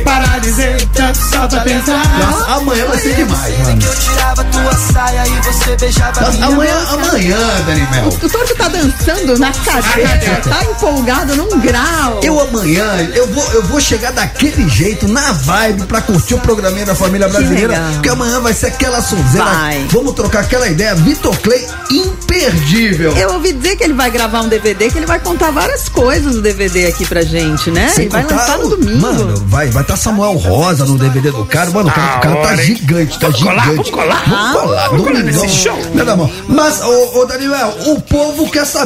[0.05, 2.03] Para dizer tanto só pra pensar.
[2.19, 3.83] Nossa, amanhã vai ser demais, mano.
[3.83, 7.37] eu tirava tua saia e você beijava Nossa, minha amanhã, amanhã,
[7.67, 8.09] Dani Mel.
[8.09, 10.41] O Torto tá dançando tremendo na cadeira.
[10.49, 12.21] Tá empolgado num grau.
[12.23, 16.87] Eu amanhã, eu vou, eu vou chegar daquele jeito, na vibe, pra curtir o programinha
[16.87, 17.81] da família brasileira.
[17.95, 19.45] Porque amanhã vai ser aquela sonzeira.
[19.45, 19.87] Vai.
[19.91, 20.95] Vamos trocar aquela ideia.
[20.95, 23.13] Vitor Clay, imperdível.
[23.17, 26.35] Eu ouvi dizer que ele vai gravar um DVD, que ele vai contar várias coisas
[26.35, 27.89] no DVD aqui pra gente, né?
[27.89, 29.01] Sem e vai lançar no domingo.
[29.01, 31.71] Mano, vai vai tá Samuel Rosa no DVD do cara.
[31.71, 33.77] Mano, o cara, o cara tá gigante, tá Vamos colar, gigante.
[33.77, 34.25] vamos colar.
[34.29, 35.79] Vamos colar, Vamos colar nesse show.
[35.95, 36.31] Não, não.
[36.49, 38.86] Mas, ô, ô Daniel, o povo quer saber.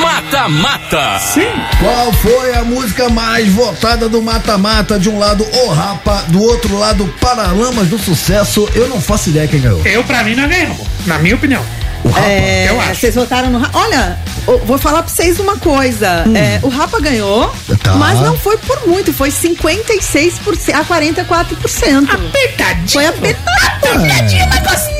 [0.00, 1.18] Mata Mata.
[1.18, 1.48] Sim.
[1.80, 4.98] Qual foi a música mais votada do Mata Mata?
[4.98, 8.68] De um lado, O Rapa, do outro lado, Paralamas do Sucesso.
[8.74, 9.82] Eu não faço ideia quem ganhou.
[9.84, 10.86] Eu, pra mim, não ganhamos.
[11.06, 11.62] Na minha opinião.
[12.04, 12.26] O Rapa.
[12.28, 13.00] É, Eu acho.
[13.00, 13.78] Vocês votaram no Rapa.
[13.78, 16.24] Olha, eu vou falar pra vocês uma coisa.
[16.36, 17.52] É, o Rapa ganhou,
[17.82, 17.94] Tá.
[17.94, 22.10] mas não foi por muito, foi 56% a 44%.
[22.10, 22.88] Apertadinho.
[22.88, 24.04] Foi apertadinho.
[24.04, 24.93] Apertadinho, mas gostoso.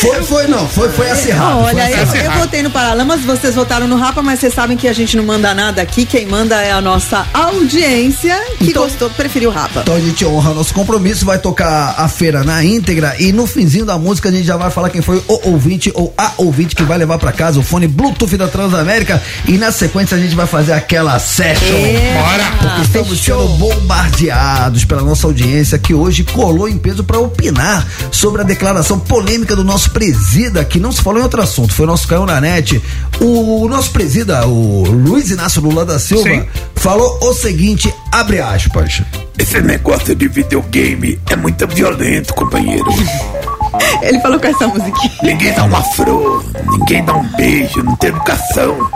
[0.00, 0.66] Foi, foi, não.
[0.68, 1.62] Foi, foi acirrado.
[1.62, 2.34] foi Olha, eu, acirrado.
[2.34, 5.24] eu votei no Paralamas, vocês votaram no Rapa, mas vocês sabem que a gente não
[5.24, 6.04] manda nada aqui.
[6.04, 9.80] Quem manda é a nossa audiência, que Então- gostou, preferiu o Rapa.
[9.80, 13.86] Então a gente honra nosso compromisso, vai tocar a feira na íntegra e no finzinho
[13.86, 16.82] da música a gente já vai falar quem foi o ouvinte ou a ouvinte que
[16.82, 20.46] vai levar pra casa o fone Bluetooth da Transamérica e na sequência a gente vai
[20.46, 21.74] fazer aquela session.
[21.76, 22.20] É.
[22.20, 22.44] Bora.
[22.60, 28.42] Porque estamos sendo bombardeados pela nossa audiência que hoje colou em peso para opinar sobre
[28.42, 28.55] a declaração
[28.98, 32.26] polêmica do nosso presida, que não se falou em outro assunto, foi o nosso Caio
[32.26, 32.82] na net.
[33.20, 36.46] O nosso presida, o Luiz Inácio Lula da Silva, Sim.
[36.74, 39.02] falou o seguinte, abre aspas.
[39.38, 42.86] Esse negócio de videogame é muito violento, companheiro.
[44.02, 45.12] Ele falou com essa musiquinha.
[45.22, 48.90] Ninguém dá uma flor, ninguém dá um beijo, não tem educação.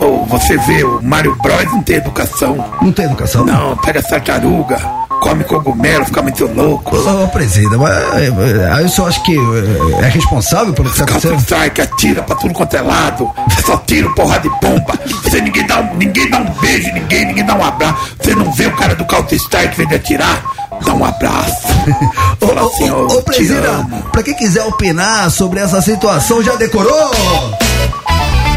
[0.00, 2.56] Ou você vê, o Mario Bros não tem educação.
[2.80, 3.44] Não tem educação?
[3.44, 4.80] Não, pega essa tartaruga,
[5.20, 6.96] come cogumelo, fica muito louco.
[6.96, 11.04] Ô, presida, mas é, aí eu só acho que é, é responsável pelo que está
[11.04, 11.32] acontecendo.
[11.36, 13.30] Counter-Strike atira pra tudo quanto é lado.
[13.50, 14.92] Você só tira porra de bomba.
[15.24, 18.14] Você ninguém dá, um- ninguém dá um beijo, ninguém, ninguém dá um abraço.
[18.20, 20.42] Você não vê o cara do Counter-Strike vem de atirar?
[20.84, 21.66] Dá um abraço.
[22.40, 26.42] Ô, Fala ô, assim, ô, ô, te presida, pra quem quiser opinar sobre essa situação,
[26.42, 27.10] já decorou?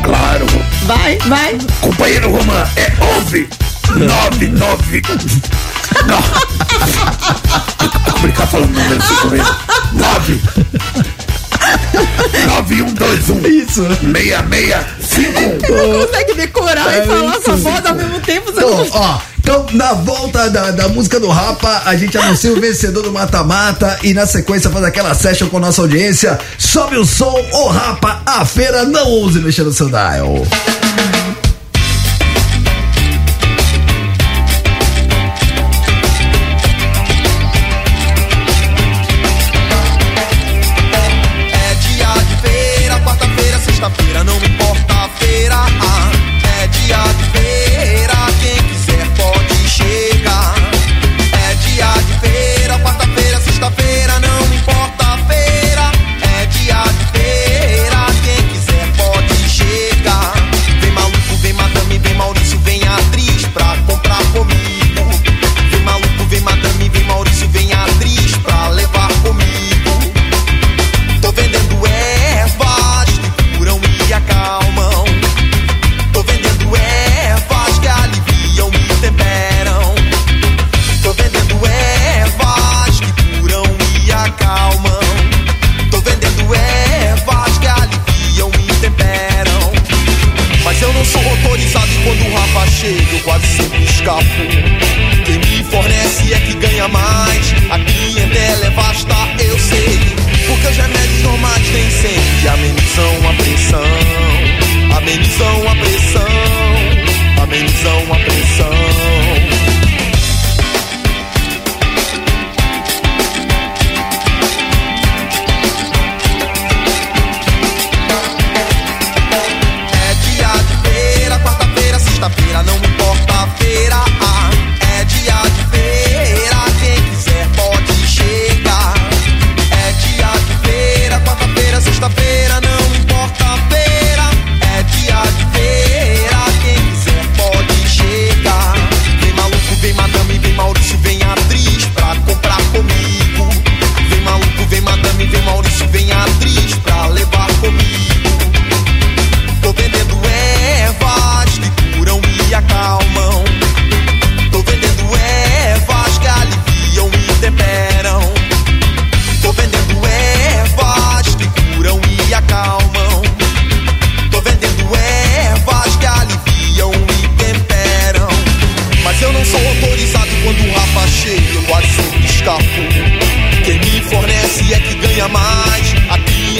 [0.03, 0.45] Claro.
[0.85, 1.57] Vai, vai.
[1.81, 3.49] Companheiro Roman, é 11
[3.95, 5.01] 99.
[6.07, 6.22] Não.
[8.13, 9.45] Complicado falando número assim comigo.
[9.93, 10.41] 9
[12.47, 13.84] 9121 Isso.
[13.84, 18.51] 6651 Não consegue decorar É e falar sua voz ao mesmo tempo.
[18.51, 18.88] Então, não...
[18.91, 23.11] ó, então na volta da, da música do Rapa, a gente anuncia o vencedor do
[23.11, 26.39] Mata-Mata e na sequência faz aquela session com nossa audiência.
[26.57, 30.45] Sobe o som, o Rapa, a feira, não ouse mexer no seu dial.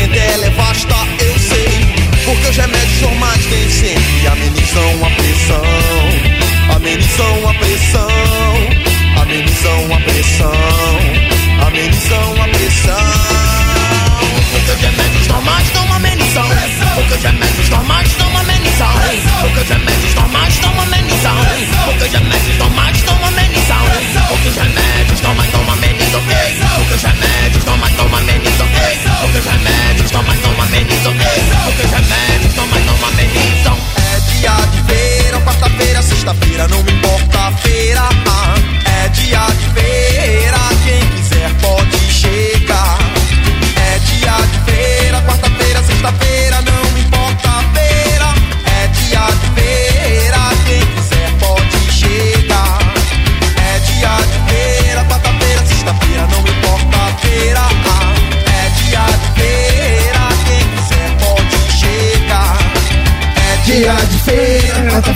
[0.01, 1.93] entender ela é vasta, eu sei.
[2.25, 5.61] Porque os remédios normais têm sempre amenizam a pressão,
[6.75, 8.07] amenizam a pressão,
[9.21, 10.53] amenizam a pressão,
[11.67, 13.61] amenizam a pressão.
[14.51, 16.49] Porque os remédios normais não amenizam,
[16.95, 18.93] porque os remédios normais não amenizam,
[19.41, 21.35] porque os remédios normais não amenizam,
[21.85, 23.77] porque os remédios normais não amenizam,
[24.29, 26.21] porque os remédios normais não amenizam,
[26.75, 28.67] porque os remédios normais não amenizam,
[29.21, 29.80] porque os remédios
[30.11, 31.13] toma, toma, benção.
[31.67, 33.77] Os teus remédios, toma, toma, benção.
[33.97, 38.01] É dia de verão, quarta-feira, sexta-feira, não me importa a feira.
[38.27, 38.55] Ah,
[39.03, 40.20] é dia de verão.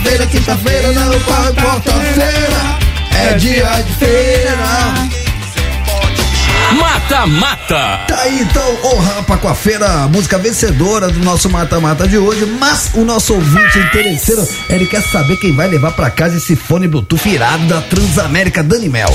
[0.06, 2.78] Quarta-feira, quinta-feira, não pode quarta-feira.
[3.12, 4.56] É dia de feira.
[6.78, 8.00] Mata Mata.
[8.06, 12.46] Tá aí então, o Rampa com a feira, música vencedora do nosso mata-mata de hoje.
[12.58, 16.86] Mas o nosso ouvinte interesseiro, ele quer saber quem vai levar pra casa esse fone
[16.86, 19.12] Bluetooth irado da Transamérica Dani Mel.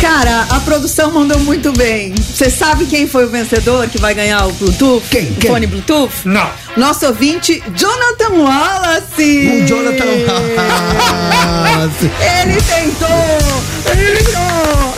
[0.00, 2.14] Cara, a produção mandou muito bem.
[2.14, 5.04] Você sabe quem foi o vencedor que vai ganhar o Bluetooth?
[5.10, 5.26] Quem?
[5.30, 5.50] O Quem?
[5.50, 6.12] fone Bluetooth?
[6.24, 6.50] Não.
[6.76, 9.62] Nosso ouvinte, Jonathan Wallace.
[9.62, 12.10] O Jonathan Wallace.
[12.40, 13.92] Ele tentou!
[13.92, 14.89] Ele tentou!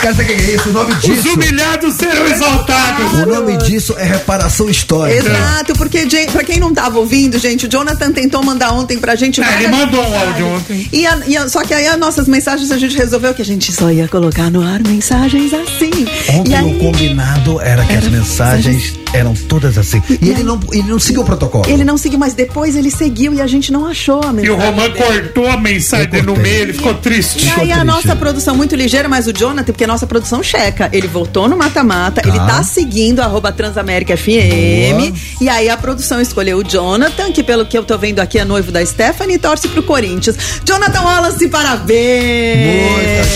[0.00, 0.68] Cara, sabe o que é isso?
[0.68, 1.34] O nome Os disso.
[1.34, 3.12] humilhados serão exaltados.
[3.20, 5.18] O nome disso é reparação histórica.
[5.18, 9.14] Exato, porque gente, pra quem não tava ouvindo, gente, o Jonathan tentou mandar ontem pra
[9.14, 9.40] gente.
[9.40, 10.88] Ah, ele mandou um áudio ontem.
[10.92, 13.44] E, a- e a- só que aí as nossas mensagens a gente resolveu que a
[13.44, 15.90] gente só ia colocar no ar mensagens assim.
[16.34, 20.02] Ontem e aí, o combinado era que as mensagens eram todas assim.
[20.20, 21.64] E ele não, ele não seguiu o protocolo.
[21.68, 24.50] ele não seguiu, mas depois ele seguiu e a gente não achou a E mensagem.
[24.50, 24.98] o Romã dele.
[25.04, 27.46] cortou a mensagem no meio, ele ficou triste.
[27.46, 30.88] E aí a nossa produção muito ligeira, mas o Jonathan, porque a nossa produção checa.
[30.92, 34.98] Ele voltou no mata-mata, ele tá seguindo arroba Transamérica FM.
[34.98, 35.12] Boa.
[35.40, 38.44] E aí a produção escolheu o Jonathan, que pelo que eu tô vendo aqui é
[38.44, 40.36] noivo da Stephanie e torce pro Corinthians.
[40.64, 42.88] Jonathan Wallace, parabéns!
[42.92, 43.26] Muitas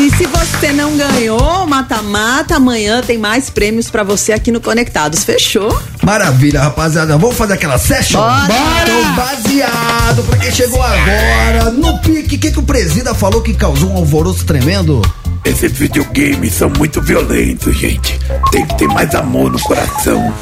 [0.00, 5.22] E se você não ganhou mata-mata, amanhã tem mais prêmios pra você aqui no Conectados.
[5.22, 5.80] Fechou?
[6.02, 7.16] Maravilha, rapaziada.
[7.16, 8.18] Vamos fazer aquela session?
[8.20, 8.48] Bora!
[8.48, 9.37] Então, baseado
[10.28, 13.96] pra quem chegou agora, no pique, o que, que o presida falou que causou um
[13.96, 15.02] alvoroço tremendo?
[15.44, 18.18] Esses videogames são muito violentos, gente.
[18.50, 20.32] Tem que ter mais amor no coração.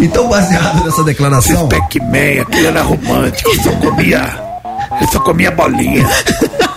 [0.00, 1.68] Então, baseado nessa declaração.
[1.68, 3.50] Esse Pac-Man, aquilo era romântico.
[3.50, 4.42] Eu só comia.
[5.00, 6.06] Eu só comia bolinha.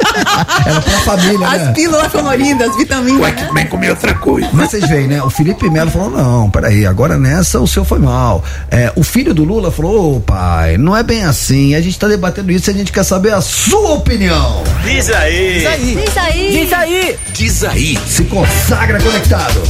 [0.65, 1.73] Era pra família, As né?
[1.73, 3.19] pílulas coloridas, O vitaminas.
[3.21, 3.31] né?
[3.33, 4.49] Pac-Man comia outra coisa.
[4.53, 5.21] Mas vocês veem, né?
[5.23, 8.43] O Felipe Melo falou: não, peraí, agora nessa o seu foi mal.
[8.71, 11.75] É, o filho do Lula falou: ô pai, não é bem assim.
[11.75, 14.63] A gente tá debatendo isso e a gente quer saber a sua opinião.
[14.83, 15.59] Diz aí.
[15.59, 16.51] Diz aí.
[16.51, 17.19] Diz aí.
[17.33, 17.99] Diz aí.
[18.07, 19.61] Se consagra conectado.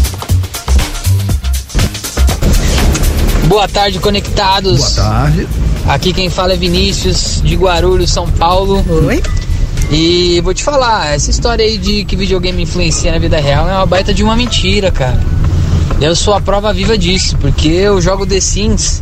[3.48, 4.96] Boa tarde, conectados.
[4.96, 5.48] Boa tarde.
[5.88, 8.84] Aqui quem fala é Vinícius, de Guarulhos, São Paulo.
[9.08, 9.22] Oi.
[9.92, 13.74] E vou te falar, essa história aí de que videogame influencia na vida real é
[13.74, 15.20] uma baita de uma mentira, cara.
[16.02, 19.02] Eu sou a prova viva disso, porque eu jogo The Sims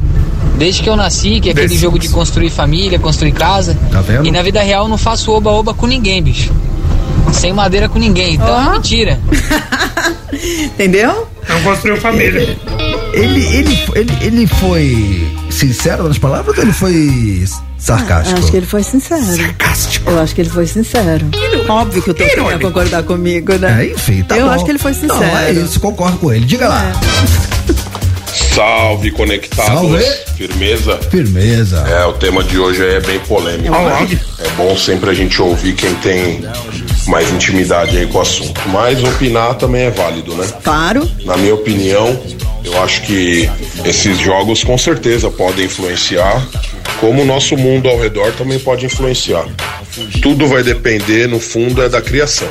[0.57, 3.77] desde que eu nasci, que é aquele The jogo de construir família, construir casa.
[3.91, 4.27] Tá vendo?
[4.27, 6.51] E na vida real eu não faço oba-oba com ninguém, bicho.
[7.31, 9.19] Sem madeira com ninguém, então é mentira.
[10.65, 11.27] Entendeu?
[11.49, 12.57] Não construiu família.
[13.13, 17.43] Ele, ele, ele, ele foi sincero nas palavras ou ele foi
[17.83, 18.39] sarcástico?
[18.39, 19.21] Acho que ele foi sincero.
[19.23, 20.09] Sarcástico.
[20.11, 21.25] Eu acho que ele foi sincero.
[21.67, 23.85] Óbvio que o teu filho vai concordar comigo, né?
[23.85, 24.51] É, enfim, tá Eu bom.
[24.51, 25.19] acho que ele foi sincero.
[25.19, 26.45] Não, é isso, concordo com ele.
[26.45, 26.91] Diga lá.
[28.55, 29.73] Salve, conectados.
[29.73, 30.03] Salve.
[30.37, 30.97] Firmeza?
[31.09, 31.79] Firmeza.
[31.87, 33.71] É, o tema de hoje aí é bem polêmico.
[33.71, 34.19] Né?
[34.39, 36.43] É bom sempre a gente ouvir quem tem
[37.07, 38.61] mais intimidade aí com o assunto.
[38.69, 40.47] Mas opinar também é válido, né?
[40.63, 41.09] Claro.
[41.25, 42.19] Na minha opinião,
[42.63, 43.49] eu acho que
[43.85, 46.45] esses jogos com certeza podem influenciar,
[46.99, 49.45] como o nosso mundo ao redor também pode influenciar.
[50.21, 52.47] Tudo vai depender, no fundo, é da criação.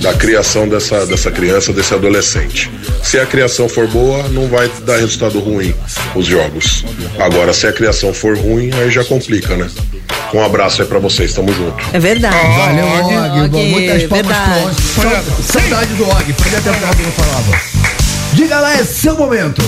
[0.00, 2.70] Da criação dessa, dessa criança, desse adolescente.
[3.02, 5.74] Se a criação for boa, não vai dar resultado ruim
[6.14, 6.84] os jogos.
[7.18, 9.68] Agora, se a criação for ruim, aí já complica, né?
[10.34, 11.76] Um abraço aí pra vocês, tamo junto.
[11.92, 12.34] É verdade.
[12.36, 13.56] Valeu, Og.
[13.56, 14.50] Og, Muitas palmas verdade.
[14.94, 15.22] pro Og.
[15.44, 16.32] Sau- Saudade do Og.
[16.32, 17.71] Fazia tempo que não falava.
[18.34, 19.60] Diga lá, é seu momento.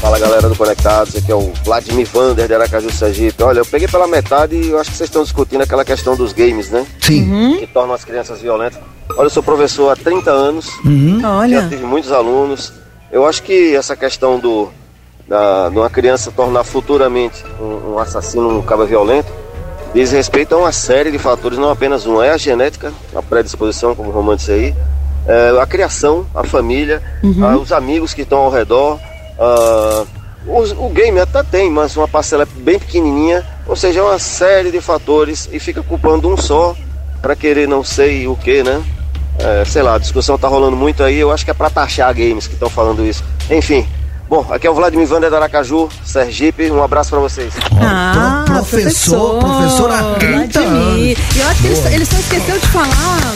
[0.00, 3.42] Fala galera do Conectados, aqui é o Vladimir Vander de Aracaju Sergipe.
[3.42, 6.32] Olha, eu peguei pela metade e eu acho que vocês estão discutindo aquela questão dos
[6.32, 6.86] games, né?
[7.00, 7.56] Sim.
[7.58, 8.78] Que tornam as crianças violentas.
[9.16, 11.20] Olha, eu sou professor há 30 anos, Uhum.
[11.20, 11.68] já Olha.
[11.68, 12.72] tive muitos alunos.
[13.12, 14.70] Eu acho que essa questão do
[15.28, 19.30] da, de uma criança tornar futuramente um, um assassino, um cabo violento,
[19.94, 22.22] diz respeito a uma série de fatores, não apenas um.
[22.22, 24.74] É a genética, a predisposição, como o Romano disse aí,
[25.26, 27.02] é, a criação, a família,
[27.42, 28.98] ah, os amigos que estão ao redor.
[29.38, 30.04] ah,
[30.46, 34.70] os- o game até tem, mas uma parcela bem pequenininha, ou seja, é uma série
[34.70, 36.74] de fatores e fica culpando um só
[37.22, 38.82] para querer não sei o que, né?
[39.38, 42.12] É, sei lá, a discussão tá rolando muito aí, eu acho que é para taxar
[42.14, 43.22] games que estão falando isso.
[43.50, 43.86] Enfim,
[44.28, 47.52] bom, aqui é o Vladimir Vander da Aracaju, Sergipe, um abraço para vocês.
[47.80, 51.16] Ah, Pro- professor, professor há 30 Vladimir.
[51.18, 51.36] anos.
[51.36, 51.92] E eu acho que ele, Boa.
[51.92, 53.34] ele só esqueceu de falar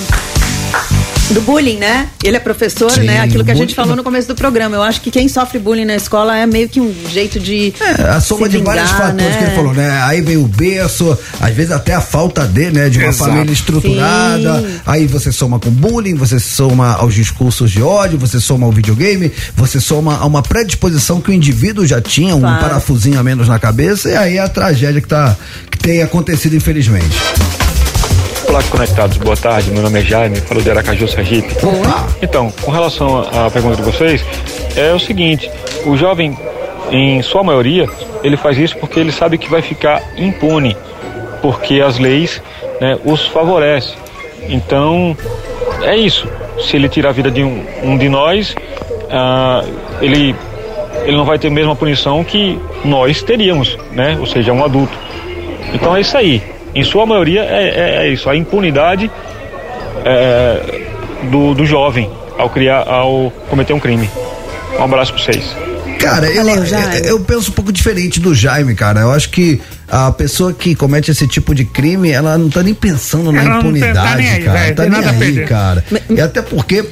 [1.30, 2.09] Do bullying, né?
[2.22, 3.20] Ele é professor, Sim, né?
[3.20, 4.76] Aquilo que a gente falou no começo do programa.
[4.76, 7.72] Eu acho que quem sofre bullying na escola é meio que um jeito de.
[7.80, 9.38] É, a soma se de vários vingar, fatores né?
[9.38, 10.02] que ele falou, né?
[10.02, 12.88] Aí vem o berço, às vezes até a falta de, né?
[12.90, 13.30] De uma Exato.
[13.30, 14.60] família estruturada.
[14.60, 14.80] Sim.
[14.86, 19.32] Aí você soma com bullying, você soma aos discursos de ódio, você soma ao videogame,
[19.56, 22.60] você soma a uma predisposição que o indivíduo já tinha, um Claro.
[22.60, 25.34] parafusinho a menos na cabeça, e aí é a tragédia que, tá,
[25.70, 27.16] que tem acontecido, infelizmente.
[28.48, 29.16] Olá, conectados.
[29.16, 29.70] Boa tarde.
[29.70, 31.54] Meu nome é Jaime, falo de Aracaju, Sergipe.
[32.22, 34.24] Então, com relação à pergunta de vocês,
[34.76, 35.50] é o seguinte:
[35.84, 36.36] o jovem,
[36.90, 37.88] em sua maioria,
[38.22, 40.76] ele faz isso porque ele sabe que vai ficar impune,
[41.42, 42.40] porque as leis
[42.80, 43.96] né, os favorecem.
[44.48, 45.16] Então,
[45.82, 46.28] é isso.
[46.60, 48.54] Se ele tirar a vida de um, um de nós,
[49.10, 49.64] ah,
[50.00, 50.34] ele,
[51.04, 54.16] ele não vai ter a mesma punição que nós teríamos, né?
[54.20, 54.96] Ou seja, um adulto.
[55.72, 56.53] Então é isso aí.
[56.74, 57.68] Em sua maioria é,
[58.02, 59.10] é- é isso, a impunidade
[60.05, 60.82] é,
[61.30, 64.09] do, do jovem ao criar, ao cometer um crime.
[64.78, 65.56] Um abraço para vocês.
[66.01, 69.01] Cara, eu, Valeu, eu, eu penso um pouco diferente do Jaime, cara.
[69.01, 69.60] Eu acho que
[69.96, 73.48] a pessoa que comete esse tipo de crime, ela não tá nem pensando na Ela
[73.48, 74.58] tá- tá impunidade, nem aí, cara.
[74.58, 75.84] velho, tá nem aí, cara.
[76.10, 76.84] E até porque,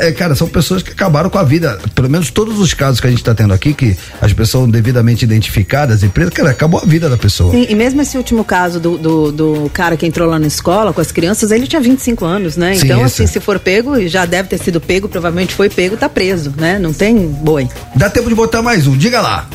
[0.00, 1.76] é, cara, são pessoas que acabaram com a vida.
[1.92, 4.70] Pelo menos todos os casos que a gente tá tendo aqui, que as pessoas são
[4.70, 7.50] devidamente identificadas e presas, cara, acabou a vida da pessoa.
[7.50, 10.92] Sim, e mesmo esse último caso do, do, do cara que entrou lá na escola
[10.92, 12.76] com as crianças, ele tinha 25 anos, né?
[12.76, 13.22] Sim, Então, isso.
[13.22, 16.54] assim, se for pego, e já deve ter sido pego, provavelmente foi pego, tá preso,
[16.56, 16.78] né?
[16.78, 17.68] Não tem boi.
[17.96, 19.48] Dá tempo de botar mais um, diga lá.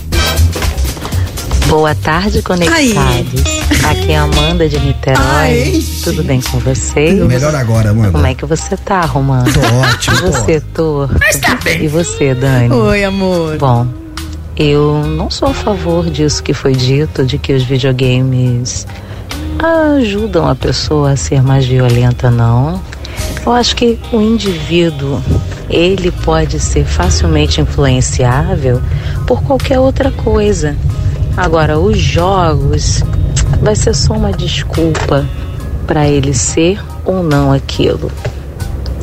[1.72, 3.44] Boa tarde, conectados.
[3.90, 5.22] Aqui é a Amanda de Niterói.
[5.24, 5.84] Ai.
[6.04, 7.18] Tudo bem com vocês?
[7.26, 8.12] Melhor agora, Amanda.
[8.12, 9.46] Como é que você tá, Romano?
[9.54, 11.16] Tô ótimo, E você, Torto?
[11.80, 12.74] E você, Dani?
[12.74, 13.58] Oi, amor.
[13.58, 13.88] Bom,
[14.58, 18.86] eu não sou a favor disso que foi dito, de que os videogames
[19.98, 22.82] ajudam a pessoa a ser mais violenta, não.
[23.46, 25.24] Eu acho que o indivíduo,
[25.70, 28.82] ele pode ser facilmente influenciável
[29.26, 30.76] por qualquer outra coisa.
[31.38, 33.04] Agora, os jogos
[33.62, 35.26] vai ser só uma desculpa
[35.88, 38.12] para ele ser ou não aquilo.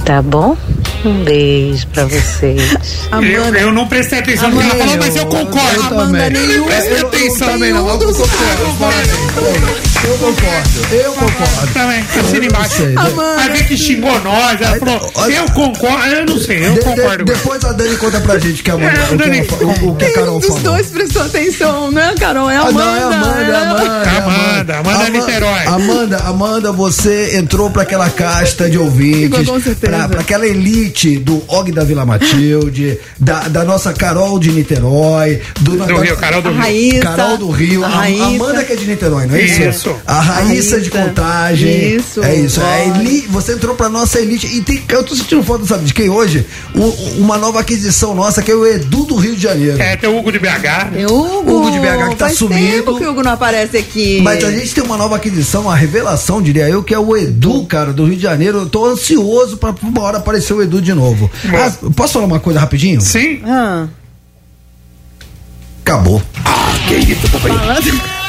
[0.04, 0.56] Tá bom?
[1.04, 2.62] Um beijo pra vocês.
[3.12, 5.76] Eu, eu não prestei atenção no que ela falou, mas eu concordo.
[5.76, 6.22] Eu também.
[6.34, 7.48] Eu não prestei Eu- eu atenção.
[7.48, 9.08] também não, eu concordo, parabéns.
[9.36, 11.72] Eu concordo, eu concordo.
[11.74, 12.76] Também, assina embaixo.
[12.76, 12.94] sei.
[12.94, 14.60] Vai ver que xingou nós.
[14.60, 16.06] Ela falou, eu concordo.
[16.14, 17.24] Eu não sei, eu De- concordo.
[17.24, 19.38] depois a Dani conta pra gente que a, Amanda, É, o, que Dani.
[19.38, 20.58] ela o, o que a Carol falou.
[20.60, 22.50] dois prestou atenção, né, Carol?
[22.50, 22.84] É a Ah, Amanda.
[22.84, 23.82] não, é Amanda, é Amanda.
[23.82, 25.66] é Amanda, Amanda é Niterói.
[25.66, 29.92] Amanda, Amanda, você entrou pra aquela casta de ouvintes, Ficou com certeza.
[29.96, 35.40] pra, pra aquela elite do Og da Vila Matilde, da, da nossa Carol de Niterói,
[35.60, 36.60] do, Do da- Rio, Carol do A Rio.
[36.60, 37.00] Raíssa.
[37.00, 38.04] Carol do Rio, A a.
[38.28, 39.62] Amanda que é de Niterói, não é isso?
[39.62, 39.87] Isso.
[40.06, 40.90] A Raíssa, de.
[40.90, 41.96] Contagem.
[41.96, 42.22] Isso.
[42.22, 42.60] É isso.
[42.60, 42.98] Olha.
[43.00, 44.46] Eli, você entrou pra nossa elite.
[44.46, 46.46] E tem, eu tô sentindo falta, sabe de quem hoje?
[46.74, 49.80] O- uma nova aquisição nossa, que é o Edu do Rio de Janeiro.
[49.80, 50.90] É, tem o Hugo de BH.
[50.96, 51.58] É o Hugo.
[51.58, 52.60] Hugo de BH que tá Faz sumido.
[52.84, 54.20] tempo que o Hugo não aparece aqui.
[54.22, 57.64] Mas a gente tem uma nova aquisição, uma revelação, diria eu, que é o Edu,
[57.66, 58.58] cara, do Rio de Janeiro.
[58.58, 61.30] Eu tô ansioso pra uma hora aparecer o Edu de novo.
[61.54, 63.00] Ah, posso falar uma coisa rapidinho?
[63.00, 63.40] Sim.
[63.44, 63.86] Ah,
[65.88, 66.22] Acabou.
[66.44, 67.64] Ah, que isso, companheiro.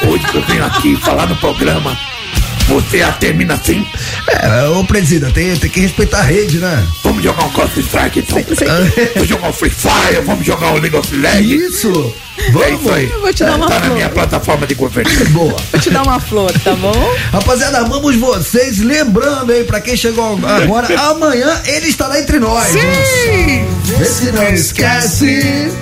[0.08, 2.00] Hoje que eu venho aqui falar no programa,
[2.70, 3.86] você a termina assim.
[4.30, 6.88] É, ô presida, tem, tem que respeitar a rede, né?
[7.04, 8.42] Vamos jogar um Counter Strike então.
[9.14, 11.74] Vamos jogar um Free Fire, vamos jogar um League of Legends.
[11.74, 12.16] Isso!
[12.38, 12.80] É Vamos!
[12.80, 13.12] isso aí.
[13.12, 13.94] Eu vou te dar uma tá na flor.
[13.94, 15.12] minha plataforma de governo.
[15.32, 15.56] Boa.
[15.70, 17.16] vou te dar uma flor, tá bom?
[17.34, 18.78] Rapaziada, amamos vocês.
[18.78, 22.68] Lembrando aí, pra quem chegou agora, amanhã ele estará entre nós.
[22.68, 23.68] Sim!
[23.98, 25.74] Vê se não esquece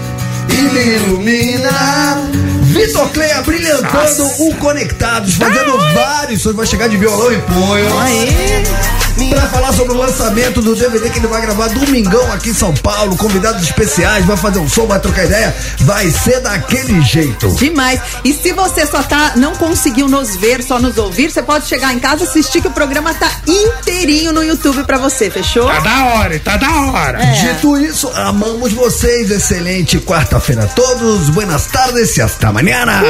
[0.49, 2.56] e me ilumina.
[2.77, 6.55] Vitor Cleia brilhantando o Conectados, fazendo vários sons.
[6.55, 7.99] Vai chegar de violão e punho.
[7.99, 8.97] Aê!
[9.31, 12.71] Pra falar sobre o lançamento do DVD que ele vai gravar domingão aqui em São
[12.75, 17.49] Paulo, convidados especiais, vai fazer um som, vai trocar ideia, vai ser daquele jeito.
[17.55, 17.99] Demais.
[18.23, 21.93] E se você só tá, não conseguiu nos ver, só nos ouvir, você pode chegar
[21.95, 25.65] em casa e assistir que o programa tá inteirinho no YouTube pra você, fechou?
[25.65, 27.19] Tá da hora, tá da hora.
[27.25, 29.31] Dito isso, amamos vocês.
[29.31, 31.29] Excelente quarta-feira a todos.
[31.29, 33.01] Buenas tardes e hasta mañana.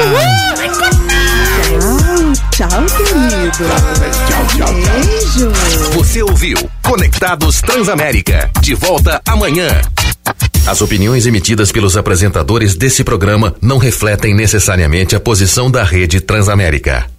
[2.50, 3.50] Tchau, querido.
[4.28, 4.74] Tchau, tchau, tchau.
[4.74, 5.50] Beijo.
[5.94, 8.50] Você ouviu Conectados Transamérica.
[8.60, 9.68] De volta amanhã.
[10.64, 17.17] As opiniões emitidas pelos apresentadores desse programa não refletem necessariamente a posição da Rede Transamérica.